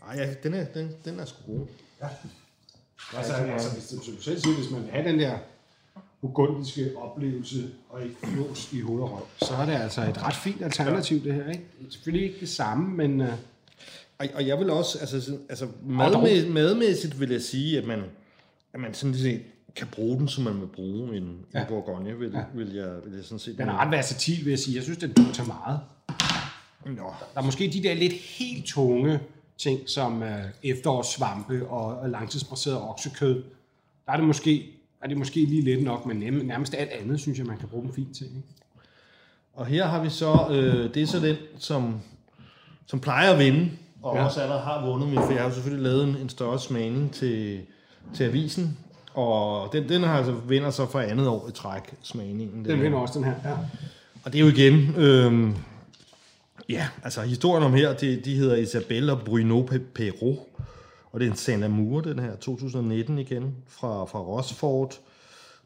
Ej, 0.08 0.16
ja, 0.16 0.34
den 0.44 0.54
er, 0.54 0.66
den, 0.66 0.92
den 1.06 1.20
er 1.20 1.26
sgu 1.26 1.54
god. 1.54 1.68
Altså, 3.18 3.34
altså 3.34 3.74
hvis, 3.74 3.84
som 3.84 4.16
du 4.16 4.22
selv 4.22 4.40
siger, 4.40 4.56
hvis 4.56 4.72
man 4.72 4.84
vil 4.84 4.92
have 4.92 5.10
den 5.10 5.20
der 5.20 5.38
burgundiske 6.22 6.92
oplevelse 6.98 7.70
og 7.90 8.04
ikke 8.04 8.16
flås 8.24 8.74
i 8.74 8.82
hoved 8.82 9.02
og 9.02 9.12
røv, 9.12 9.28
så 9.38 9.54
er 9.54 9.66
det 9.66 9.74
altså 9.74 10.02
et 10.02 10.24
ret 10.24 10.36
fint 10.36 10.62
alternativ, 10.62 11.24
det 11.24 11.34
her. 11.34 11.50
Ikke? 11.50 11.64
Selvfølgelig 11.90 12.28
ikke 12.28 12.40
det 12.40 12.50
samme, 12.50 12.96
men 12.96 13.22
uh, 13.22 13.28
Og, 14.20 14.28
og 14.36 14.48
jeg 14.48 14.60
vil 14.60 14.70
også, 14.70 15.00
altså, 15.00 15.38
altså 15.50 15.66
dog. 15.66 16.24
madmæ- 16.24 16.48
madmæssigt 16.48 17.20
vil 17.20 17.30
jeg 17.30 17.42
sige, 17.42 17.78
at 17.78 17.88
man, 17.88 18.04
at 18.74 18.80
man 18.80 18.94
sådan 18.94 19.16
set 19.16 19.42
kan 19.76 19.88
bruge 19.88 20.18
den, 20.20 20.28
som 20.28 20.44
man 20.44 20.62
vil 20.62 20.68
bruge 20.68 21.18
en, 21.18 21.38
ja. 21.54 21.62
En 21.62 21.66
Bourgogne, 21.68 22.18
vil, 22.18 22.32
ja. 22.32 22.44
vil, 22.56 22.74
jeg, 22.74 22.96
vil 23.06 23.14
jeg 23.16 23.24
sådan 23.24 23.40
set. 23.40 23.58
den 23.58 23.70
er 23.70 23.78
ret 23.78 23.92
versatil, 23.92 24.46
vil 24.46 24.50
jeg 24.50 24.60
sige. 24.60 24.76
Jeg 24.76 24.84
synes, 24.84 24.98
den 24.98 25.14
duer 25.14 25.32
til 25.32 25.44
meget. 25.48 25.80
Nå, 26.86 27.14
Der 27.34 27.42
er 27.42 27.46
måske 27.46 27.70
de 27.74 27.84
der 27.84 27.94
lidt 27.94 28.14
helt 28.14 28.66
tunge 28.66 29.20
ting, 29.58 29.90
som 29.90 30.22
uh, 30.22 30.28
efterårssvampe 30.64 31.68
og, 31.68 31.98
og 32.00 32.10
langtidsbraseret 32.10 32.82
oksekød. 32.82 33.44
Der 34.06 34.12
er 34.12 34.18
det 34.18 34.26
måske, 34.26 34.66
er 35.04 35.08
det 35.08 35.18
måske 35.18 35.46
lige 35.46 35.62
lidt 35.62 35.84
nok, 35.84 36.06
men 36.06 36.18
nærmest 36.46 36.74
alt 36.76 36.90
andet, 36.90 37.20
synes 37.20 37.38
jeg, 37.38 37.46
man 37.48 37.58
kan 37.58 37.68
bruge 37.68 37.84
dem 37.84 37.94
fint 37.94 38.16
til. 38.16 38.26
Ikke? 38.26 38.48
og 39.54 39.66
her 39.66 39.86
har 39.86 40.04
vi 40.04 40.10
så, 40.10 40.48
øh, 40.52 40.94
det 40.94 41.04
er 41.04 41.08
så 41.08 41.20
den, 41.20 41.36
som, 41.58 42.02
som 42.86 43.00
plejer 43.00 43.34
at 43.34 43.40
vinde, 43.40 43.72
og 44.04 44.16
ja. 44.16 44.26
Også 44.26 44.42
allerede 44.42 44.62
har 44.64 44.86
vundet, 44.86 45.14
for 45.14 45.32
jeg 45.32 45.42
har 45.42 45.50
jo 45.50 45.54
selvfølgelig 45.54 45.84
lavet 45.84 46.04
en, 46.04 46.18
en 46.18 46.30
større 46.30 46.60
smagning 46.60 47.14
til, 47.14 47.62
til 48.14 48.24
avisen, 48.24 48.78
og 49.14 49.70
den, 49.74 49.90
den 49.90 50.04
har 50.04 50.18
altså 50.18 50.32
vinder 50.32 50.70
så 50.70 50.86
for 50.86 51.00
andet 51.00 51.28
år 51.28 51.48
i 51.50 51.52
træk, 51.52 51.94
smagningen. 52.02 52.66
Den 52.66 52.82
vinder 52.82 52.98
også 52.98 53.20
den 53.20 53.24
her. 53.24 53.34
Ja. 53.46 53.58
Og 54.24 54.34
det 54.34 54.36
er 54.36 54.44
jo 54.44 54.48
igen, 54.48 54.96
øh, 54.98 55.52
ja, 56.70 56.88
altså 57.04 57.22
historien 57.22 57.64
om 57.64 57.74
her, 57.74 57.94
de, 57.94 58.22
de 58.26 58.36
hedder 58.36 58.56
Isabelle 58.56 59.12
og 59.12 59.22
Bruno 59.26 59.66
Pe- 59.72 59.92
Perrault, 59.96 60.40
og 61.12 61.20
det 61.20 61.28
er 61.28 61.32
en 61.32 61.38
Saint 61.38 61.64
Amour, 61.64 62.02
den 62.02 62.20
her, 62.20 62.36
2019 62.36 63.20
igen, 63.20 63.56
fra, 63.68 64.06
fra 64.06 64.20
Rosford. 64.20 65.00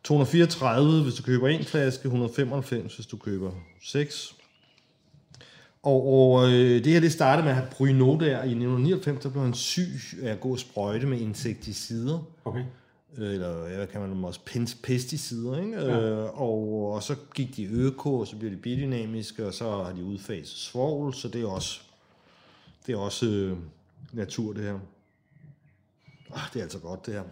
234, 0.03 1.03
hvis 1.03 1.13
du 1.13 1.23
køber 1.23 1.47
en 1.47 1.63
flaske, 1.63 2.05
195, 2.05 2.95
hvis 2.95 3.05
du 3.05 3.17
køber 3.17 3.51
6. 3.83 4.35
Og, 5.83 6.13
og 6.13 6.51
øh, 6.51 6.83
det 6.83 6.93
her, 6.93 6.99
det 6.99 7.11
startede 7.11 7.43
med 7.43 7.51
at 7.51 7.57
have 7.57 7.69
Bruno 7.71 8.19
der 8.19 8.43
i 8.43 8.53
1999, 8.55 9.23
der 9.23 9.29
blev 9.29 9.43
han 9.43 9.53
syg 9.53 9.99
af 10.21 10.31
at 10.31 10.39
gå 10.39 10.51
og 10.51 10.59
sprøjte 10.59 11.07
med 11.07 11.19
insekticider 11.19 12.19
Okay. 12.45 12.63
øh, 13.17 13.33
eller 13.33 13.67
ja, 13.67 13.75
hvad 13.75 13.87
kan 13.87 14.01
man 14.01 14.09
dem 14.09 14.23
også, 14.23 14.39
pesticider, 14.83 15.57
ikke? 15.61 15.73
Ja. 15.73 15.99
Øh, 15.99 16.41
og, 16.41 16.91
og 16.93 17.03
så 17.03 17.15
gik 17.35 17.55
de 17.55 17.65
øko, 17.65 18.19
og 18.19 18.27
så 18.27 18.35
bliver 18.35 18.51
de 18.51 18.57
biodynamiske, 18.57 19.47
og 19.47 19.53
så 19.53 19.83
har 19.83 19.93
de 19.93 20.03
udfaset 20.03 20.57
svovl, 20.57 21.13
så 21.13 21.27
det 21.27 21.41
er 21.41 21.47
også, 21.47 21.81
det 22.87 22.93
er 22.93 22.97
også 22.97 23.25
øh, 23.25 23.57
natur, 24.13 24.53
det 24.53 24.63
her. 24.63 24.79
Oh, 26.31 26.39
det 26.53 26.59
er 26.59 26.63
altså 26.63 26.79
godt, 26.79 27.05
det 27.05 27.13
her. 27.13 27.23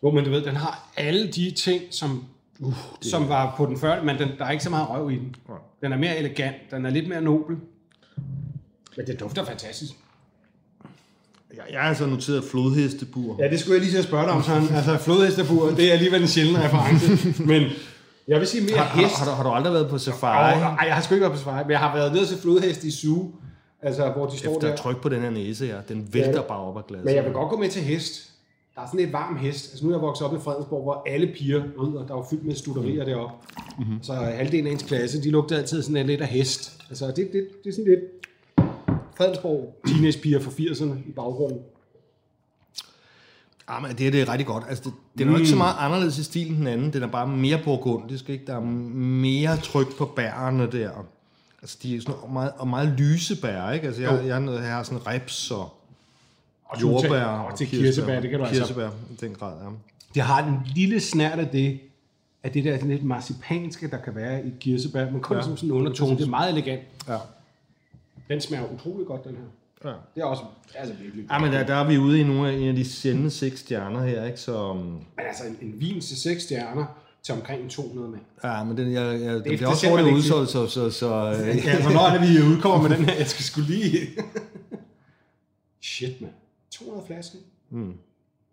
Hvor 0.00 0.10
man 0.10 0.24
du 0.24 0.30
ved, 0.30 0.44
den 0.44 0.56
har 0.56 0.92
alle 0.96 1.32
de 1.32 1.50
ting, 1.50 1.82
som, 1.90 2.24
uh, 2.60 2.74
som 3.00 3.28
var 3.28 3.54
på 3.56 3.66
den 3.66 3.78
før, 3.78 4.02
men 4.02 4.18
den, 4.18 4.28
der 4.38 4.44
er 4.44 4.50
ikke 4.50 4.64
så 4.64 4.70
meget 4.70 4.88
røv 4.90 5.10
i 5.10 5.16
den. 5.16 5.36
Nej. 5.48 5.58
Den 5.82 5.92
er 5.92 5.96
mere 5.96 6.16
elegant, 6.18 6.56
den 6.70 6.86
er 6.86 6.90
lidt 6.90 7.08
mere 7.08 7.20
nobel. 7.20 7.56
Men 8.96 9.06
det 9.06 9.20
dufter 9.20 9.44
fantastisk. 9.44 9.92
Jeg, 11.56 11.62
jeg 11.72 11.80
har 11.80 11.88
altså 11.88 12.06
noteret 12.06 12.44
flodhestebur. 12.44 13.36
Ja, 13.42 13.50
det 13.50 13.60
skulle 13.60 13.74
jeg 13.74 13.80
lige 13.82 13.90
til 13.92 13.98
at 13.98 14.04
spørge 14.04 14.24
dig 14.24 14.32
om, 14.32 14.42
sådan. 14.42 14.68
Altså, 14.70 14.98
flodhestabur, 14.98 15.70
det 15.70 15.88
er 15.88 15.92
alligevel 15.92 16.22
en 16.22 16.28
sjælden 16.28 16.56
reference. 16.58 17.08
Men 17.52 17.62
jeg 18.28 18.40
vil 18.40 18.48
sige 18.48 18.64
mere 18.64 18.76
Har, 18.76 18.84
har, 18.84 19.02
hest. 19.02 19.18
har, 19.18 19.24
du, 19.24 19.30
har 19.30 19.42
du 19.42 19.48
aldrig 19.50 19.72
været 19.72 19.88
på 19.90 19.98
safari? 19.98 20.52
ej, 20.60 20.86
jeg 20.86 20.94
har 20.94 21.02
sgu 21.02 21.14
ikke 21.14 21.20
været 21.22 21.32
på 21.32 21.38
safari, 21.38 21.62
men 21.64 21.70
jeg 21.70 21.78
har 21.78 21.96
været 21.96 22.12
nede 22.12 22.26
til 22.26 22.38
flodhest 22.38 22.84
i 22.84 22.90
Zoo, 22.90 23.32
altså, 23.82 24.10
hvor 24.10 24.26
de 24.26 24.38
står 24.38 24.54
Efter 24.54 24.68
der. 24.68 24.76
tryk 24.76 25.02
på 25.02 25.08
den 25.08 25.22
her 25.22 25.30
næse 25.30 25.66
her. 25.66 25.80
Den 25.88 26.08
vælter 26.12 26.30
Ja. 26.32 26.40
bare 26.42 26.58
op 26.58 26.76
af 26.76 26.86
glasset. 26.86 27.04
Men 27.04 27.14
jeg 27.14 27.24
vil 27.24 27.32
godt 27.32 27.50
gå 27.50 27.56
med 27.56 27.68
til 27.68 27.82
hest. 27.82 28.30
Der 28.74 28.82
er 28.82 28.86
sådan 28.86 29.00
et 29.00 29.12
varm 29.12 29.36
hest. 29.36 29.70
Altså 29.70 29.84
nu 29.84 29.90
er 29.90 29.96
jeg 29.96 30.02
vokset 30.02 30.26
op 30.26 30.34
i 30.34 30.38
Fredensborg, 30.40 30.82
hvor 30.82 31.02
alle 31.06 31.32
piger 31.36 31.62
rider. 31.62 32.06
Der 32.06 32.14
var 32.14 32.26
fyldt 32.30 32.44
med 32.44 32.54
studerier 32.54 33.04
deroppe. 33.04 33.34
Mm-hmm. 33.78 34.02
Så 34.02 34.12
halvdelen 34.14 34.66
af 34.66 34.70
ens 34.70 34.82
klasse, 34.82 35.22
de 35.22 35.30
lugtede 35.30 35.60
altid 35.60 35.82
sådan 35.82 36.06
lidt 36.06 36.20
af 36.20 36.26
hest. 36.28 36.82
Altså 36.88 37.06
det, 37.06 37.16
det, 37.16 37.48
det 37.64 37.70
er 37.70 37.72
sådan 37.72 37.84
lidt 37.84 38.00
Fredensborg 39.16 39.80
teenagepiger 39.86 40.40
fra 40.40 40.50
80'erne 40.50 41.08
i 41.08 41.12
baggrunden. 41.12 41.60
Ja, 43.70 43.80
men 43.80 43.90
det, 43.90 44.12
det 44.12 44.22
er 44.22 44.28
rigtig 44.28 44.46
godt. 44.46 44.64
Altså, 44.68 44.84
det, 44.84 44.92
den 45.18 45.28
er 45.28 45.32
jo 45.32 45.38
ikke 45.38 45.48
så 45.48 45.56
meget 45.56 45.74
anderledes 45.78 46.18
i 46.18 46.24
stil 46.24 46.48
end 46.48 46.56
den 46.56 46.66
anden. 46.66 46.92
Den 46.92 47.02
er 47.02 47.06
bare 47.06 47.28
mere 47.28 47.60
burgundisk, 47.64 48.28
ikke? 48.28 48.46
Der 48.46 48.56
er 48.56 48.60
mere 48.60 49.56
tryk 49.56 49.96
på 49.98 50.04
bærene 50.16 50.72
der. 50.72 50.90
Altså, 51.62 51.78
de 51.82 51.96
er 51.96 52.00
sådan 52.00 52.32
meget, 52.32 52.52
og 52.58 52.68
meget 52.68 52.94
lyse 52.98 53.40
bær, 53.40 53.70
ikke? 53.70 53.86
Altså, 53.86 54.02
jeg, 54.02 54.26
jeg, 54.26 54.42
jeg 54.48 54.62
har 54.62 54.82
sådan 54.82 55.06
reps 55.06 55.50
og 55.50 55.72
Og 56.74 56.82
jordbær 56.82 57.24
Og 57.24 57.58
til 57.58 57.66
kirsebær, 57.66 58.20
det 58.20 58.30
kan 58.30 58.38
du 58.38 58.44
altså. 58.44 58.60
kirsebær, 58.60 58.88
i 58.88 59.14
den 59.20 59.34
grad, 59.34 59.52
ja. 59.64 59.70
Det 60.14 60.22
har 60.22 60.46
en 60.48 60.58
lille 60.74 61.00
snært 61.00 61.38
af 61.38 61.48
det, 61.48 61.80
af 62.42 62.50
det 62.50 62.64
der 62.64 62.84
lidt 62.84 63.04
marcipanske, 63.04 63.90
der 63.90 63.98
kan 63.98 64.14
være 64.14 64.46
i 64.46 64.52
kirsebær, 64.60 65.10
men 65.10 65.20
kun 65.20 65.36
ja. 65.36 65.42
som 65.42 65.56
sådan 65.56 65.70
en 65.70 65.76
undertone. 65.76 66.16
Det 66.16 66.24
er 66.24 66.28
meget 66.28 66.52
elegant. 66.52 66.82
Ja. 67.08 67.16
Den 68.28 68.40
smager 68.40 68.64
utrolig 68.74 69.06
godt, 69.06 69.24
den 69.24 69.36
her. 69.36 69.90
Ja. 69.90 69.96
Det 70.14 70.20
er 70.20 70.24
også 70.24 70.42
altså 70.74 70.94
virkelig 71.02 71.26
Ja, 71.30 71.38
men 71.38 71.52
der, 71.52 71.66
der 71.66 71.74
er 71.74 71.88
vi 71.88 71.98
ude 71.98 72.20
i 72.20 72.24
nogle 72.24 72.48
af, 72.48 72.52
en 72.52 72.68
af 72.68 72.74
de 72.74 72.84
sjældne 72.84 73.30
seks 73.30 73.60
stjerner 73.60 74.04
her, 74.04 74.24
ikke? 74.24 74.40
Så, 74.40 74.70
um, 74.70 74.76
Men 74.76 75.26
altså 75.28 75.44
en, 75.44 75.68
en 75.68 75.80
vin 75.80 76.00
til 76.00 76.16
6 76.16 76.42
stjerner 76.42 76.84
til 77.22 77.34
omkring 77.34 77.70
200 77.70 78.08
mand. 78.08 78.22
ja, 78.44 78.64
men 78.64 78.76
den, 78.76 78.92
jeg, 78.92 79.20
jeg, 79.20 79.34
den 79.34 79.44
det 79.44 79.44
bliver 79.44 79.68
også 79.68 79.88
hurtigt 79.88 80.14
udsolgt, 80.14 80.50
så, 80.50 80.66
så, 80.66 80.90
så 80.90 81.06
øh, 81.06 81.66
Ja, 81.66 81.82
hvornår 81.82 82.00
er 82.00 82.18
det, 82.18 82.28
vi 82.28 82.42
udkommer 82.42 82.88
med 82.88 82.96
den 82.96 83.04
her? 83.04 83.14
Jeg 83.14 83.26
skal 83.26 83.44
skulle 83.44 83.68
lige... 83.68 83.98
Shit, 85.82 86.20
mand. 86.20 86.32
200 86.78 87.06
flasker? 87.06 87.38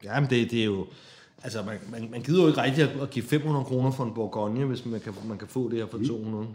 ja, 0.04 0.20
men 0.20 0.30
det, 0.30 0.52
det 0.52 0.62
er 0.62 0.66
jo, 0.66 0.88
altså, 1.44 1.64
man, 1.64 1.80
man, 1.90 2.12
man 2.12 2.22
gider 2.22 2.42
jo 2.42 2.48
ikke 2.48 2.62
rigtig 2.62 2.84
at, 2.84 3.02
at 3.02 3.10
give 3.10 3.26
500 3.26 3.66
kroner 3.66 3.92
for 3.92 4.04
en 4.04 4.14
Bourgogne, 4.14 4.66
hvis 4.66 4.86
man 4.86 5.00
kan, 5.00 5.14
man 5.26 5.38
kan 5.38 5.48
få 5.48 5.70
det 5.70 5.78
her 5.78 5.88
for 5.88 6.00
200. 6.08 6.48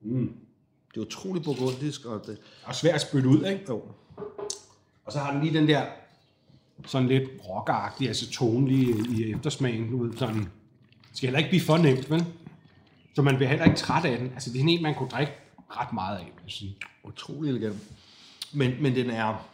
Mm. 0.00 0.34
Det 0.94 1.00
er 1.00 1.00
utroligt 1.00 1.44
burgundisk, 1.44 2.04
og 2.04 2.22
det, 2.26 2.38
Og 2.64 2.74
svært 2.74 2.94
at 2.94 3.00
spytte 3.00 3.28
ud, 3.28 3.44
ikke? 3.44 3.64
jo, 3.68 3.82
Og 5.04 5.12
så 5.12 5.18
har 5.18 5.32
den 5.32 5.42
lige 5.42 5.58
den 5.58 5.68
der 5.68 5.86
sådan 6.86 7.08
lidt 7.08 7.30
rockeragtig, 7.48 8.08
altså 8.08 8.30
tonelig 8.30 9.10
i 9.10 9.32
eftersmagen. 9.32 9.90
Du 9.90 10.02
ved, 10.02 10.16
sådan, 10.16 10.38
det 10.38 10.48
skal 11.16 11.26
heller 11.26 11.38
ikke 11.38 11.50
blive 11.50 11.62
for 11.62 11.76
nemt, 11.76 12.10
vel? 12.10 12.24
Så 13.14 13.22
man 13.22 13.36
bliver 13.36 13.48
heller 13.48 13.64
ikke 13.64 13.76
træt 13.76 14.04
af 14.04 14.18
den. 14.18 14.32
Altså, 14.32 14.50
det 14.52 14.60
er 14.60 14.64
en, 14.68 14.82
man 14.82 14.94
kunne 14.94 15.08
drikke 15.08 15.32
ret 15.70 15.92
meget 15.92 16.18
af, 16.18 16.24
vil 16.24 16.42
jeg 16.44 16.52
sige. 16.52 16.76
Utrolig 17.04 17.50
elegant. 17.50 17.82
Men, 18.52 18.82
men 18.82 18.94
den 18.94 19.10
er... 19.10 19.46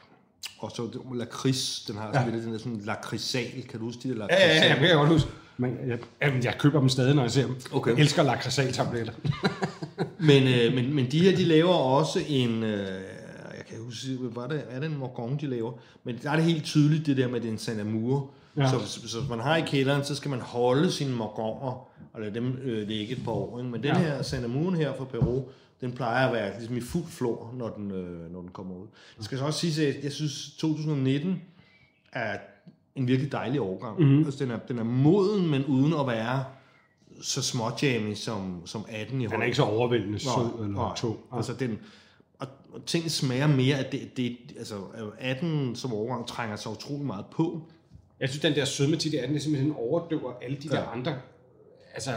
Og 0.59 0.71
så 0.75 0.89
lakrids, 1.15 1.85
den 1.89 1.97
har 1.97 2.13
sådan 2.13 2.29
Ja. 2.29 2.35
lidt 2.35 2.45
den 2.45 2.53
der 2.53 2.59
sådan 2.59 2.81
lakridsal, 2.85 3.63
kan 3.69 3.79
du 3.81 3.85
huske 3.87 4.09
de 4.09 4.15
der 4.19 4.27
Ja, 4.31 4.37
ja, 4.49 4.55
ja, 4.65 4.69
det 4.71 4.79
kan 4.79 4.89
jeg 4.89 4.97
godt 4.97 5.09
huske. 5.09 5.29
Men 5.57 5.77
jeg, 5.89 5.99
jamen, 6.23 6.45
jeg 6.45 6.55
køber 6.59 6.81
dem 6.81 6.89
stadig, 6.89 7.15
når 7.15 7.23
jeg 7.23 7.31
ser 7.31 7.47
dem. 7.47 7.57
Okay. 7.73 7.91
Jeg 7.91 8.01
elsker 8.01 8.23
lakrisaltabletter. 8.23 9.13
Men, 10.19 10.43
øh, 10.43 10.75
men, 10.75 10.95
men 10.95 11.11
de 11.13 11.21
her, 11.21 11.37
de 11.37 11.45
laver 11.45 11.73
også 11.75 12.21
en... 12.29 12.63
Øh, 12.63 12.79
jeg 13.57 13.65
kan 13.69 13.79
huske, 13.85 14.09
var 14.21 14.47
det, 14.47 14.63
er 14.71 14.81
det 14.81 14.91
en 14.91 14.97
Morgon, 14.99 15.37
de 15.41 15.47
laver? 15.47 15.73
Men 16.05 16.19
der 16.23 16.31
er 16.31 16.37
det 16.37 16.45
helt 16.45 16.65
tydeligt, 16.65 17.07
det 17.07 17.17
der 17.17 17.29
med, 17.29 17.37
at 17.37 17.43
det 17.43 17.49
er 17.49 17.53
en 17.53 17.59
San 17.59 17.81
Amour. 17.81 18.31
Ja. 18.57 18.71
Så, 18.71 18.77
hvis- 18.79 19.11
så 19.11 19.21
hvis 19.21 19.31
man 19.31 19.41
har 19.41 19.57
i 19.57 19.61
kælderen, 19.67 20.05
så 20.05 20.15
skal 20.15 20.31
man 20.31 20.41
holde 20.41 20.91
sine 20.93 21.13
Morgoner 21.17 21.89
og 22.13 22.21
lade 22.21 22.35
dem 22.35 22.59
øh, 22.63 22.89
ligge 22.89 23.13
et 23.17 23.25
par 23.25 23.33
år. 23.33 23.59
Ikke? 23.59 23.71
Men 23.71 23.83
den 23.83 23.91
Ja. 23.91 23.99
her 23.99 24.23
San 24.23 24.45
Amour 24.45 24.71
her 24.75 24.93
fra 24.99 25.05
Peru, 25.05 25.43
den 25.81 25.93
plejer 25.93 26.27
at 26.27 26.33
være 26.33 26.57
ligesom 26.59 26.77
i 26.77 26.81
fuld 26.81 27.05
flor, 27.07 27.55
når 27.57 27.69
den, 27.69 27.91
øh, 27.91 28.33
når 28.33 28.41
den 28.41 28.51
kommer 28.51 28.75
ud. 28.75 28.87
Jeg 29.17 29.25
skal 29.25 29.39
så 29.39 29.45
også 29.45 29.61
sige, 29.71 29.89
at 29.89 30.05
jeg, 30.05 30.13
synes, 30.13 30.57
2019 30.59 31.43
er 32.13 32.39
en 32.95 33.09
virkelig 33.09 33.33
dejlig. 33.33 33.61
Mhm. 33.61 33.81
Mm-hmm. 33.99 34.25
Altså, 34.25 34.45
den, 34.45 34.53
er, 34.53 34.59
den 34.59 34.79
er 34.79 34.85
moden, 34.85 35.51
men 35.51 35.65
uden 35.65 35.93
at 36.01 36.07
være 36.07 36.45
så 37.21 37.43
småjammy 37.43 38.15
som, 38.15 38.63
som 38.67 38.85
18 38.89 39.21
i 39.21 39.27
Den 39.27 39.41
er 39.41 39.45
ikke 39.45 39.57
så 39.57 39.63
overvældende 39.63 40.19
sød 40.19 40.31
Nej, 40.37 40.65
eller 40.65 40.75
nej. 40.75 40.95
tung. 40.97 41.19
Altså 41.33 41.55
den, 41.55 41.79
og, 42.39 42.47
og 42.73 42.87
ting 42.87 43.11
smager 43.11 43.47
mere, 43.47 43.77
at 43.77 43.93
det, 43.93 44.17
det, 44.17 44.37
altså 44.59 44.75
18 45.19 45.77
som 45.77 45.93
overgang 45.93 46.27
trænger 46.27 46.57
sig 46.57 46.73
utrolig 46.73 47.07
meget 47.07 47.25
på. 47.31 47.63
Jeg 48.21 48.29
synes, 48.29 48.43
den 48.43 48.55
der 48.55 48.65
sødme 48.65 48.97
til 48.97 49.13
det 49.13 49.19
18, 49.19 49.35
det 49.35 49.43
simpelthen 49.43 49.75
overdøver 49.77 50.33
alle 50.43 50.57
de 50.63 50.69
der 50.69 50.81
Ja. 50.81 50.93
andre 50.93 51.15
altså, 51.97 52.11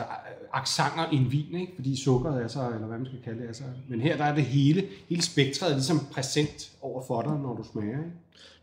aksanger 0.53 1.11
i 1.11 1.15
en 1.15 1.31
vin, 1.31 1.55
ikke? 1.55 1.71
fordi 1.75 2.03
sukkeret 2.03 2.43
er 2.43 2.47
så, 2.47 2.65
eller 2.73 2.87
hvad 2.87 2.97
man 2.97 3.05
skal 3.07 3.19
kalde 3.23 3.41
det, 3.41 3.49
er 3.49 3.53
så. 3.53 3.63
Men 3.89 4.01
her 4.01 4.17
der 4.17 4.23
er 4.23 4.35
det 4.35 4.43
hele, 4.43 4.87
hele 5.09 5.21
spektret 5.21 5.69
er 5.71 5.75
ligesom 5.75 5.99
præsent 6.11 6.71
over 6.81 7.03
for 7.07 7.21
dig, 7.21 7.31
når 7.31 7.55
du 7.55 7.63
smager. 7.71 7.97
Ikke? 7.97 8.11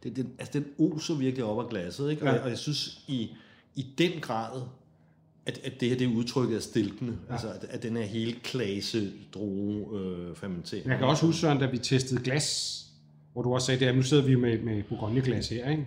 Det, 0.03 0.17
det, 0.17 0.27
altså 0.39 0.59
den 0.59 0.67
oser 0.79 1.15
virkelig 1.15 1.45
op 1.45 1.59
af 1.59 1.69
glasset, 1.71 2.11
ikke? 2.11 2.23
Og, 2.23 2.27
Ja. 2.29 2.33
jeg, 2.33 2.43
og 2.43 2.49
jeg 2.51 2.59
synes 2.59 3.01
i, 3.09 3.31
i 3.75 3.87
den 3.99 4.21
grad, 4.21 4.63
at, 5.47 5.61
at 5.65 5.81
det 5.81 5.89
her 5.89 5.97
det 5.97 6.07
er 6.13 6.17
udtrykket 6.17 6.57
af 6.57 6.63
stilkende. 6.63 7.19
Ja. 7.29 7.33
Altså 7.33 7.49
at, 7.49 7.65
at 7.71 7.83
den 7.83 7.97
er 7.97 8.03
hele 8.03 8.33
klase 8.45 9.13
droge 9.35 10.01
øh, 10.01 10.37
fermentering. 10.37 10.87
Jeg 10.89 10.99
kan 10.99 11.07
også 11.07 11.27
huske, 11.27 11.41
Søren, 11.41 11.59
da 11.59 11.67
vi 11.67 11.79
testede 11.79 12.23
glas, 12.23 12.83
hvor 13.33 13.43
du 13.43 13.55
også 13.55 13.67
sagde, 13.67 13.89
at 13.89 13.97
nu 13.97 14.03
sidder 14.03 14.23
vi 14.25 14.35
med, 14.35 14.59
med 14.63 14.83
Bourgogne-glas 14.83 15.49
her, 15.49 15.71
ikke? 15.71 15.87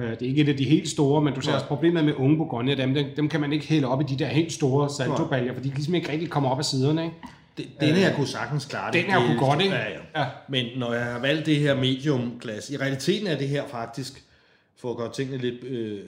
Øh, 0.00 0.10
Det 0.10 0.22
er 0.22 0.26
ikke 0.26 0.42
et 0.42 0.48
af 0.48 0.56
de 0.56 0.64
helt 0.64 0.88
store, 0.88 1.22
men 1.22 1.34
du 1.34 1.40
ser 1.40 1.52
også 1.52 1.66
problemet 1.66 2.04
med 2.04 2.14
unge 2.14 2.36
Bourgogne, 2.36 2.74
dem, 2.76 2.94
dem, 2.94 3.06
dem 3.16 3.28
kan 3.28 3.40
man 3.40 3.52
ikke 3.52 3.66
hælde 3.66 3.86
op 3.88 4.00
i 4.00 4.04
de 4.04 4.18
der 4.18 4.26
helt 4.26 4.52
store 4.52 4.90
saltobaljer, 4.90 5.54
fordi 5.54 5.68
de 5.68 5.74
ligesom 5.74 5.94
ikke 5.94 6.12
rigtig 6.12 6.30
kommer 6.30 6.50
op 6.50 6.58
af 6.58 6.64
siderne. 6.64 7.02
Ikke? 7.04 7.16
Det, 7.56 7.66
denne 7.80 7.94
her 7.98 8.16
kunne 8.16 8.26
sagtens 8.26 8.64
klare 8.64 8.92
det. 8.92 8.98
Øh, 8.98 9.04
Den 9.04 9.12
her 9.12 9.18
Det- 9.18 9.28
kunne 9.28 9.48
godt, 9.48 9.62
ikke? 9.62 9.74
Ja, 9.74 9.80
ja. 9.90 10.20
Ja. 10.20 10.26
Men 10.48 10.66
når 10.76 10.92
jeg 10.94 11.04
har 11.04 11.18
valgt 11.18 11.46
det 11.46 11.56
her 11.56 11.74
medium 11.74 12.32
glas, 12.40 12.70
i 12.70 12.76
realiteten 12.76 13.26
er 13.26 13.38
det 13.38 13.48
her 13.48 13.62
faktisk, 13.70 14.24
for 14.80 14.90
at 14.90 14.96
gøre 14.96 15.12
tingene 15.12 15.38
lidt 15.38 15.64
øh, 15.64 15.98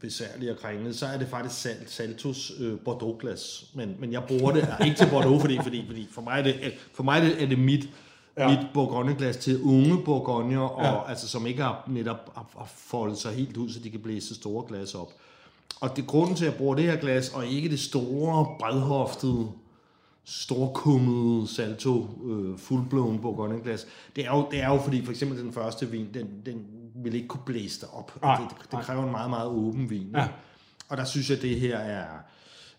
besværlige 0.00 0.50
og 0.50 0.56
kringlede, 0.58 0.94
så 0.94 1.06
er 1.06 1.18
det 1.18 1.26
faktisk 1.28 1.66
Sal- 1.66 1.84
Saltos 1.86 2.52
øh, 2.60 2.72
Bordeaux-glas. 2.84 3.64
Men, 3.74 3.96
men 3.98 4.12
jeg 4.12 4.22
bruger 4.28 4.52
det 4.52 4.68
ikke 4.86 4.96
til 4.96 5.06
Bordeaux, 5.10 5.40
fordi, 5.40 5.58
fordi, 5.62 5.84
fordi 5.86 6.08
for 6.12 6.22
mig 6.22 6.38
er 6.38 6.42
det, 6.42 6.54
for 6.94 7.02
mig 7.02 7.18
er 7.18 7.24
det, 7.24 7.42
er 7.42 7.46
det 7.46 7.58
mit, 7.58 7.88
ja. 8.38 8.48
mit 8.48 8.66
Bourgogne-glas 8.74 9.36
til 9.36 9.62
unge 9.62 10.02
Bourgogner, 10.04 10.58
og, 10.60 10.82
Ja. 10.84 11.08
altså, 11.10 11.28
som 11.28 11.46
ikke 11.46 11.62
har 11.62 11.84
netop 11.86 12.32
har, 12.34 12.46
har 12.58 12.68
foldet 12.76 13.18
sig 13.18 13.32
helt 13.32 13.56
ud, 13.56 13.70
så 13.70 13.80
de 13.80 13.90
kan 13.90 14.00
blæse 14.00 14.34
store 14.34 14.64
glas 14.68 14.94
op. 14.94 15.12
Og 15.80 15.96
det 15.96 16.06
grunden 16.06 16.36
til, 16.36 16.44
at 16.44 16.50
jeg 16.50 16.58
bruger 16.58 16.74
det 16.74 16.84
her 16.84 16.96
glas, 16.96 17.28
og 17.34 17.46
ikke 17.46 17.68
det 17.68 17.80
store, 17.80 18.46
bredhoftede, 18.58 19.48
storkummede 20.24 21.48
salto, 21.48 22.06
øh, 22.24 22.58
fuldblåen 22.58 23.18
bourgogne-glas. 23.18 23.86
Det 24.16 24.26
er, 24.26 24.36
jo, 24.36 24.46
det 24.50 24.62
er 24.62 24.68
jo 24.68 24.78
fordi, 24.78 25.04
for 25.04 25.12
eksempel 25.12 25.38
den 25.38 25.52
første 25.52 25.90
vin, 25.90 26.08
den, 26.14 26.26
den 26.46 26.66
vil 26.94 27.14
ikke 27.14 27.28
kunne 27.28 27.42
blæse 27.46 27.80
dig 27.80 27.88
op. 27.94 28.22
Nej, 28.22 28.36
det, 28.40 28.46
det, 28.62 28.72
det 28.72 28.80
kræver 28.80 29.04
en 29.04 29.10
meget, 29.10 29.30
meget 29.30 29.48
åben 29.48 29.90
vin. 29.90 30.10
Ja. 30.14 30.28
Og 30.88 30.96
der 30.96 31.04
synes 31.04 31.30
jeg, 31.30 31.36
at 31.36 31.42
det 31.42 31.60
her 31.60 31.78
er, 31.78 32.04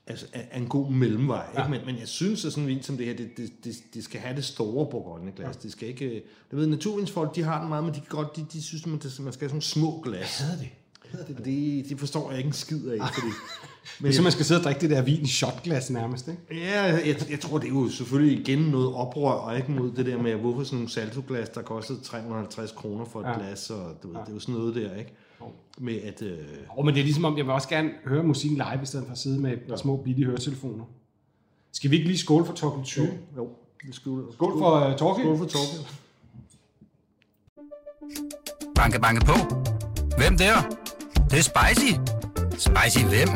altså, 0.10 0.26
er 0.34 0.41
er 0.51 0.57
en 0.57 0.68
god 0.68 0.91
mellemvej. 0.91 1.45
Ja. 1.53 1.62
Ja. 1.62 1.68
Ikke? 1.68 1.78
Men, 1.78 1.93
men 1.93 1.99
jeg 1.99 2.07
synes, 2.07 2.45
at 2.45 2.51
sådan 2.51 2.64
en 2.64 2.70
vin 2.70 2.84
som 2.84 2.97
det 2.97 3.05
her, 3.05 3.16
det, 3.16 3.38
det, 3.38 3.51
det, 3.64 3.76
det 3.93 4.03
skal 4.03 4.20
have 4.20 4.36
det 4.36 4.45
store 4.45 4.88
bourgogne-glas. 4.91 5.55
Ja. 5.55 5.60
Det 5.64 5.72
skal 5.72 5.88
ikke... 5.88 6.24
Du 6.51 6.55
ved, 6.55 6.68
naturvinsfolk, 6.68 7.36
de 7.36 7.43
har 7.43 7.60
den 7.60 7.70
meget, 7.70 7.84
men 7.84 7.93
de, 7.93 7.99
kan 7.99 8.10
godt, 8.10 8.36
de, 8.36 8.45
de 8.53 8.64
synes, 8.64 8.86
man, 8.86 8.99
man 9.20 9.34
skal 9.34 9.39
have 9.39 9.49
sådan 9.49 9.62
små 9.62 10.01
glas. 10.05 10.39
Hvad 10.39 10.57
det? 10.57 10.70
Og 11.38 11.45
det, 11.45 11.89
det 11.89 11.99
forstår 11.99 12.30
jeg 12.30 12.38
ikke 12.38 12.47
en 12.47 12.53
skid 12.53 12.88
af, 12.88 12.97
fordi... 13.14 13.28
Det 14.01 14.10
er 14.10 14.14
som, 14.14 14.24
man 14.24 14.32
skal 14.32 14.45
sidde 14.45 14.60
og 14.60 14.64
drikke 14.64 14.82
det 14.82 14.89
der 14.89 15.01
vin 15.01 15.22
i 15.22 15.28
shotglas 15.28 15.89
nærmest, 15.89 16.28
ikke? 16.28 16.66
Ja, 16.66 16.82
jeg, 16.82 17.26
jeg 17.30 17.39
tror, 17.39 17.57
det 17.57 17.66
er 17.66 17.70
jo 17.70 17.89
selvfølgelig 17.89 18.39
igen 18.39 18.60
noget 18.60 18.93
oprør, 18.93 19.32
og 19.32 19.57
ikke 19.57 19.72
mod 19.72 19.91
det 19.91 20.05
der 20.05 20.18
med, 20.18 20.36
hvorfor 20.36 20.64
sådan 20.64 20.78
nogle 20.78 20.89
saltoglas, 20.89 21.49
der 21.49 21.62
kostede 21.62 21.99
350 22.03 22.72
kroner 22.72 23.05
for 23.05 23.20
et 23.20 23.26
Ja. 23.26 23.32
ja. 23.32 23.38
glas, 23.38 23.70
og 23.70 23.97
du 24.03 24.07
ved, 24.07 24.16
det 24.20 24.30
er 24.30 24.34
jo 24.34 24.39
sådan 24.39 24.55
noget 24.55 24.76
der, 24.76 24.95
ikke? 24.95 25.14
Med 25.77 26.01
at... 26.01 26.21
Øh, 26.21 26.37
Oh, 26.77 26.85
men 26.85 26.93
det 26.93 26.99
er 26.99 27.03
ligesom 27.05 27.25
om, 27.25 27.37
jeg 27.37 27.45
vil 27.45 27.53
også 27.53 27.69
gerne 27.69 27.89
høre 28.05 28.23
musikken 28.23 28.57
live, 28.57 28.83
i 28.83 28.85
stedet 28.85 29.05
for 29.05 29.11
at 29.11 29.17
sidde 29.17 29.41
med 29.41 29.57
ja. 29.69 29.77
små 29.77 29.97
billige 29.97 30.25
høretelefoner. 30.25 30.83
Skal 31.71 31.91
vi 31.91 31.95
ikke 31.95 32.07
lige 32.07 32.17
skåle 32.17 32.45
for 32.45 32.53
Torkel 32.53 32.83
20? 32.83 33.05
jo, 33.05 33.11
jo, 33.37 33.49
det 33.85 33.95
skål, 33.95 34.33
Skål 34.33 34.59
for 34.59 34.87
uh, 34.89 34.95
Torkel. 34.95 35.23
skål 35.23 35.37
for 35.37 35.45
Torkel. 35.45 35.87
Banke, 38.75 38.99
banke 39.01 39.25
på. 39.25 39.33
Hvem 40.17 40.37
der? 40.37 40.55
Det, 41.13 41.31
det 41.31 41.39
er 41.39 41.43
spicy. 41.43 41.93
Spicy 42.51 43.05
hvem? 43.05 43.29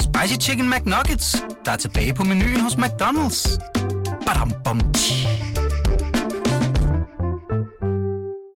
Spicy 0.00 0.48
Chicken 0.48 0.70
McNuggets, 0.70 1.44
der 1.64 1.72
er 1.72 1.76
tilbage 1.76 2.14
på 2.14 2.24
menuen 2.24 2.60
hos 2.60 2.74
McDonald's. 2.74 3.58
Badum, 4.26 4.52
bom, 4.64 4.92
tji. 4.92 5.47